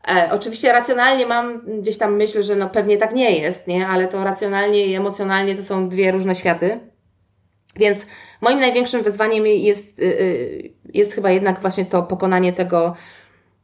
E, 0.08 0.30
oczywiście 0.32 0.72
racjonalnie 0.72 1.26
mam 1.26 1.62
gdzieś 1.82 1.98
tam 1.98 2.16
myślę, 2.16 2.44
że 2.44 2.56
no 2.56 2.70
pewnie 2.70 2.98
tak 2.98 3.14
nie 3.14 3.40
jest, 3.40 3.68
nie, 3.68 3.88
ale 3.88 4.08
to 4.08 4.24
racjonalnie 4.24 4.86
i 4.86 4.96
emocjonalnie 4.96 5.56
to 5.56 5.64
są 5.64 5.90
dwie 5.90 6.12
różne 6.12 6.36
światy. 6.36 6.80
Więc 7.76 8.06
moim 8.42 8.60
największym 8.60 9.04
wyzwaniem 9.04 9.48
jest, 9.48 10.00
y, 10.00 10.04
y, 10.04 10.74
jest 10.94 11.14
chyba 11.14 11.32
jednak 11.32 11.62
właśnie 11.62 11.86
to 11.86 12.04
pokonanie 12.04 12.54
tego 12.54 12.96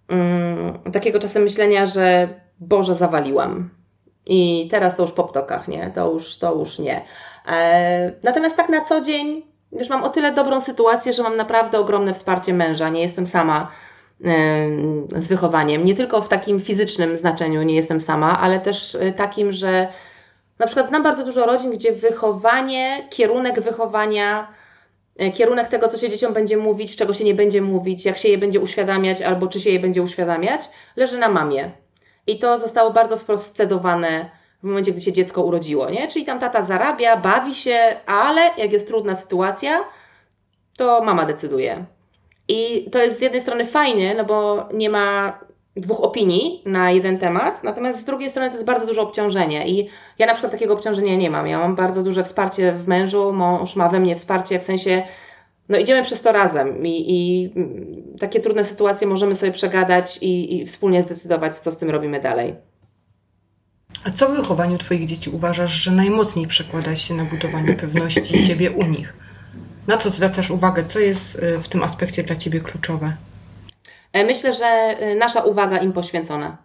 um, 0.09 0.91
takiego 0.91 1.19
czasem 1.19 1.43
myślenia, 1.43 1.85
że 1.85 2.27
Boże, 2.59 2.95
zawaliłam. 2.95 3.69
I 4.25 4.67
teraz 4.71 4.95
to 4.95 5.01
już 5.01 5.11
po 5.11 5.23
ptokach, 5.23 5.67
nie? 5.67 5.91
To 5.95 6.11
już, 6.11 6.37
to 6.37 6.55
już 6.55 6.79
nie. 6.79 7.05
E, 7.47 8.11
natomiast 8.23 8.55
tak 8.55 8.69
na 8.69 8.85
co 8.85 9.01
dzień, 9.01 9.41
wiesz, 9.71 9.89
mam 9.89 10.03
o 10.03 10.09
tyle 10.09 10.33
dobrą 10.33 10.61
sytuację, 10.61 11.13
że 11.13 11.23
mam 11.23 11.37
naprawdę 11.37 11.79
ogromne 11.79 12.13
wsparcie 12.13 12.53
męża. 12.53 12.89
Nie 12.89 13.01
jestem 13.01 13.25
sama 13.25 13.71
z 15.15 15.27
wychowaniem. 15.27 15.85
Nie 15.85 15.95
tylko 15.95 16.21
w 16.21 16.29
takim 16.29 16.61
fizycznym 16.61 17.17
znaczeniu 17.17 17.63
nie 17.63 17.75
jestem 17.75 18.01
sama, 18.01 18.39
ale 18.39 18.59
też 18.59 18.95
e, 18.95 19.13
takim, 19.13 19.51
że 19.51 19.87
na 20.59 20.65
przykład 20.65 20.87
znam 20.87 21.03
bardzo 21.03 21.25
dużo 21.25 21.45
rodzin, 21.45 21.71
gdzie 21.71 21.91
wychowanie, 21.91 23.07
kierunek 23.09 23.61
wychowania, 23.61 24.47
kierunek 25.33 25.67
tego, 25.67 25.87
co 25.87 25.97
się 25.97 26.09
dzieciom 26.09 26.33
będzie 26.33 26.57
mówić, 26.57 26.95
czego 26.95 27.13
się 27.13 27.23
nie 27.23 27.33
będzie 27.33 27.61
mówić, 27.61 28.05
jak 28.05 28.17
się 28.17 28.29
je 28.29 28.37
będzie 28.37 28.59
uświadamiać 28.59 29.21
albo 29.21 29.47
czy 29.47 29.59
się 29.59 29.69
je 29.69 29.79
będzie 29.79 30.01
uświadamiać, 30.01 30.61
leży 30.95 31.17
na 31.17 31.29
mamie. 31.29 31.71
I 32.27 32.39
to 32.39 32.57
zostało 32.57 32.91
bardzo 32.91 33.17
wprost 33.17 33.45
scedowane 33.45 34.29
w 34.63 34.63
momencie, 34.63 34.91
gdy 34.91 35.01
się 35.01 35.11
dziecko 35.13 35.43
urodziło, 35.43 35.89
nie? 35.89 36.07
Czyli 36.07 36.25
tam 36.25 36.39
tata 36.39 36.61
zarabia, 36.61 37.17
bawi 37.17 37.55
się, 37.55 37.77
ale 38.05 38.41
jak 38.57 38.71
jest 38.71 38.87
trudna 38.87 39.15
sytuacja, 39.15 39.83
to 40.77 41.03
mama 41.03 41.25
decyduje. 41.25 41.85
I 42.47 42.89
to 42.91 43.03
jest 43.03 43.19
z 43.19 43.21
jednej 43.21 43.41
strony 43.41 43.65
fajnie, 43.65 44.15
no 44.15 44.25
bo 44.25 44.69
nie 44.73 44.89
ma 44.89 45.39
dwóch 45.81 45.99
opinii 46.01 46.61
na 46.65 46.91
jeden 46.91 47.17
temat, 47.17 47.63
natomiast 47.63 47.99
z 47.99 48.05
drugiej 48.05 48.29
strony 48.29 48.49
to 48.49 48.53
jest 48.53 48.65
bardzo 48.65 48.87
duże 48.87 49.01
obciążenie 49.01 49.69
i 49.69 49.89
ja 50.19 50.25
na 50.25 50.33
przykład 50.33 50.51
takiego 50.51 50.73
obciążenia 50.73 51.15
nie 51.15 51.29
mam. 51.29 51.47
Ja 51.47 51.59
mam 51.59 51.75
bardzo 51.75 52.03
duże 52.03 52.23
wsparcie 52.23 52.71
w 52.71 52.87
mężu, 52.87 53.33
mąż 53.33 53.75
ma 53.75 53.89
we 53.89 53.99
mnie 53.99 54.15
wsparcie 54.15 54.59
w 54.59 54.63
sensie 54.63 55.03
no 55.69 55.77
idziemy 55.77 56.03
przez 56.03 56.21
to 56.21 56.31
razem 56.31 56.87
i, 56.87 57.05
i 57.07 57.49
takie 58.19 58.39
trudne 58.39 58.65
sytuacje 58.65 59.07
możemy 59.07 59.35
sobie 59.35 59.51
przegadać 59.51 60.17
i, 60.21 60.57
i 60.57 60.65
wspólnie 60.65 61.03
zdecydować, 61.03 61.57
co 61.57 61.71
z 61.71 61.77
tym 61.77 61.89
robimy 61.89 62.21
dalej. 62.21 62.55
A 64.03 64.11
co 64.11 64.29
w 64.29 64.35
wychowaniu 64.35 64.77
Twoich 64.77 65.05
dzieci 65.05 65.29
uważasz, 65.29 65.73
że 65.73 65.91
najmocniej 65.91 66.47
przekłada 66.47 66.95
się 66.95 67.13
na 67.13 67.25
budowanie 67.25 67.73
pewności 67.73 68.37
siebie 68.37 68.71
u 68.71 68.83
nich? 68.83 69.13
Na 69.87 69.97
co 69.97 70.09
zwracasz 70.09 70.51
uwagę? 70.51 70.83
Co 70.83 70.99
jest 70.99 71.35
y, 71.35 71.59
w 71.59 71.67
tym 71.67 71.83
aspekcie 71.83 72.23
dla 72.23 72.35
Ciebie 72.35 72.59
kluczowe? 72.59 73.13
E, 74.13 74.23
myślę, 74.25 74.53
że 74.53 74.97
y, 75.01 75.15
nasza 75.15 75.43
uwaga 75.43 75.77
im 75.77 75.93
poświęcona. 75.93 76.57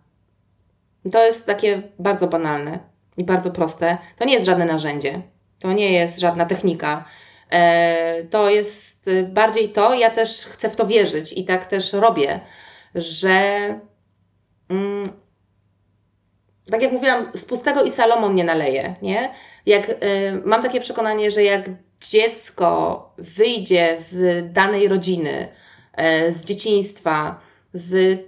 To 1.12 1.24
jest 1.24 1.47
takie 1.47 1.82
bardzo 1.99 2.26
banalne 2.26 2.78
i 3.16 3.24
bardzo 3.24 3.51
proste. 3.51 3.99
To 4.18 4.24
nie 4.24 4.34
jest 4.34 4.47
żadne 4.47 4.64
narzędzie, 4.64 5.22
to 5.59 5.72
nie 5.72 5.92
jest 5.92 6.20
żadna 6.20 6.47
technika. 6.47 7.05
E, 7.51 8.24
to 8.24 8.51
jest 8.51 9.11
bardziej 9.28 9.68
to, 9.68 9.95
ja 9.95 10.11
też 10.11 10.47
chcę 10.47 10.70
w 10.70 10.76
to 10.76 10.86
wierzyć 10.86 11.32
i 11.32 11.45
tak 11.45 11.66
też 11.66 11.92
robię, 11.92 12.40
że 12.95 13.68
mm, 14.68 15.12
tak 16.70 16.82
jak 16.82 16.92
mówiłam, 16.92 17.26
z 17.34 17.45
pustego 17.45 17.82
i 17.82 17.90
Salomon 17.90 18.34
nie 18.34 18.45
naleje, 18.45 18.95
nie? 19.03 19.30
Jak, 19.66 19.90
mam 20.45 20.62
takie 20.62 20.80
przekonanie, 20.80 21.30
że 21.30 21.42
jak 21.42 21.70
dziecko 22.01 23.12
wyjdzie 23.18 23.97
z 23.99 24.53
danej 24.53 24.88
rodziny, 24.88 25.49
z 26.28 26.45
dzieciństwa, 26.45 27.40
z 27.72 28.20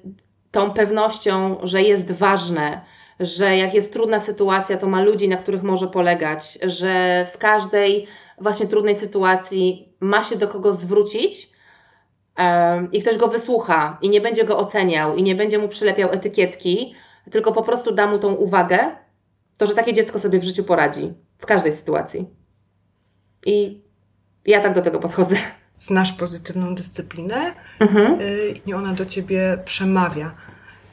tą 0.50 0.70
pewnością, 0.70 1.56
że 1.62 1.82
jest 1.82 2.12
ważne, 2.12 2.80
że 3.20 3.56
jak 3.56 3.74
jest 3.74 3.92
trudna 3.92 4.20
sytuacja, 4.20 4.76
to 4.76 4.86
ma 4.86 5.02
ludzi, 5.02 5.28
na 5.28 5.36
których 5.36 5.62
może 5.62 5.86
polegać, 5.86 6.58
że 6.62 7.26
w 7.32 7.38
każdej 7.38 8.06
właśnie 8.40 8.66
trudnej 8.66 8.94
sytuacji 8.94 9.92
ma 10.00 10.24
się 10.24 10.36
do 10.36 10.48
kogo 10.48 10.72
zwrócić 10.72 11.42
y, 11.42 12.42
i 12.92 13.02
ktoś 13.02 13.16
go 13.16 13.28
wysłucha 13.28 13.98
i 14.02 14.08
nie 14.08 14.20
będzie 14.20 14.44
go 14.44 14.58
oceniał 14.58 15.16
i 15.16 15.22
nie 15.22 15.34
będzie 15.34 15.58
mu 15.58 15.68
przylepiał 15.68 16.10
etykietki, 16.12 16.94
tylko 17.30 17.52
po 17.52 17.62
prostu 17.62 17.94
da 17.94 18.06
mu 18.06 18.18
tą 18.18 18.34
uwagę, 18.34 18.78
to 19.56 19.66
że 19.66 19.74
takie 19.74 19.92
dziecko 19.92 20.18
sobie 20.18 20.38
w 20.38 20.44
życiu 20.44 20.64
poradzi 20.64 21.14
w 21.38 21.46
każdej 21.46 21.74
sytuacji. 21.74 22.26
I 23.46 23.82
ja 24.46 24.60
tak 24.60 24.74
do 24.74 24.82
tego 24.82 24.98
podchodzę. 24.98 25.36
Znasz 25.78 26.12
pozytywną 26.12 26.74
dyscyplinę 26.74 27.52
mhm. 27.80 28.20
Y, 28.20 28.54
i 28.66 28.74
ona 28.74 28.92
do 28.92 29.06
ciebie 29.06 29.58
przemawia. 29.64 30.34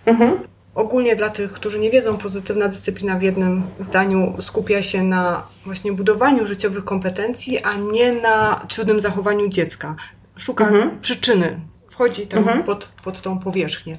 Mhm. 0.05 0.39
Ogólnie 0.75 1.15
dla 1.15 1.29
tych, 1.29 1.53
którzy 1.53 1.79
nie 1.79 1.91
wiedzą, 1.91 2.17
pozytywna 2.17 2.67
dyscyplina 2.67 3.19
w 3.19 3.21
jednym 3.21 3.63
zdaniu 3.79 4.35
skupia 4.41 4.81
się 4.81 5.03
na 5.03 5.47
właśnie 5.65 5.91
budowaniu 5.91 6.47
życiowych 6.47 6.85
kompetencji, 6.85 7.59
a 7.59 7.73
nie 7.75 8.11
na 8.11 8.65
trudnym 8.69 9.01
zachowaniu 9.01 9.47
dziecka. 9.47 9.95
Szuka 10.35 10.67
mhm. 10.67 10.99
przyczyny, 11.01 11.59
wchodzi 11.89 12.27
tam 12.27 12.39
mhm. 12.39 12.63
pod, 12.63 12.85
pod 13.03 13.21
tą 13.21 13.39
powierzchnię. 13.39 13.97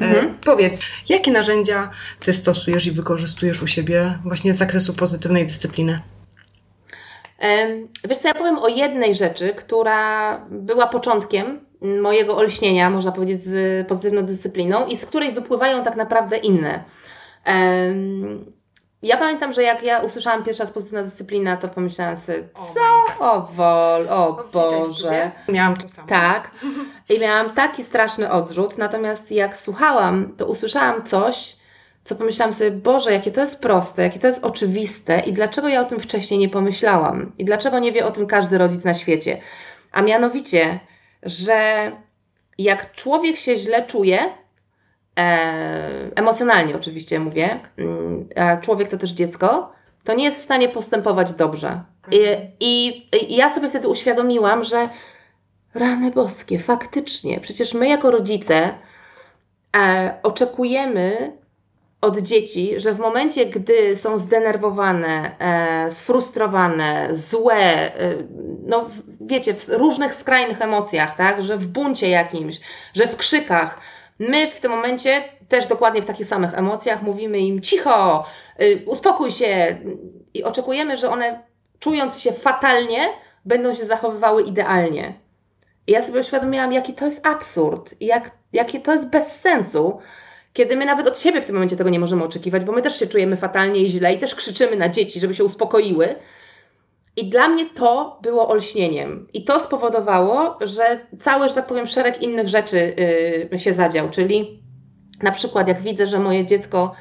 E, 0.00 0.04
mhm. 0.04 0.34
powiedz, 0.44 0.80
jakie 1.08 1.30
narzędzia 1.30 1.90
ty 2.20 2.32
stosujesz 2.32 2.86
i 2.86 2.92
wykorzystujesz 2.92 3.62
u 3.62 3.66
siebie 3.66 4.18
właśnie 4.24 4.54
z 4.54 4.58
zakresu 4.58 4.94
pozytywnej 4.94 5.46
dyscypliny? 5.46 6.00
Wiesz 8.04 8.18
co, 8.18 8.28
ja 8.28 8.34
powiem 8.34 8.58
o 8.58 8.68
jednej 8.68 9.14
rzeczy, 9.14 9.54
która 9.54 10.38
była 10.50 10.86
początkiem 10.86 11.60
mojego 12.02 12.36
olśnienia, 12.36 12.90
można 12.90 13.12
powiedzieć, 13.12 13.42
z 13.42 13.88
pozytywną 13.88 14.22
dyscypliną 14.22 14.86
i 14.86 14.96
z 14.96 15.06
której 15.06 15.32
wypływają 15.32 15.82
tak 15.84 15.96
naprawdę 15.96 16.36
inne. 16.36 16.84
Ja 19.02 19.16
pamiętam, 19.16 19.52
że 19.52 19.62
jak 19.62 19.82
ja 19.82 20.00
usłyszałam 20.00 20.44
pierwszy 20.44 20.62
raz 20.62 20.72
pozytywna 20.72 21.02
dyscyplina, 21.02 21.56
to 21.56 21.68
pomyślałam 21.68 22.16
sobie, 22.16 22.48
co? 22.74 23.24
O 23.24 23.40
wol, 23.40 24.08
o 24.08 24.44
Boże. 24.52 25.30
Miałam 25.48 25.76
to 25.76 25.88
samo. 25.88 26.08
Tak. 26.08 26.50
I 27.16 27.20
miałam 27.20 27.54
taki 27.54 27.84
straszny 27.84 28.30
odrzut, 28.30 28.78
natomiast 28.78 29.32
jak 29.32 29.56
słuchałam, 29.56 30.32
to 30.36 30.46
usłyszałam 30.46 31.04
coś, 31.04 31.56
co 32.08 32.16
pomyślałam 32.16 32.52
sobie, 32.52 32.70
Boże, 32.70 33.12
jakie 33.12 33.30
to 33.30 33.40
jest 33.40 33.62
proste, 33.62 34.02
jakie 34.02 34.18
to 34.18 34.26
jest 34.26 34.44
oczywiste 34.44 35.20
i 35.20 35.32
dlaczego 35.32 35.68
ja 35.68 35.80
o 35.80 35.84
tym 35.84 36.00
wcześniej 36.00 36.40
nie 36.40 36.48
pomyślałam? 36.48 37.32
I 37.38 37.44
dlaczego 37.44 37.78
nie 37.78 37.92
wie 37.92 38.06
o 38.06 38.10
tym 38.10 38.26
każdy 38.26 38.58
rodzic 38.58 38.84
na 38.84 38.94
świecie? 38.94 39.40
A 39.92 40.02
mianowicie, 40.02 40.80
że 41.22 41.92
jak 42.58 42.92
człowiek 42.92 43.36
się 43.36 43.56
źle 43.56 43.86
czuje, 43.86 44.18
e, 45.18 46.10
emocjonalnie 46.14 46.76
oczywiście 46.76 47.20
mówię, 47.20 47.60
mm, 47.78 48.28
a 48.36 48.56
człowiek 48.56 48.88
to 48.88 48.98
też 48.98 49.10
dziecko, 49.10 49.72
to 50.04 50.14
nie 50.14 50.24
jest 50.24 50.40
w 50.40 50.44
stanie 50.44 50.68
postępować 50.68 51.32
dobrze. 51.32 51.80
I, 52.12 52.18
i, 52.60 53.06
i 53.32 53.36
ja 53.36 53.50
sobie 53.50 53.70
wtedy 53.70 53.88
uświadomiłam, 53.88 54.64
że 54.64 54.88
rany 55.74 56.10
boskie, 56.10 56.58
faktycznie, 56.58 57.40
przecież 57.40 57.74
my 57.74 57.88
jako 57.88 58.10
rodzice 58.10 58.74
e, 59.76 60.14
oczekujemy 60.22 61.38
od 62.00 62.18
dzieci, 62.18 62.80
że 62.80 62.92
w 62.92 62.98
momencie, 62.98 63.46
gdy 63.46 63.96
są 63.96 64.18
zdenerwowane, 64.18 65.38
e, 65.38 65.90
sfrustrowane, 65.90 67.08
złe, 67.12 67.54
e, 67.54 68.14
no 68.66 68.86
wiecie, 69.20 69.54
w 69.54 69.68
różnych 69.68 70.14
skrajnych 70.14 70.62
emocjach, 70.62 71.16
tak, 71.16 71.42
że 71.44 71.56
w 71.56 71.66
buncie 71.66 72.08
jakimś, 72.08 72.60
że 72.94 73.06
w 73.06 73.16
krzykach, 73.16 73.80
My 74.18 74.50
w 74.50 74.60
tym 74.60 74.70
momencie 74.70 75.24
też 75.48 75.66
dokładnie 75.66 76.02
w 76.02 76.06
takich 76.06 76.26
samych 76.26 76.54
emocjach 76.54 77.02
mówimy 77.02 77.38
im 77.38 77.60
cicho, 77.60 78.24
y, 78.60 78.82
uspokój 78.86 79.32
się 79.32 79.78
i 80.34 80.44
oczekujemy, 80.44 80.96
że 80.96 81.10
one 81.10 81.42
czując 81.78 82.20
się 82.20 82.32
fatalnie, 82.32 83.08
będą 83.44 83.74
się 83.74 83.84
zachowywały 83.84 84.42
idealnie. 84.42 85.14
I 85.86 85.92
ja 85.92 86.02
sobie 86.02 86.20
uświadomiłam, 86.20 86.72
jaki 86.72 86.94
to 86.94 87.04
jest 87.04 87.26
absurd 87.26 87.94
i 88.00 88.06
jak, 88.06 88.30
jakie 88.52 88.80
to 88.80 88.92
jest 88.92 89.10
bez 89.10 89.40
sensu, 89.40 90.00
kiedy 90.58 90.76
my 90.76 90.84
nawet 90.86 91.08
od 91.08 91.18
siebie 91.18 91.42
w 91.42 91.44
tym 91.44 91.54
momencie 91.54 91.76
tego 91.76 91.90
nie 91.90 91.98
możemy 91.98 92.24
oczekiwać, 92.24 92.64
bo 92.64 92.72
my 92.72 92.82
też 92.82 92.98
się 92.98 93.06
czujemy 93.06 93.36
fatalnie 93.36 93.80
i 93.80 93.90
źle 93.90 94.14
i 94.14 94.18
też 94.18 94.34
krzyczymy 94.34 94.76
na 94.76 94.88
dzieci, 94.88 95.20
żeby 95.20 95.34
się 95.34 95.44
uspokoiły, 95.44 96.14
i 97.16 97.30
dla 97.30 97.48
mnie 97.48 97.66
to 97.66 98.18
było 98.22 98.48
olśnieniem. 98.48 99.28
I 99.32 99.44
to 99.44 99.60
spowodowało, 99.60 100.58
że 100.60 101.00
cały, 101.20 101.48
że 101.48 101.54
tak 101.54 101.66
powiem, 101.66 101.86
szereg 101.86 102.22
innych 102.22 102.48
rzeczy 102.48 102.94
yy, 103.50 103.58
się 103.58 103.72
zadział. 103.72 104.10
Czyli 104.10 104.62
na 105.22 105.32
przykład, 105.32 105.68
jak 105.68 105.80
widzę, 105.80 106.06
że 106.06 106.18
moje 106.18 106.46
dziecko 106.46 106.94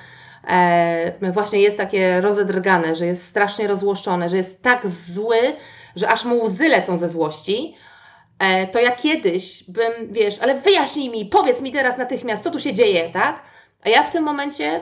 e, 0.48 1.32
właśnie 1.32 1.60
jest 1.60 1.78
takie 1.78 2.22
rozedrgane, 2.22 2.96
że 2.96 3.06
jest 3.06 3.26
strasznie 3.26 3.68
rozłoszczone, 3.68 4.30
że 4.30 4.38
jest 4.38 4.62
tak 4.62 4.90
zły, 4.90 5.38
że 5.96 6.10
aż 6.10 6.26
mu 6.26 6.44
łzy 6.44 6.68
lecą 6.68 6.98
ze 6.98 7.10
złości, 7.10 7.76
to 8.72 8.80
ja 8.80 8.92
kiedyś 8.92 9.64
bym, 9.64 10.14
wiesz, 10.14 10.40
ale 10.40 10.62
wyjaśnij 10.62 11.10
mi, 11.10 11.26
powiedz 11.26 11.62
mi 11.62 11.72
teraz 11.72 11.98
natychmiast, 11.98 12.44
co 12.44 12.52
tu 12.52 12.60
się 12.60 12.74
dzieje, 12.74 13.10
tak? 13.14 13.42
A 13.84 13.90
ja 13.90 14.04
w 14.04 14.12
tym 14.12 14.24
momencie 14.24 14.82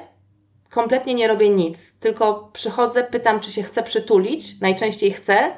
kompletnie 0.69 1.13
nie 1.13 1.27
robię 1.27 1.49
nic, 1.49 1.99
tylko 1.99 2.49
przychodzę, 2.53 3.03
pytam, 3.03 3.39
czy 3.39 3.51
się 3.51 3.63
chce 3.63 3.83
przytulić, 3.83 4.61
najczęściej 4.61 5.11
chce 5.11 5.51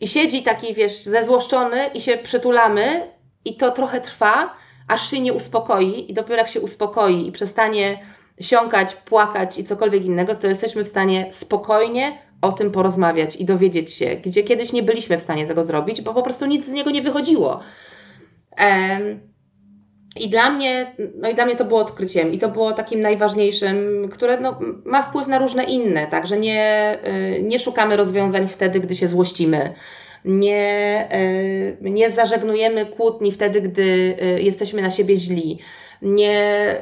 i 0.00 0.08
siedzi 0.08 0.42
taki, 0.42 0.74
wiesz, 0.74 1.02
zezłoszczony 1.02 1.86
i 1.94 2.00
się 2.00 2.16
przytulamy 2.16 3.10
i 3.44 3.56
to 3.56 3.70
trochę 3.70 4.00
trwa, 4.00 4.56
aż 4.88 5.10
się 5.10 5.20
nie 5.20 5.32
uspokoi 5.32 6.10
i 6.10 6.14
dopiero 6.14 6.36
jak 6.36 6.48
się 6.48 6.60
uspokoi 6.60 7.26
i 7.26 7.32
przestanie 7.32 7.98
siąkać, 8.40 8.94
płakać 8.94 9.58
i 9.58 9.64
cokolwiek 9.64 10.04
innego, 10.04 10.34
to 10.34 10.46
jesteśmy 10.46 10.84
w 10.84 10.88
stanie 10.88 11.28
spokojnie 11.32 12.18
o 12.44 12.52
tym 12.52 12.70
porozmawiać 12.70 13.36
i 13.36 13.44
dowiedzieć 13.44 13.94
się, 13.94 14.16
gdzie 14.24 14.42
kiedyś 14.42 14.72
nie 14.72 14.82
byliśmy 14.82 15.18
w 15.18 15.22
stanie 15.22 15.46
tego 15.46 15.64
zrobić, 15.64 16.02
bo 16.02 16.14
po 16.14 16.22
prostu 16.22 16.46
nic 16.46 16.66
z 16.66 16.72
niego 16.72 16.90
nie 16.90 17.02
wychodziło. 17.02 17.60
I 20.20 20.28
dla 20.28 20.50
mnie, 20.50 20.86
no 21.16 21.30
i 21.30 21.34
dla 21.34 21.46
mnie 21.46 21.56
to 21.56 21.64
było 21.64 21.80
odkryciem 21.80 22.32
i 22.32 22.38
to 22.38 22.48
było 22.48 22.72
takim 22.72 23.00
najważniejszym, 23.00 24.08
które 24.12 24.40
no, 24.40 24.58
ma 24.84 25.02
wpływ 25.02 25.28
na 25.28 25.38
różne 25.38 25.64
inne, 25.64 26.06
także 26.06 26.38
nie, 26.38 26.98
y, 27.36 27.42
nie 27.42 27.58
szukamy 27.58 27.96
rozwiązań 27.96 28.48
wtedy, 28.48 28.80
gdy 28.80 28.96
się 28.96 29.08
złościmy. 29.08 29.74
Nie, 30.24 31.08
y, 31.82 31.90
nie 31.90 32.10
zażegnujemy 32.10 32.86
kłótni 32.86 33.32
wtedy, 33.32 33.60
gdy 33.60 33.82
y, 33.82 34.42
jesteśmy 34.42 34.82
na 34.82 34.90
siebie 34.90 35.16
źli. 35.16 35.58
Nie, 36.02 36.76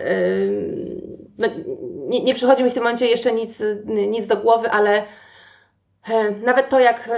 no, 1.38 1.48
nie, 2.08 2.24
nie 2.24 2.34
przychodzi 2.34 2.64
mi 2.64 2.70
w 2.70 2.74
tym 2.74 2.82
momencie 2.82 3.06
jeszcze 3.06 3.32
nic, 3.32 3.62
nic 4.08 4.26
do 4.26 4.36
głowy, 4.36 4.70
ale 4.70 5.02
nawet 6.44 6.68
to, 6.68 6.80
jak 6.80 7.10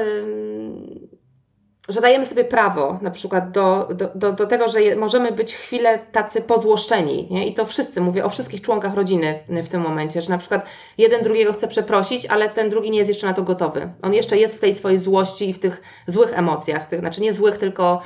że 1.89 2.01
dajemy 2.01 2.27
sobie 2.27 2.45
prawo 2.45 2.99
na 3.03 3.11
przykład 3.11 3.51
do, 3.51 3.89
do, 4.15 4.33
do, 4.33 4.47
tego, 4.47 4.69
że 4.69 4.97
możemy 4.97 5.33
być 5.33 5.55
chwilę 5.55 5.99
tacy 6.13 6.43
pozłoszczeni. 6.43 7.29
Nie? 7.31 7.47
I 7.47 7.55
to 7.55 7.67
wszyscy, 7.67 8.01
mówię 8.01 8.25
o 8.25 8.29
wszystkich 8.29 8.61
członkach 8.61 8.95
rodziny 8.95 9.39
w 9.49 9.69
tym 9.69 9.81
momencie, 9.81 10.23
że 10.23 10.31
na 10.31 10.39
przykład 10.39 10.67
jeden 10.99 11.23
drugiego 11.23 11.53
chce 11.53 11.69
przeprosić, 11.69 12.27
ale 12.27 12.49
ten 12.49 12.71
drugi 12.71 12.91
nie 12.91 12.99
jest 12.99 13.09
jeszcze 13.09 13.27
na 13.27 13.35
to 13.35 13.43
gotowy. 13.43 13.93
On 14.03 14.15
jeszcze 14.15 14.37
jest 14.37 14.57
w 14.57 14.61
tej 14.61 14.75
swojej 14.75 14.99
złości 14.99 15.51
i 15.51 15.53
w 15.53 15.59
tych 15.59 15.83
złych 16.07 16.39
emocjach, 16.39 16.89
tych, 16.89 17.01
znaczy 17.01 17.21
nie 17.21 17.33
złych, 17.33 17.59
tylko 17.59 18.03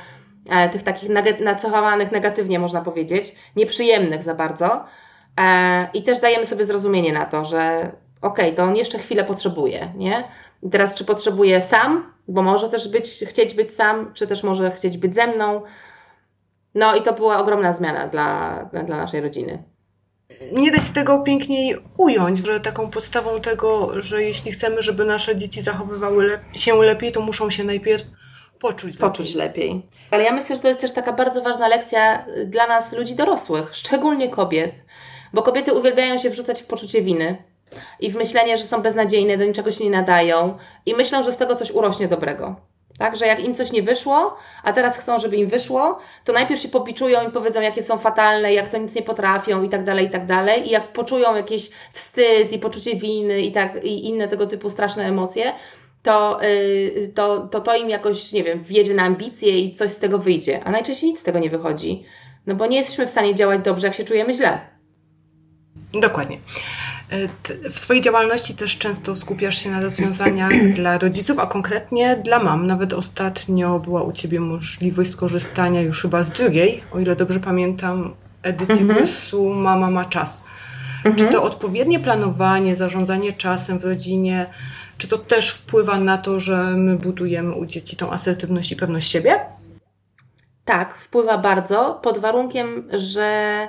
e, 0.49 0.69
tych 0.69 0.83
takich 0.83 1.09
nacechowanych 1.39 2.11
negatywnie, 2.11 2.59
można 2.59 2.81
powiedzieć, 2.81 3.35
nieprzyjemnych 3.55 4.23
za 4.23 4.35
bardzo. 4.35 4.83
E, 5.41 5.87
I 5.93 6.03
też 6.03 6.19
dajemy 6.19 6.45
sobie 6.45 6.65
zrozumienie 6.65 7.13
na 7.13 7.25
to, 7.25 7.45
że 7.45 7.91
okej, 8.21 8.45
okay, 8.45 8.55
to 8.55 8.63
on 8.63 8.75
jeszcze 8.75 8.99
chwilę 8.99 9.23
potrzebuje, 9.23 9.93
nie? 9.95 10.23
I 10.63 10.69
teraz 10.69 10.95
czy 10.95 11.05
potrzebuje 11.05 11.61
sam, 11.61 12.13
bo 12.27 12.41
może 12.41 12.69
też 12.69 12.87
być, 12.87 13.25
chcieć 13.27 13.53
być 13.53 13.73
sam, 13.73 14.13
czy 14.13 14.27
też 14.27 14.43
może 14.43 14.71
chcieć 14.71 14.97
być 14.97 15.15
ze 15.15 15.27
mną. 15.27 15.61
No 16.75 16.95
i 16.95 17.01
to 17.01 17.13
była 17.13 17.37
ogromna 17.39 17.73
zmiana 17.73 18.07
dla, 18.07 18.63
dla 18.73 18.97
naszej 18.97 19.21
rodziny. 19.21 19.63
Nie 20.51 20.71
da 20.71 20.79
się 20.79 20.93
tego 20.93 21.19
piękniej 21.19 21.77
ująć, 21.97 22.45
że 22.45 22.59
taką 22.59 22.89
podstawą 22.89 23.41
tego, 23.41 24.01
że 24.01 24.23
jeśli 24.23 24.51
chcemy, 24.51 24.81
żeby 24.81 25.05
nasze 25.05 25.35
dzieci 25.35 25.61
zachowywały 25.61 26.23
le 26.23 26.39
się 26.53 26.75
lepiej, 26.75 27.11
to 27.11 27.21
muszą 27.21 27.49
się 27.49 27.63
najpierw 27.63 28.03
poczuć 28.59 28.93
lepiej. 28.93 29.09
Poczuć 29.09 29.35
lepiej. 29.35 29.81
Ale 30.11 30.23
ja 30.23 30.31
myślę, 30.31 30.55
że 30.55 30.61
to 30.61 30.67
jest 30.67 30.81
też 30.81 30.91
taka 30.91 31.13
bardzo 31.13 31.41
ważna 31.41 31.67
lekcja 31.67 32.25
dla 32.45 32.67
nas, 32.67 32.93
ludzi 32.93 33.15
dorosłych, 33.15 33.75
szczególnie 33.75 34.29
kobiet, 34.29 34.71
bo 35.33 35.43
kobiety 35.43 35.73
uwielbiają 35.73 36.17
się 36.17 36.29
wrzucać 36.29 36.61
w 36.61 36.67
poczucie 36.67 37.01
winy 37.01 37.37
i 37.99 38.11
w 38.11 38.15
myślenie, 38.15 38.57
że 38.57 38.63
są 38.63 38.81
beznadziejne, 38.81 39.37
do 39.37 39.45
niczego 39.45 39.71
się 39.71 39.83
nie 39.83 39.89
nadają 39.89 40.57
i 40.85 40.93
myślą, 40.93 41.23
że 41.23 41.33
z 41.33 41.37
tego 41.37 41.55
coś 41.55 41.71
urośnie 41.71 42.07
dobrego. 42.07 42.55
Tak, 42.99 43.17
że 43.17 43.27
jak 43.27 43.43
im 43.43 43.55
coś 43.55 43.71
nie 43.71 43.83
wyszło, 43.83 44.37
a 44.63 44.73
teraz 44.73 44.97
chcą, 44.97 45.19
żeby 45.19 45.35
im 45.37 45.47
wyszło, 45.47 45.99
to 46.25 46.33
najpierw 46.33 46.61
się 46.61 46.69
popiczują 46.69 47.29
i 47.29 47.31
powiedzą, 47.31 47.61
jakie 47.61 47.83
są 47.83 47.97
fatalne, 47.97 48.53
jak 48.53 48.69
to 48.69 48.77
nic 48.77 48.95
nie 48.95 49.01
potrafią 49.01 49.63
i 49.63 49.69
tak 49.69 49.83
dalej, 49.83 50.05
i 50.05 50.09
tak 50.09 50.25
dalej. 50.25 50.67
I 50.67 50.71
jak 50.71 50.93
poczują 50.93 51.35
jakiś 51.35 51.69
wstyd 51.93 52.53
i 52.53 52.59
poczucie 52.59 52.95
winy 52.95 53.41
i, 53.41 53.51
tak, 53.51 53.83
i 53.83 54.05
inne 54.05 54.27
tego 54.27 54.47
typu 54.47 54.69
straszne 54.69 55.05
emocje, 55.05 55.53
to, 56.03 56.39
yy, 56.41 57.07
to, 57.15 57.47
to 57.47 57.59
to 57.59 57.75
im 57.75 57.89
jakoś, 57.89 58.31
nie 58.31 58.43
wiem, 58.43 58.63
wjedzie 58.63 58.93
na 58.93 59.03
ambicje 59.03 59.59
i 59.59 59.73
coś 59.73 59.91
z 59.91 59.99
tego 59.99 60.19
wyjdzie. 60.19 60.63
A 60.63 60.71
najczęściej 60.71 61.09
nic 61.09 61.19
z 61.19 61.23
tego 61.23 61.39
nie 61.39 61.49
wychodzi. 61.49 62.03
No 62.47 62.55
bo 62.55 62.65
nie 62.65 62.77
jesteśmy 62.77 63.07
w 63.07 63.09
stanie 63.09 63.35
działać 63.35 63.61
dobrze, 63.61 63.87
jak 63.87 63.95
się 63.95 64.03
czujemy 64.03 64.33
źle. 64.33 64.59
Dokładnie. 65.93 66.37
E, 67.09 67.69
w 67.69 67.79
swojej 67.79 68.03
działalności 68.03 68.55
też 68.55 68.77
często 68.77 69.15
skupiasz 69.15 69.57
się 69.63 69.71
na 69.71 69.81
rozwiązaniach 69.81 70.51
dla 70.75 70.97
rodziców, 70.97 71.39
a 71.39 71.45
konkretnie 71.47 72.15
dla 72.15 72.39
mam. 72.39 72.67
Nawet 72.67 72.93
ostatnio 72.93 73.79
była 73.79 74.03
u 74.03 74.11
Ciebie 74.11 74.39
możliwość 74.39 75.09
skorzystania 75.09 75.81
już 75.81 76.01
chyba 76.01 76.23
z 76.23 76.31
drugiej, 76.31 76.83
o 76.91 76.99
ile 76.99 77.15
dobrze 77.15 77.39
pamiętam, 77.39 78.13
edycji 78.43 78.81
mhm. 78.81 78.99
kursu 78.99 79.49
Mama 79.49 79.91
ma 79.91 80.05
czas. 80.05 80.43
Mhm. 81.05 81.15
Czy 81.15 81.27
to 81.27 81.43
odpowiednie 81.43 81.99
planowanie, 81.99 82.75
zarządzanie 82.75 83.33
czasem 83.33 83.79
w 83.79 83.83
rodzinie, 83.83 84.49
czy 84.97 85.07
to 85.07 85.17
też 85.17 85.49
wpływa 85.51 85.99
na 85.99 86.17
to, 86.17 86.39
że 86.39 86.57
my 86.57 86.95
budujemy 86.95 87.55
u 87.55 87.65
dzieci 87.65 87.97
tą 87.97 88.11
asertywność 88.11 88.71
i 88.71 88.75
pewność 88.75 89.11
siebie? 89.11 89.39
Tak, 90.65 90.95
wpływa 90.95 91.37
bardzo, 91.37 91.99
pod 92.03 92.17
warunkiem, 92.17 92.89
że 92.93 93.67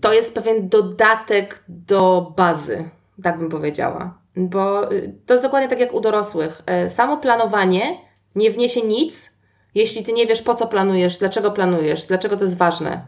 to 0.00 0.12
jest 0.12 0.34
pewien 0.34 0.68
dodatek 0.68 1.64
do 1.68 2.32
bazy, 2.36 2.88
tak 3.22 3.38
bym 3.38 3.50
powiedziała. 3.50 4.18
Bo 4.36 4.92
y, 4.92 5.14
to 5.26 5.34
jest 5.34 5.44
dokładnie 5.44 5.68
tak 5.68 5.80
jak 5.80 5.94
u 5.94 6.00
dorosłych. 6.00 6.62
E, 6.66 6.90
samo 6.90 7.16
planowanie 7.16 7.98
nie 8.34 8.50
wniesie 8.50 8.82
nic, 8.82 9.38
jeśli 9.74 10.04
ty 10.04 10.12
nie 10.12 10.26
wiesz, 10.26 10.42
po 10.42 10.54
co 10.54 10.66
planujesz, 10.66 11.18
dlaczego 11.18 11.50
planujesz, 11.50 12.04
dlaczego 12.04 12.36
to 12.36 12.44
jest 12.44 12.56
ważne. 12.56 13.04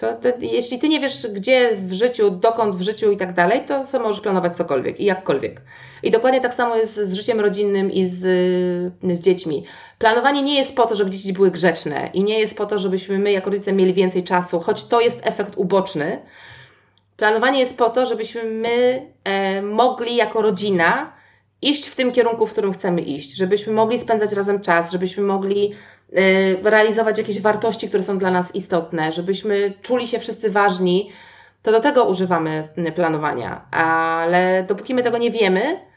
To, 0.00 0.14
to, 0.14 0.28
jeśli 0.40 0.78
ty 0.78 0.88
nie 0.88 1.00
wiesz, 1.00 1.26
gdzie 1.26 1.76
w 1.76 1.92
życiu, 1.92 2.30
dokąd 2.30 2.76
w 2.76 2.82
życiu 2.82 3.10
i 3.10 3.16
tak 3.16 3.34
dalej, 3.34 3.60
to 3.66 3.86
sobie 3.86 4.04
możesz 4.04 4.20
planować 4.20 4.56
cokolwiek 4.56 5.00
i 5.00 5.04
jakkolwiek. 5.04 5.60
I 6.02 6.10
dokładnie 6.10 6.40
tak 6.40 6.54
samo 6.54 6.76
jest 6.76 6.94
z 6.94 7.14
życiem 7.14 7.40
rodzinnym 7.40 7.92
i 7.92 8.06
z, 8.06 8.18
z 9.02 9.20
dziećmi. 9.20 9.64
Planowanie 9.98 10.42
nie 10.42 10.54
jest 10.54 10.76
po 10.76 10.86
to, 10.86 10.94
żeby 10.94 11.10
dzieci 11.10 11.32
były 11.32 11.50
grzeczne 11.50 12.10
i 12.14 12.24
nie 12.24 12.38
jest 12.38 12.56
po 12.56 12.66
to, 12.66 12.78
żebyśmy 12.78 13.18
my 13.18 13.32
jako 13.32 13.50
rodzice 13.50 13.72
mieli 13.72 13.94
więcej 13.94 14.24
czasu, 14.24 14.60
choć 14.60 14.84
to 14.84 15.00
jest 15.00 15.20
efekt 15.22 15.52
uboczny. 15.56 16.18
Planowanie 17.16 17.60
jest 17.60 17.78
po 17.78 17.90
to, 17.90 18.06
żebyśmy 18.06 18.44
my 18.44 19.06
e, 19.24 19.62
mogli 19.62 20.16
jako 20.16 20.42
rodzina 20.42 21.12
iść 21.62 21.86
w 21.86 21.96
tym 21.96 22.12
kierunku, 22.12 22.46
w 22.46 22.52
którym 22.52 22.72
chcemy 22.72 23.00
iść, 23.00 23.36
żebyśmy 23.36 23.72
mogli 23.72 23.98
spędzać 23.98 24.32
razem 24.32 24.60
czas, 24.60 24.92
żebyśmy 24.92 25.22
mogli 25.22 25.74
realizować 26.62 27.18
jakieś 27.18 27.40
wartości, 27.40 27.88
które 27.88 28.02
są 28.02 28.18
dla 28.18 28.30
nas 28.30 28.54
istotne, 28.54 29.12
żebyśmy 29.12 29.72
czuli 29.82 30.06
się 30.06 30.18
wszyscy 30.18 30.50
ważni, 30.50 31.10
to 31.62 31.72
do 31.72 31.80
tego 31.80 32.04
używamy 32.04 32.68
planowania. 32.94 33.64
Ale 33.70 34.64
dopóki 34.68 34.94
my 34.94 35.02
tego 35.02 35.18
nie 35.18 35.30
wiemy, 35.30 35.90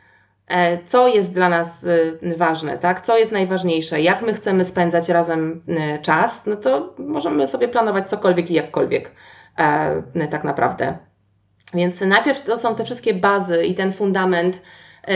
E, 0.47 0.83
co 0.85 1.07
jest 1.07 1.33
dla 1.33 1.49
nas 1.49 1.83
y, 1.83 2.19
ważne, 2.37 2.77
tak? 2.77 3.01
co 3.01 3.17
jest 3.17 3.31
najważniejsze, 3.31 4.01
jak 4.01 4.21
my 4.21 4.33
chcemy 4.33 4.65
spędzać 4.65 5.09
razem 5.09 5.61
y, 5.67 6.01
czas, 6.01 6.45
no 6.45 6.55
to 6.55 6.95
możemy 6.97 7.47
sobie 7.47 7.67
planować 7.67 8.09
cokolwiek 8.09 8.51
i 8.51 8.53
jakkolwiek 8.53 9.11
e, 9.57 10.27
tak 10.31 10.43
naprawdę. 10.43 10.97
Więc 11.73 12.01
najpierw 12.01 12.41
to 12.41 12.57
są 12.57 12.75
te 12.75 12.85
wszystkie 12.85 13.13
bazy 13.13 13.63
i 13.63 13.75
ten 13.75 13.93
fundament 13.93 14.61
y, 15.09 15.11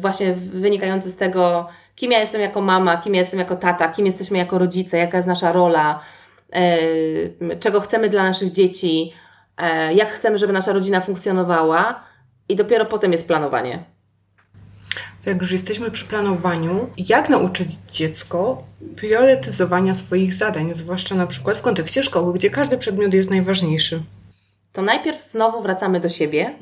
właśnie 0.00 0.32
wynikający 0.34 1.10
z 1.10 1.16
tego, 1.16 1.68
kim 1.98 2.12
ja 2.12 2.18
jestem 2.18 2.40
jako 2.40 2.60
mama, 2.60 2.96
kim 2.96 3.14
ja 3.14 3.20
jestem 3.20 3.38
jako 3.38 3.56
tata, 3.56 3.88
kim 3.88 4.06
jesteśmy 4.06 4.38
jako 4.38 4.58
rodzice, 4.58 4.98
jaka 4.98 5.16
jest 5.16 5.28
nasza 5.28 5.52
rola, 5.52 6.00
e, 6.52 7.56
czego 7.60 7.80
chcemy 7.80 8.08
dla 8.08 8.22
naszych 8.22 8.52
dzieci, 8.52 9.12
jak 9.94 10.08
chcemy, 10.08 10.38
żeby 10.38 10.52
nasza 10.52 10.72
rodzina 10.72 11.00
funkcjonowała 11.00 12.04
i 12.48 12.56
dopiero 12.56 12.86
potem 12.86 13.12
jest 13.12 13.26
planowanie 13.26 13.84
to 15.28 15.30
jak 15.30 15.42
już 15.42 15.52
jesteśmy 15.52 15.90
przy 15.90 16.04
planowaniu, 16.04 16.90
jak 16.96 17.28
nauczyć 17.28 17.74
dziecko 17.90 18.62
priorytetyzowania 18.96 19.94
swoich 19.94 20.34
zadań, 20.34 20.74
zwłaszcza 20.74 21.14
na 21.14 21.26
przykład 21.26 21.58
w 21.58 21.62
kontekście 21.62 22.02
szkoły, 22.02 22.34
gdzie 22.34 22.50
każdy 22.50 22.78
przedmiot 22.78 23.14
jest 23.14 23.30
najważniejszy? 23.30 24.02
To 24.72 24.82
najpierw 24.82 25.24
znowu 25.30 25.62
wracamy 25.62 26.00
do 26.00 26.08
siebie 26.08 26.54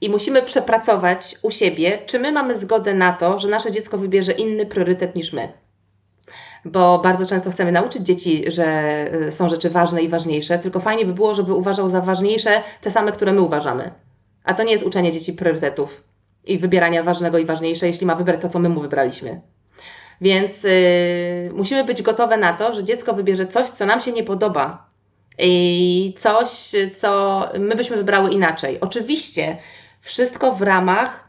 i 0.00 0.10
musimy 0.10 0.42
przepracować 0.42 1.34
u 1.42 1.50
siebie, 1.50 1.98
czy 2.06 2.18
my 2.18 2.32
mamy 2.32 2.58
zgodę 2.58 2.94
na 2.94 3.12
to, 3.12 3.38
że 3.38 3.48
nasze 3.48 3.72
dziecko 3.72 3.98
wybierze 3.98 4.32
inny 4.32 4.66
priorytet 4.66 5.16
niż 5.16 5.32
my. 5.32 5.48
Bo 6.64 6.98
bardzo 6.98 7.26
często 7.26 7.50
chcemy 7.50 7.72
nauczyć 7.72 8.02
dzieci, 8.02 8.44
że 8.46 8.66
y, 9.28 9.32
są 9.32 9.48
rzeczy 9.48 9.70
ważne 9.70 10.02
i 10.02 10.08
ważniejsze, 10.08 10.58
tylko 10.58 10.80
fajnie 10.80 11.04
by 11.04 11.14
było, 11.14 11.34
żeby 11.34 11.54
uważał 11.54 11.88
za 11.88 12.00
ważniejsze 12.00 12.62
te 12.80 12.90
same, 12.90 13.12
które 13.12 13.32
my 13.32 13.40
uważamy. 13.40 13.90
A 14.44 14.54
to 14.54 14.62
nie 14.62 14.72
jest 14.72 14.84
uczenie 14.84 15.12
dzieci 15.12 15.32
priorytetów 15.32 16.04
i 16.44 16.58
wybierania 16.58 17.02
ważnego 17.02 17.38
i 17.38 17.46
ważniejsze, 17.46 17.86
jeśli 17.86 18.06
ma 18.06 18.14
wybrać 18.14 18.40
to, 18.40 18.48
co 18.48 18.58
my 18.58 18.68
mu 18.68 18.80
wybraliśmy. 18.80 19.40
Więc 20.20 20.62
yy, 20.62 20.70
musimy 21.54 21.84
być 21.84 22.02
gotowe 22.02 22.36
na 22.36 22.52
to, 22.52 22.74
że 22.74 22.84
dziecko 22.84 23.12
wybierze 23.12 23.46
coś, 23.46 23.68
co 23.68 23.86
nam 23.86 24.00
się 24.00 24.12
nie 24.12 24.24
podoba 24.24 24.86
i 25.38 26.14
coś, 26.18 26.72
co 26.94 27.42
my 27.58 27.74
byśmy 27.76 27.96
wybrały 27.96 28.30
inaczej. 28.30 28.80
Oczywiście 28.80 29.56
wszystko 30.06 30.52
w 30.52 30.62
ramach 30.62 31.28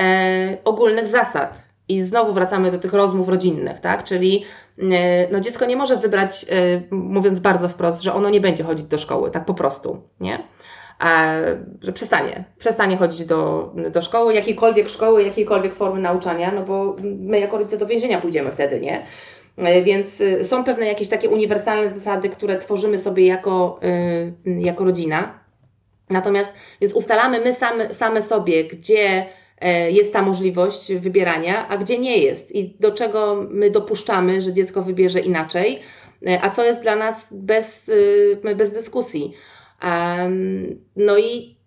e, 0.00 0.56
ogólnych 0.64 1.08
zasad. 1.08 1.68
I 1.88 2.02
znowu 2.02 2.32
wracamy 2.32 2.70
do 2.70 2.78
tych 2.78 2.92
rozmów 2.92 3.28
rodzinnych, 3.28 3.80
tak? 3.80 4.04
Czyli 4.04 4.44
e, 4.78 5.32
no, 5.32 5.40
dziecko 5.40 5.66
nie 5.66 5.76
może 5.76 5.96
wybrać, 5.96 6.46
e, 6.50 6.80
mówiąc 6.90 7.40
bardzo 7.40 7.68
wprost, 7.68 8.02
że 8.02 8.14
ono 8.14 8.30
nie 8.30 8.40
będzie 8.40 8.64
chodzić 8.64 8.86
do 8.86 8.98
szkoły, 8.98 9.30
tak 9.30 9.44
po 9.44 9.54
prostu, 9.54 10.02
nie? 10.20 10.38
że 11.82 11.92
przestanie, 11.92 12.44
przestanie 12.58 12.96
chodzić 12.96 13.24
do, 13.24 13.72
do 13.90 14.02
szkoły, 14.02 14.34
jakiejkolwiek 14.34 14.88
szkoły, 14.88 15.22
jakiejkolwiek 15.22 15.74
formy 15.74 16.00
nauczania, 16.00 16.52
no 16.54 16.62
bo 16.62 16.96
my 17.02 17.40
jako 17.40 17.58
rodzice 17.58 17.76
do 17.76 17.86
więzienia 17.86 18.20
pójdziemy 18.20 18.52
wtedy, 18.52 18.80
nie? 18.80 19.02
E, 19.56 19.82
więc 19.82 20.22
są 20.42 20.64
pewne 20.64 20.86
jakieś 20.86 21.08
takie 21.08 21.28
uniwersalne 21.28 21.90
zasady, 21.90 22.28
które 22.28 22.58
tworzymy 22.58 22.98
sobie 22.98 23.26
jako, 23.26 23.80
jako 24.44 24.84
rodzina. 24.84 25.37
Natomiast 26.10 26.54
więc 26.80 26.92
ustalamy 26.94 27.40
my 27.40 27.54
same, 27.54 27.94
same 27.94 28.22
sobie, 28.22 28.64
gdzie 28.64 29.26
e, 29.60 29.90
jest 29.90 30.12
ta 30.12 30.22
możliwość 30.22 30.94
wybierania, 30.94 31.68
a 31.68 31.78
gdzie 31.78 31.98
nie 31.98 32.18
jest 32.18 32.54
i 32.54 32.76
do 32.80 32.92
czego 32.92 33.46
my 33.50 33.70
dopuszczamy, 33.70 34.40
że 34.40 34.52
dziecko 34.52 34.82
wybierze 34.82 35.20
inaczej, 35.20 35.80
e, 36.26 36.42
a 36.42 36.50
co 36.50 36.64
jest 36.64 36.82
dla 36.82 36.96
nas 36.96 37.28
bez, 37.32 37.88
y, 37.88 38.54
bez 38.56 38.72
dyskusji. 38.72 39.34
No 40.96 41.18
i 41.18 41.58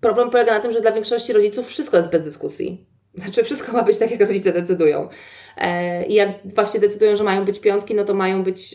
problem 0.00 0.30
polega 0.30 0.52
na 0.52 0.60
tym, 0.60 0.72
że 0.72 0.80
dla 0.80 0.92
większości 0.92 1.32
rodziców 1.32 1.66
wszystko 1.66 1.96
jest 1.96 2.10
bez 2.10 2.22
dyskusji. 2.22 2.86
Znaczy, 3.14 3.44
wszystko 3.44 3.72
ma 3.72 3.82
być 3.82 3.98
tak, 3.98 4.10
jak 4.10 4.20
rodzice 4.20 4.52
decydują. 4.52 5.08
E, 5.56 6.06
I 6.06 6.14
jak 6.14 6.28
właśnie 6.54 6.80
decydują, 6.80 7.16
że 7.16 7.24
mają 7.24 7.44
być 7.44 7.60
piątki, 7.60 7.94
no 7.94 8.04
to 8.04 8.14
mają 8.14 8.42
być, 8.42 8.74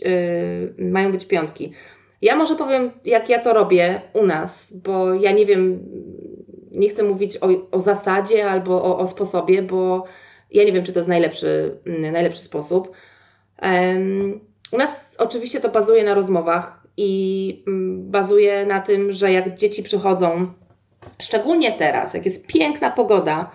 mają 0.78 1.12
być 1.12 1.26
piątki. 1.26 1.74
Ja 2.22 2.36
może 2.36 2.56
powiem, 2.56 2.92
jak 3.06 3.30
ja 3.30 3.40
to 3.40 3.54
robię 3.54 4.02
u 4.14 4.26
nas, 4.26 4.74
bo 4.74 5.14
ja 5.14 5.32
nie 5.32 5.46
wiem, 5.46 5.80
nie 6.72 6.90
chcę 6.90 7.04
mówić 7.04 7.38
o, 7.38 7.48
o 7.72 7.80
zasadzie 7.80 8.50
albo 8.50 8.84
o, 8.84 8.98
o, 8.98 9.08
sposobie, 9.08 9.62
bo 9.62 10.04
ja 10.52 10.64
nie 10.64 10.72
wiem, 10.72 10.84
czy 10.84 10.94
to 10.94 11.00
jest 11.00 11.10
najlepszy, 11.10 11.78
najlepszy 12.12 12.42
sposób. 12.42 12.92
Um, 13.62 14.40
u 14.72 14.78
nas 14.78 15.16
oczywiście 15.20 15.60
to 15.60 15.70
bazuje 15.70 16.04
na 16.04 16.14
rozmowach 16.14 16.84
i 16.98 17.64
mm, 17.68 18.12
bazuje 18.12 18.66
na 18.66 18.80
tym, 18.80 19.12
że 19.12 19.32
jak 19.32 19.58
dzieci 19.58 19.84
przychodzą, 19.84 20.54
szczególnie 21.22 21.72
teraz, 21.72 22.14
jak 22.14 22.26
jest 22.26 22.48
piękna 22.48 22.92
pogoda, 22.92 23.52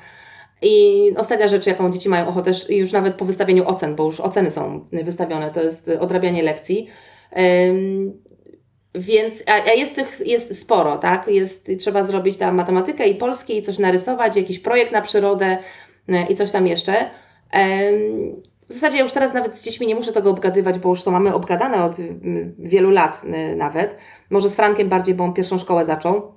i 0.62 1.04
ostatnia 1.16 1.48
rzecz, 1.48 1.66
jaką 1.66 1.90
dzieci 1.90 2.08
mają 2.08 2.28
ochotę, 2.28 2.52
już 2.68 2.92
nawet 2.92 3.14
po 3.14 3.24
wystawieniu 3.24 3.68
ocen, 3.68 3.94
bo 3.94 4.04
już 4.04 4.20
oceny 4.20 4.50
są 4.50 4.86
wystawione, 4.92 5.50
to 5.50 5.62
jest 5.62 5.90
odrabianie 6.00 6.42
lekcji. 6.42 6.88
Więc, 8.95 9.43
a, 9.47 9.72
jest 9.72 9.95
tych 9.95 10.26
jest 10.26 10.61
sporo, 10.61 10.99
tak? 10.99 11.28
Jest, 11.28 11.68
trzeba 11.78 12.03
zrobić 12.03 12.36
tam 12.36 12.55
matematykę 12.55 13.09
i 13.09 13.14
polskie 13.14 13.59
i 13.59 13.62
coś 13.62 13.78
narysować, 13.78 14.36
jakiś 14.36 14.59
projekt 14.59 14.93
na 14.93 15.01
przyrodę 15.01 15.59
e, 16.09 16.26
i 16.26 16.36
coś 16.36 16.51
tam 16.51 16.66
jeszcze. 16.66 17.11
W 18.68 18.72
zasadzie 18.72 18.97
ja 18.97 19.03
już 19.03 19.12
teraz 19.12 19.34
nawet 19.34 19.57
z 19.57 19.64
dziećmi 19.64 19.86
nie 19.86 19.95
muszę 19.95 20.12
tego 20.12 20.30
obgadywać, 20.30 20.78
bo 20.78 20.88
już 20.88 21.03
to 21.03 21.11
mamy 21.11 21.34
obgadane 21.34 21.84
od 21.84 21.97
wielu 22.59 22.90
lat 22.90 23.22
nawet. 23.57 23.97
Może 24.30 24.49
z 24.49 24.57
Frankiem 24.57 24.88
bardziej, 24.88 25.14
bo 25.14 25.24
on 25.24 25.32
pierwszą 25.32 25.59
szkołę 25.59 25.84
zaczął. 25.84 26.34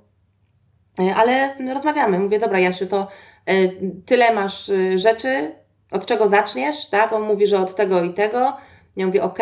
E, 0.98 1.14
ale 1.14 1.56
rozmawiamy. 1.74 2.18
Mówię, 2.18 2.38
dobra, 2.38 2.58
Jasiu, 2.58 2.86
to 2.86 3.08
e, 3.46 3.68
tyle 4.06 4.34
masz 4.34 4.72
rzeczy, 4.94 5.52
od 5.90 6.06
czego 6.06 6.28
zaczniesz, 6.28 6.88
tak? 6.88 7.12
On 7.12 7.22
mówi, 7.22 7.46
że 7.46 7.60
od 7.60 7.74
tego 7.74 8.02
i 8.02 8.14
tego. 8.14 8.56
Ja 8.96 9.06
mówię, 9.06 9.22
ok, 9.22 9.38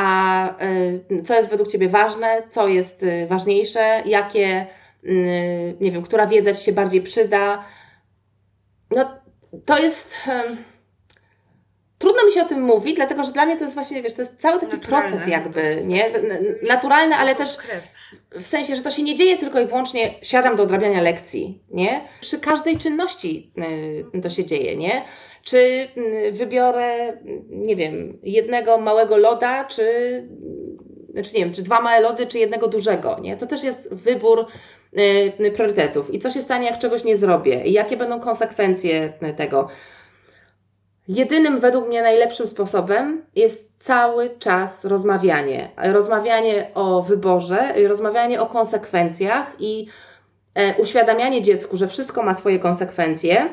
a 0.00 0.54
co 1.24 1.34
jest 1.34 1.50
według 1.50 1.68
Ciebie 1.68 1.88
ważne, 1.88 2.42
co 2.50 2.68
jest 2.68 3.04
ważniejsze, 3.28 4.02
jakie, 4.06 4.66
nie 5.80 5.92
wiem, 5.92 6.02
która 6.02 6.26
wiedza 6.26 6.54
Ci 6.54 6.64
się 6.64 6.72
bardziej 6.72 7.02
przyda. 7.02 7.64
No, 8.90 9.20
to 9.64 9.78
jest 9.78 10.14
Trudno 12.00 12.26
mi 12.26 12.32
się 12.32 12.42
o 12.42 12.44
tym 12.44 12.62
mówić, 12.62 12.96
dlatego 12.96 13.24
że 13.24 13.32
dla 13.32 13.46
mnie 13.46 13.56
to 13.56 13.64
jest 13.64 13.74
właśnie, 13.74 14.02
wiesz, 14.02 14.14
to 14.14 14.22
jest 14.22 14.40
cały 14.40 14.60
taki 14.60 14.72
Naturalne. 14.72 15.08
proces 15.08 15.28
jakby, 15.28 15.82
nie? 15.86 16.10
Naturalny, 16.68 17.14
ale 17.14 17.34
też 17.34 17.58
w 18.30 18.46
sensie, 18.46 18.76
że 18.76 18.82
to 18.82 18.90
się 18.90 19.02
nie 19.02 19.14
dzieje 19.14 19.38
tylko 19.38 19.60
i 19.60 19.66
wyłącznie 19.66 20.14
siadam 20.22 20.56
do 20.56 20.62
odrabiania 20.62 21.00
lekcji, 21.00 21.62
nie? 21.70 22.00
Przy 22.20 22.38
każdej 22.38 22.76
czynności 22.78 23.52
y, 24.14 24.20
to 24.20 24.30
się 24.30 24.44
dzieje, 24.44 24.76
nie? 24.76 25.02
Czy 25.42 25.88
y, 25.96 26.32
wybiorę, 26.32 27.18
nie 27.50 27.76
wiem, 27.76 28.18
jednego 28.22 28.78
małego 28.78 29.16
loda, 29.16 29.64
czy, 29.64 29.84
znaczy 31.12 31.34
nie 31.34 31.40
wiem, 31.40 31.52
czy 31.52 31.62
dwa 31.62 31.80
małe 31.80 32.00
lody, 32.00 32.26
czy 32.26 32.38
jednego 32.38 32.68
dużego, 32.68 33.18
nie? 33.22 33.36
To 33.36 33.46
też 33.46 33.62
jest 33.62 33.94
wybór 33.94 34.46
y, 35.40 35.52
priorytetów. 35.52 36.14
I 36.14 36.18
co 36.18 36.30
się 36.30 36.42
stanie, 36.42 36.66
jak 36.66 36.78
czegoś 36.78 37.04
nie 37.04 37.16
zrobię? 37.16 37.64
I 37.64 37.72
jakie 37.72 37.96
będą 37.96 38.20
konsekwencje 38.20 39.12
tego? 39.36 39.68
Jedynym 41.08 41.60
według 41.60 41.88
mnie 41.88 42.02
najlepszym 42.02 42.46
sposobem 42.46 43.24
jest 43.36 43.70
cały 43.78 44.30
czas 44.38 44.84
rozmawianie. 44.84 45.70
Rozmawianie 45.76 46.70
o 46.74 47.02
wyborze, 47.02 47.74
rozmawianie 47.88 48.40
o 48.40 48.46
konsekwencjach 48.46 49.56
i 49.58 49.86
e, 50.54 50.74
uświadamianie 50.74 51.42
dziecku, 51.42 51.76
że 51.76 51.88
wszystko 51.88 52.22
ma 52.22 52.34
swoje 52.34 52.58
konsekwencje 52.58 53.48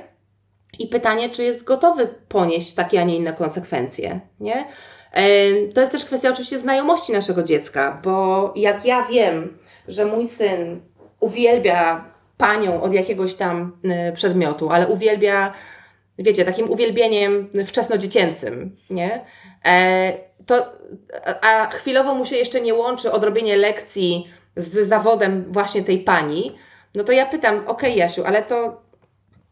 i 0.80 0.88
pytanie, 0.88 1.30
czy 1.30 1.44
jest 1.44 1.64
gotowy 1.64 2.08
ponieść 2.30 2.74
takie, 2.74 3.02
a 3.02 3.04
nie 3.04 3.18
inne 3.18 3.34
konsekwencje. 3.34 4.20
Nie? 4.40 4.66
E, 5.12 5.24
to 5.74 5.82
jest 5.82 5.92
też 5.92 6.06
kwestia 6.06 6.30
oczywiście 6.30 6.60
znajomości 6.60 7.14
naszego 7.14 7.44
dziecka, 7.44 8.02
bo 8.04 8.54
jak 8.56 8.86
ja 8.86 9.04
wiem, 9.04 9.58
że 9.88 10.06
mój 10.06 10.28
syn 10.28 10.82
uwielbia 11.20 12.06
panią 12.38 12.82
od 12.82 12.94
jakiegoś 12.94 13.36
tam 13.36 13.78
e, 13.84 14.12
przedmiotu, 14.12 14.70
ale 14.70 14.88
uwielbia 14.88 15.54
wiecie, 16.20 16.46
takim 16.46 16.72
uwielbieniem 16.72 17.50
wczesnodziecięcym, 17.66 18.78
nie? 18.90 19.26
E, 19.66 20.14
to, 20.46 20.66
a 21.42 21.70
chwilowo 21.72 22.16
mu 22.16 22.26
się 22.26 22.36
jeszcze 22.36 22.62
nie 22.62 22.74
łączy 22.74 23.12
odrobienie 23.12 23.58
lekcji 23.58 24.28
z 24.58 24.88
zawodem 24.88 25.46
właśnie 25.50 25.84
tej 25.84 26.00
pani, 26.00 26.56
no 26.96 27.04
to 27.04 27.12
ja 27.12 27.26
pytam, 27.26 27.68
ok 27.68 27.84
Jasiu, 27.84 28.26
ale 28.26 28.44
to 28.44 28.82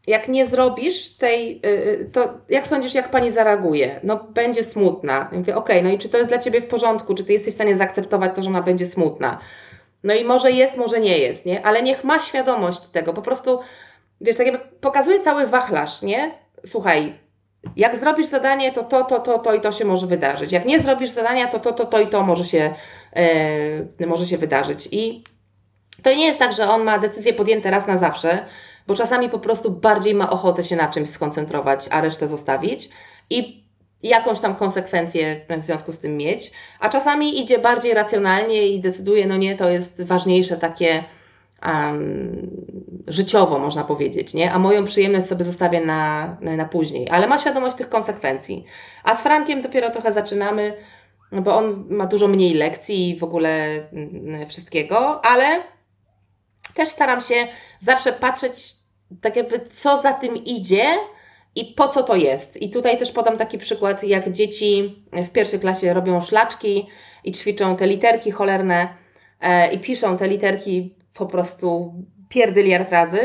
jak 0.06 0.28
nie 0.28 0.46
zrobisz 0.46 1.16
tej, 1.16 1.60
y, 1.66 1.68
y, 1.68 2.10
to 2.12 2.34
jak 2.48 2.66
sądzisz, 2.66 2.94
jak 2.94 3.10
pani 3.10 3.30
zareaguje? 3.30 4.00
No 4.02 4.24
będzie 4.30 4.64
smutna. 4.64 5.28
Ja 5.32 5.38
mówię, 5.38 5.56
ok, 5.56 5.68
no 5.82 5.90
i 5.90 5.98
czy 5.98 6.08
to 6.08 6.18
jest 6.18 6.30
dla 6.30 6.38
ciebie 6.38 6.60
w 6.60 6.66
porządku, 6.66 7.14
czy 7.14 7.24
ty 7.24 7.32
jesteś 7.32 7.52
w 7.52 7.54
stanie 7.54 7.74
zaakceptować 7.74 8.32
to, 8.34 8.42
że 8.42 8.48
ona 8.48 8.62
będzie 8.62 8.86
smutna? 8.86 9.38
No 10.04 10.14
i 10.14 10.24
może 10.24 10.52
jest, 10.52 10.76
może 10.76 11.00
nie 11.00 11.18
jest, 11.18 11.46
nie? 11.46 11.66
Ale 11.66 11.82
niech 11.82 12.04
ma 12.04 12.20
świadomość 12.20 12.86
tego, 12.86 13.14
po 13.14 13.22
prostu, 13.22 13.60
wiesz, 14.20 14.36
tak 14.36 14.46
jakby 14.46 14.64
pokazuje 14.80 15.20
cały 15.20 15.46
wachlarz, 15.46 16.02
nie? 16.02 16.46
słuchaj, 16.66 17.18
jak 17.76 17.96
zrobisz 17.96 18.26
zadanie, 18.26 18.72
to 18.72 18.84
to, 18.84 19.04
to, 19.04 19.20
to, 19.20 19.38
to 19.38 19.54
i 19.54 19.60
to 19.60 19.72
się 19.72 19.84
może 19.84 20.06
wydarzyć. 20.06 20.52
Jak 20.52 20.64
nie 20.64 20.80
zrobisz 20.80 21.10
zadania, 21.10 21.48
to 21.48 21.58
to, 21.58 21.72
to, 21.72 21.86
to 21.86 22.00
i 22.00 22.06
to 22.06 22.22
może 22.22 22.44
się, 22.44 22.74
yy, 23.98 24.06
może 24.06 24.26
się 24.26 24.38
wydarzyć. 24.38 24.88
I 24.92 25.24
to 26.02 26.10
nie 26.14 26.26
jest 26.26 26.38
tak, 26.38 26.52
że 26.52 26.68
on 26.68 26.84
ma 26.84 26.98
decyzje 26.98 27.32
podjęte 27.32 27.70
raz 27.70 27.86
na 27.86 27.96
zawsze, 27.96 28.46
bo 28.86 28.94
czasami 28.94 29.28
po 29.28 29.38
prostu 29.38 29.70
bardziej 29.70 30.14
ma 30.14 30.30
ochotę 30.30 30.64
się 30.64 30.76
na 30.76 30.88
czymś 30.88 31.10
skoncentrować, 31.10 31.88
a 31.90 32.00
resztę 32.00 32.28
zostawić 32.28 32.88
i 33.30 33.66
jakąś 34.02 34.40
tam 34.40 34.54
konsekwencję 34.54 35.40
w 35.60 35.64
związku 35.64 35.92
z 35.92 35.98
tym 35.98 36.16
mieć, 36.16 36.52
a 36.80 36.88
czasami 36.88 37.40
idzie 37.40 37.58
bardziej 37.58 37.94
racjonalnie 37.94 38.68
i 38.68 38.80
decyduje, 38.80 39.26
no 39.26 39.36
nie, 39.36 39.56
to 39.56 39.70
jest 39.70 40.02
ważniejsze 40.02 40.56
takie 40.56 41.04
um, 41.66 42.50
życiowo, 43.08 43.58
można 43.58 43.84
powiedzieć, 43.84 44.34
nie? 44.34 44.52
a 44.52 44.58
moją 44.58 44.84
przyjemność 44.84 45.26
sobie 45.26 45.44
zostawię 45.44 45.80
na, 45.80 46.36
na 46.40 46.64
później, 46.64 47.10
ale 47.10 47.26
ma 47.26 47.38
świadomość 47.38 47.76
tych 47.76 47.88
konsekwencji. 47.88 48.64
A 49.04 49.16
z 49.16 49.22
Frankiem 49.22 49.62
dopiero 49.62 49.90
trochę 49.90 50.12
zaczynamy, 50.12 50.76
bo 51.32 51.56
on 51.56 51.86
ma 51.90 52.06
dużo 52.06 52.28
mniej 52.28 52.54
lekcji 52.54 53.10
i 53.10 53.18
w 53.18 53.24
ogóle 53.24 53.80
mm, 53.92 54.46
wszystkiego, 54.48 55.24
ale 55.24 55.62
też 56.74 56.88
staram 56.88 57.20
się 57.20 57.34
zawsze 57.80 58.12
patrzeć, 58.12 58.74
tak 59.20 59.36
jakby, 59.36 59.60
co 59.60 59.96
za 59.96 60.12
tym 60.12 60.44
idzie 60.44 60.84
i 61.54 61.64
po 61.64 61.88
co 61.88 62.02
to 62.02 62.16
jest. 62.16 62.62
I 62.62 62.70
tutaj 62.70 62.98
też 62.98 63.12
podam 63.12 63.38
taki 63.38 63.58
przykład, 63.58 64.04
jak 64.04 64.32
dzieci 64.32 65.02
w 65.12 65.30
pierwszej 65.30 65.60
klasie 65.60 65.94
robią 65.94 66.20
szlaczki 66.20 66.86
i 67.24 67.32
ćwiczą 67.32 67.76
te 67.76 67.86
literki 67.86 68.30
cholerne 68.30 68.88
e, 69.40 69.72
i 69.72 69.78
piszą 69.78 70.18
te 70.18 70.28
literki 70.28 70.94
po 71.14 71.26
prostu 71.26 71.94
pierdyliard 72.28 72.90
razy. 72.90 73.20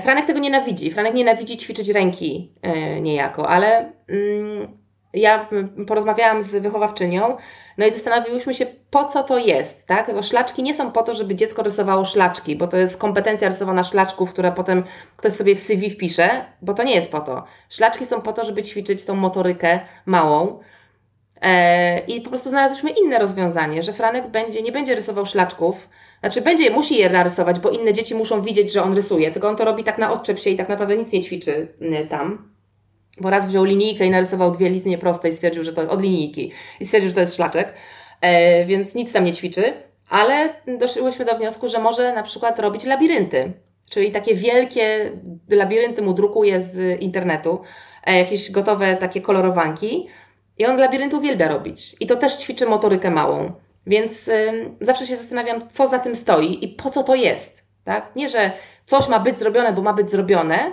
Franek 0.00 0.26
tego 0.26 0.38
nienawidzi. 0.38 0.90
Franek 0.90 1.14
nienawidzi 1.14 1.56
ćwiczyć 1.56 1.88
ręki 1.88 2.52
yy, 2.62 3.00
niejako, 3.00 3.48
ale 3.48 3.92
yy, 4.08 4.68
ja 5.16 5.48
porozmawiałam 5.86 6.42
z 6.42 6.56
wychowawczynią, 6.56 7.36
no 7.78 7.86
i 7.86 7.92
zastanowiłyśmy 7.92 8.54
się, 8.54 8.66
po 8.90 9.04
co 9.04 9.22
to 9.22 9.38
jest, 9.38 9.86
tak? 9.86 10.14
Bo 10.14 10.22
szlaczki 10.22 10.62
nie 10.62 10.74
są 10.74 10.92
po 10.92 11.02
to, 11.02 11.14
żeby 11.14 11.34
dziecko 11.34 11.62
rysowało 11.62 12.04
szlaczki, 12.04 12.56
bo 12.56 12.68
to 12.68 12.76
jest 12.76 12.96
kompetencja 12.96 13.48
rysowana 13.48 13.84
szlaczków, 13.84 14.32
które 14.32 14.52
potem 14.52 14.82
ktoś 15.16 15.32
sobie 15.32 15.54
w 15.56 15.60
CV 15.60 15.90
wpisze, 15.90 16.44
bo 16.62 16.74
to 16.74 16.82
nie 16.82 16.94
jest 16.94 17.12
po 17.12 17.20
to. 17.20 17.44
Szlaczki 17.68 18.06
są 18.06 18.20
po 18.20 18.32
to, 18.32 18.44
żeby 18.44 18.62
ćwiczyć 18.62 19.04
tą 19.04 19.14
motorykę 19.14 19.80
małą. 20.06 20.60
E, 21.42 21.98
I 21.98 22.20
po 22.20 22.28
prostu 22.28 22.50
znalazłyśmy 22.50 22.90
inne 22.90 23.18
rozwiązanie, 23.18 23.82
że 23.82 23.92
Franek 23.92 24.30
będzie, 24.30 24.62
nie 24.62 24.72
będzie 24.72 24.94
rysował 24.94 25.26
szlaczków, 25.26 25.88
znaczy 26.20 26.40
będzie, 26.40 26.70
musi 26.70 26.96
je 26.98 27.10
narysować, 27.10 27.58
bo 27.58 27.70
inne 27.70 27.92
dzieci 27.92 28.14
muszą 28.14 28.42
widzieć, 28.42 28.72
że 28.72 28.82
on 28.82 28.94
rysuje, 28.94 29.30
tylko 29.30 29.48
on 29.48 29.56
to 29.56 29.64
robi 29.64 29.84
tak 29.84 29.98
na 29.98 30.12
odczep 30.12 30.40
się 30.40 30.50
i 30.50 30.56
tak 30.56 30.68
naprawdę 30.68 30.96
nic 30.96 31.12
nie 31.12 31.20
ćwiczy 31.20 31.68
y, 31.82 32.06
tam. 32.10 32.55
Bo 33.20 33.30
raz 33.30 33.46
wziął 33.46 33.64
linijkę 33.64 34.06
i 34.06 34.10
narysował 34.10 34.52
dwie 34.52 34.70
linie 34.70 34.98
proste 34.98 35.28
i 35.28 35.32
stwierdził, 35.32 35.64
że 35.64 35.72
to 35.72 35.90
od 35.90 36.02
linijki 36.02 36.52
i 36.80 36.86
stwierdził, 36.86 37.10
że 37.10 37.14
to 37.14 37.20
jest 37.20 37.36
szlaczek, 37.36 37.74
e, 38.20 38.64
więc 38.64 38.94
nic 38.94 39.12
tam 39.12 39.24
nie 39.24 39.32
ćwiczy, 39.32 39.72
ale 40.08 40.54
doszłyśmy 40.78 41.24
do 41.24 41.38
wniosku, 41.38 41.68
że 41.68 41.78
może 41.78 42.12
na 42.12 42.22
przykład 42.22 42.58
robić 42.58 42.84
labirynty, 42.84 43.52
czyli 43.90 44.12
takie 44.12 44.34
wielkie 44.34 45.12
labirynty 45.48 46.02
mu 46.02 46.14
drukuje 46.14 46.60
z 46.60 47.02
internetu, 47.02 47.60
e, 48.06 48.18
jakieś 48.18 48.50
gotowe 48.50 48.96
takie 48.96 49.20
kolorowanki 49.20 50.08
i 50.58 50.66
on 50.66 50.76
labirynty 50.76 51.16
uwielbia 51.16 51.48
robić 51.48 51.96
i 52.00 52.06
to 52.06 52.16
też 52.16 52.36
ćwiczy 52.36 52.66
motorykę 52.66 53.10
małą. 53.10 53.52
Więc 53.86 54.30
zawsze 54.80 55.06
się 55.06 55.16
zastanawiam, 55.16 55.68
co 55.68 55.86
za 55.86 55.98
tym 55.98 56.14
stoi 56.14 56.64
i 56.64 56.68
po 56.68 56.90
co 56.90 57.02
to 57.02 57.14
jest. 57.14 57.64
Tak? 57.84 58.16
Nie, 58.16 58.28
że 58.28 58.52
coś 58.86 59.08
ma 59.08 59.20
być 59.20 59.38
zrobione, 59.38 59.72
bo 59.72 59.82
ma 59.82 59.92
być 59.92 60.10
zrobione, 60.10 60.72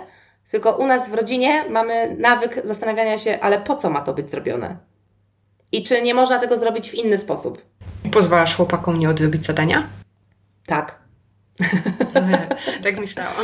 tylko 0.50 0.76
u 0.76 0.86
nas 0.86 1.08
w 1.08 1.14
rodzinie 1.14 1.64
mamy 1.70 2.16
nawyk 2.18 2.60
zastanawiania 2.64 3.18
się, 3.18 3.38
ale 3.40 3.60
po 3.60 3.76
co 3.76 3.90
ma 3.90 4.00
to 4.00 4.14
być 4.14 4.30
zrobione? 4.30 4.76
I 5.72 5.84
czy 5.84 6.02
nie 6.02 6.14
można 6.14 6.38
tego 6.38 6.56
zrobić 6.56 6.90
w 6.90 6.94
inny 6.94 7.18
sposób? 7.18 7.62
Pozwalasz 8.12 8.56
chłopakom 8.56 8.98
nie 8.98 9.08
odrobić 9.08 9.44
zadania? 9.44 9.86
Tak. 10.66 10.98
tak 12.84 12.98
myślałam. 12.98 13.34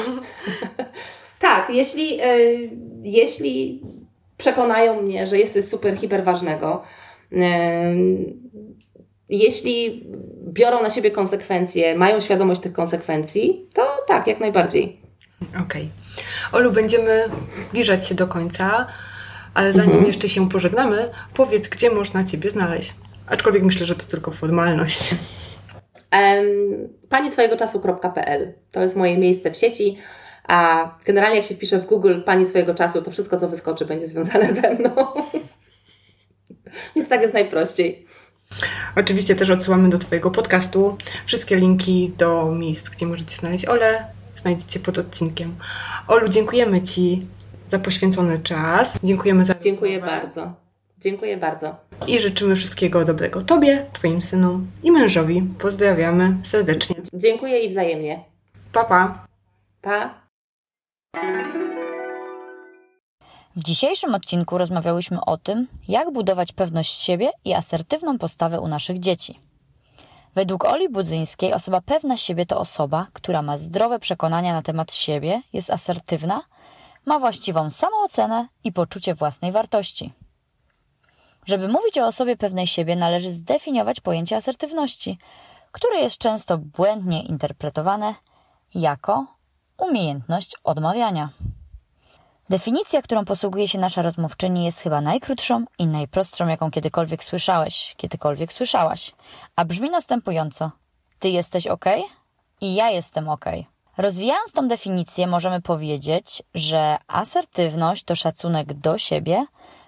tak, 1.39 1.71
jeśli, 1.71 2.23
y, 2.25 2.71
jeśli 3.03 3.83
przekonają 4.37 5.03
mnie, 5.03 5.27
że 5.27 5.39
jest 5.39 5.53
coś 5.53 5.65
super, 5.65 5.99
hiper 5.99 6.25
ważnego, 6.25 6.83
y, 7.33 7.37
jeśli 9.29 10.07
biorą 10.49 10.83
na 10.83 10.91
siebie 10.91 11.11
konsekwencje, 11.11 11.95
mają 11.95 12.21
świadomość 12.21 12.61
tych 12.61 12.73
konsekwencji, 12.73 13.69
to 13.75 13.87
tak, 14.09 14.27
jak 14.27 14.41
najbardziej. 14.41 15.01
Okej. 15.51 15.63
Okay. 15.63 16.00
Olu, 16.53 16.73
będziemy 16.73 17.25
zbliżać 17.61 18.07
się 18.07 18.15
do 18.15 18.27
końca, 18.27 18.87
ale 19.55 19.73
zanim 19.73 19.91
mhm. 19.91 20.07
jeszcze 20.07 20.29
się 20.29 20.49
pożegnamy, 20.49 21.11
powiedz, 21.35 21.69
gdzie 21.69 21.91
można 21.91 22.25
Ciebie 22.25 22.51
znaleźć. 22.51 22.95
Aczkolwiek 23.27 23.63
myślę, 23.63 23.87
że 23.87 23.95
to 23.95 24.07
tylko 24.07 24.31
formalność. 24.31 25.15
Pani 27.09 27.33
swojego 27.33 27.57
czasu.pl 27.57 28.53
to 28.73 28.83
jest 28.83 28.97
moje 28.97 29.19
miejsce 29.19 29.51
w 29.51 29.57
sieci. 29.57 29.99
A 30.49 30.91
generalnie, 31.05 31.37
jak 31.37 31.47
się 31.47 31.55
pisze 31.55 31.79
w 31.79 31.87
Google 31.87 32.21
pani 32.21 32.47
swojego 32.47 32.75
czasu, 32.75 33.03
to 33.03 33.11
wszystko, 33.11 33.37
co 33.37 33.49
wyskoczy, 33.49 33.85
będzie 33.85 34.07
związane 34.07 34.55
ze 34.55 34.75
mną. 34.75 35.07
Więc 36.97 37.09
tak 37.09 37.21
jest 37.23 37.35
najprościej. 37.35 38.07
Oczywiście 38.97 39.35
też 39.35 39.51
odsyłamy 39.51 39.89
do 39.89 39.99
Twojego 39.99 40.31
podcastu. 40.31 40.97
Wszystkie 41.27 41.57
linki 41.57 42.13
do 42.19 42.55
miejsc, 42.55 42.89
gdzie 42.89 43.07
możecie 43.07 43.37
znaleźć 43.37 43.65
Ole, 43.65 44.07
znajdziecie 44.37 44.81
pod 44.81 44.99
odcinkiem. 44.99 45.57
Olu, 46.11 46.29
dziękujemy 46.29 46.83
Ci 46.83 47.27
za 47.67 47.79
poświęcony 47.79 48.39
czas. 48.39 48.99
Dziękujemy 49.03 49.45
za 49.45 49.55
Dziękuję 49.55 50.01
rozmowę. 50.01 50.21
bardzo. 50.21 50.53
Dziękuję 50.99 51.37
bardzo. 51.37 51.77
I 52.07 52.21
życzymy 52.21 52.57
wszystkiego 52.57 53.05
dobrego 53.05 53.43
Tobie, 53.43 53.87
Twoim 53.93 54.23
synom 54.23 54.67
i 54.83 54.93
mężowi. 54.93 55.43
Pozdrawiamy 55.59 56.37
serdecznie. 56.43 56.97
Dziękuję 57.15 57.59
i 57.59 57.69
wzajemnie. 57.69 58.25
Pa, 58.73 58.85
pa. 58.85 59.27
Pa. 59.83 60.15
W 63.57 63.65
dzisiejszym 63.65 64.15
odcinku 64.15 64.59
rozmawiałyśmy 64.59 65.19
o 65.27 65.37
tym, 65.37 65.67
jak 65.89 66.13
budować 66.13 66.53
pewność 66.53 67.03
siebie 67.03 67.31
i 67.45 67.55
asertywną 67.55 68.19
postawę 68.19 68.61
u 68.61 68.69
naszych 68.69 68.99
dzieci. 68.99 69.41
Według 70.35 70.65
Oli 70.65 70.89
Budzyńskiej 70.89 71.53
osoba 71.53 71.81
pewna 71.81 72.17
siebie 72.17 72.47
to 72.47 72.59
osoba, 72.59 73.07
która 73.13 73.43
ma 73.43 73.59
zdrowe 73.59 73.99
przekonania 73.99 74.53
na 74.53 74.63
temat 74.63 74.95
siebie, 74.95 75.43
jest 75.53 75.71
asertywna, 75.71 76.43
ma 77.07 77.19
właściwą 77.19 77.71
samoocenę 77.71 78.49
i 78.65 78.73
poczucie 78.73 79.15
własnej 79.15 79.53
wartości. 79.53 80.13
Żeby 81.47 81.69
mówić 81.69 81.99
o 81.99 82.07
osobie 82.07 82.37
pewnej 82.37 82.67
siebie, 82.67 82.97
należy 82.97 83.31
zdefiniować 83.31 84.01
pojęcie 84.01 84.37
asertywności, 84.37 85.19
które 85.73 85.99
jest 86.01 86.19
często 86.19 86.59
błędnie 86.59 87.23
interpretowane 87.23 88.15
jako 88.75 89.27
umiejętność 89.79 90.57
odmawiania. 90.65 91.31
Definicja, 92.51 93.03
którą 93.03 93.25
posługuje 93.25 93.69
się 93.69 93.79
nasza 93.79 94.03
rozmówczyni, 94.03 94.65
jest 94.65 94.81
chyba 94.81 95.01
najkrótszą 95.01 95.65
i 95.79 95.87
najprostszą, 95.87 96.49
jaką 96.49 96.71
kiedykolwiek 96.71 97.25
słyszałeś, 97.25 97.95
kiedykolwiek 97.97 98.53
słyszałaś, 98.53 99.13
a 99.57 99.65
brzmi 99.65 99.91
następująco: 99.91 100.71
Ty 101.19 101.29
jesteś 101.29 101.67
ok 101.67 101.85
i 102.61 102.75
ja 102.75 102.91
jestem 102.91 103.29
ok. 103.29 103.45
Rozwijając 103.97 104.53
tą 104.53 104.69
definicję, 104.69 105.27
możemy 105.27 105.63
powiedzieć, 105.63 106.43
że 106.55 106.99
asertywność 107.07 108.05
to 108.05 108.17
szacunek 108.17 108.75
do 108.75 108.99
siebie 108.99 109.47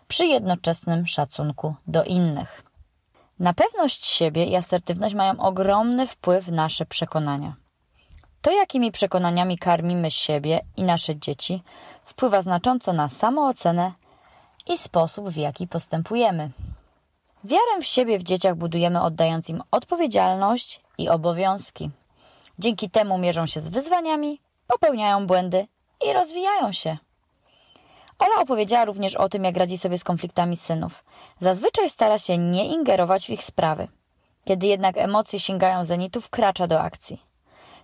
przy 0.09 0.27
jednoczesnym 0.27 1.07
szacunku 1.07 1.75
do 1.87 2.05
innych. 2.05 2.63
Na 3.39 3.53
pewność 3.53 4.07
siebie 4.07 4.45
i 4.45 4.57
asertywność 4.57 5.15
mają 5.15 5.41
ogromny 5.41 6.07
wpływ 6.07 6.49
nasze 6.49 6.87
przekonania. 6.87 7.57
To, 8.43 8.53
jakimi 8.53 8.93
przekonaniami 8.93 9.59
karmimy 9.59 10.11
siebie 10.11 10.61
i 10.77 10.83
nasze 10.83 11.17
dzieci, 11.17 11.63
wpływa 12.13 12.43
znacząco 12.43 12.93
na 12.93 13.09
samoocenę 13.09 13.93
i 14.67 14.79
sposób, 14.79 15.29
w 15.29 15.37
jaki 15.37 15.69
postępujemy. 15.69 16.51
Wiarę 17.45 17.81
w 17.81 17.87
siebie 17.87 18.19
w 18.19 18.23
dzieciach 18.23 18.55
budujemy 18.55 19.03
oddając 19.03 19.49
im 19.49 19.63
odpowiedzialność 19.71 20.81
i 20.99 21.09
obowiązki. 21.09 21.91
Dzięki 22.59 22.91
temu 22.91 23.19
mierzą 23.19 23.47
się 23.47 23.61
z 23.61 23.69
wyzwaniami, 23.69 24.41
popełniają 24.67 25.27
błędy 25.27 25.67
i 26.09 26.13
rozwijają 26.13 26.73
się. 26.73 26.97
Ola 28.19 28.43
opowiedziała 28.43 28.85
również 28.85 29.15
o 29.15 29.29
tym, 29.29 29.45
jak 29.45 29.57
radzi 29.57 29.79
sobie 29.79 29.99
z 29.99 30.05
konfliktami 30.05 30.57
synów. 30.57 31.05
Zazwyczaj 31.39 31.91
stara 31.91 32.19
się 32.19 32.39
nie 32.39 32.67
ingerować 32.67 33.27
w 33.27 33.31
ich 33.31 33.45
sprawy. 33.45 33.89
Kiedy 34.45 34.67
jednak 34.67 34.99
emocje 34.99 35.41
sięgają 35.41 35.85
zenitu, 35.85 36.21
wkracza 36.21 36.67
do 36.67 36.81
akcji. 36.81 37.23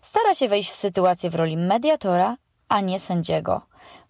Stara 0.02 0.34
się 0.34 0.48
wejść 0.48 0.70
w 0.70 0.74
sytuację 0.74 1.30
w 1.30 1.34
roli 1.34 1.56
mediatora, 1.56 2.36
a 2.68 2.80
nie 2.80 3.00
sędziego. 3.00 3.60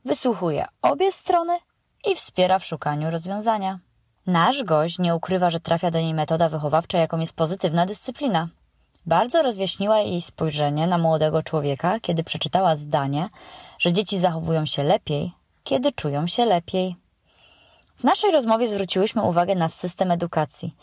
Wysłuchuje 0.05 0.67
obie 0.83 1.13
strony 1.13 1.59
i 2.07 2.15
wspiera 2.15 2.59
w 2.59 2.65
szukaniu 2.65 3.11
rozwiązania. 3.11 3.79
Nasz 4.27 4.65
gość 4.65 4.99
nie 4.99 5.15
ukrywa, 5.15 5.51
że 5.51 5.61
trafia 5.61 5.91
do 5.91 6.01
niej 6.01 6.15
metoda 6.15 6.49
wychowawcza, 6.49 6.99
jaką 6.99 7.19
jest 7.19 7.37
pozytywna 7.37 7.87
dyscyplina. 7.87 8.49
Bardzo 9.07 9.43
rozjaśniła 9.43 9.99
jej 9.99 10.23
spojrzenie 10.23 10.87
na 10.87 10.99
młodego 10.99 11.43
człowieka, 11.43 12.01
kiedy 12.01 12.25
przeczytała 12.25 12.77
zdanie, 12.77 13.29
że 13.79 13.93
dzieci 13.93 14.19
zachowują 14.19 14.67
się 14.67 14.83
lepiej, 14.85 15.33
kiedy 15.65 15.93
czują 15.93 16.27
się 16.27 16.45
lepiej. 16.45 16.97
W 17.97 18.05
naszej 18.05 18.31
rozmowie 18.31 18.69
zwróciłyśmy 18.69 19.23
uwagę 19.23 19.55
na 19.55 19.69
system 19.69 20.11
edukacji. 20.11 20.75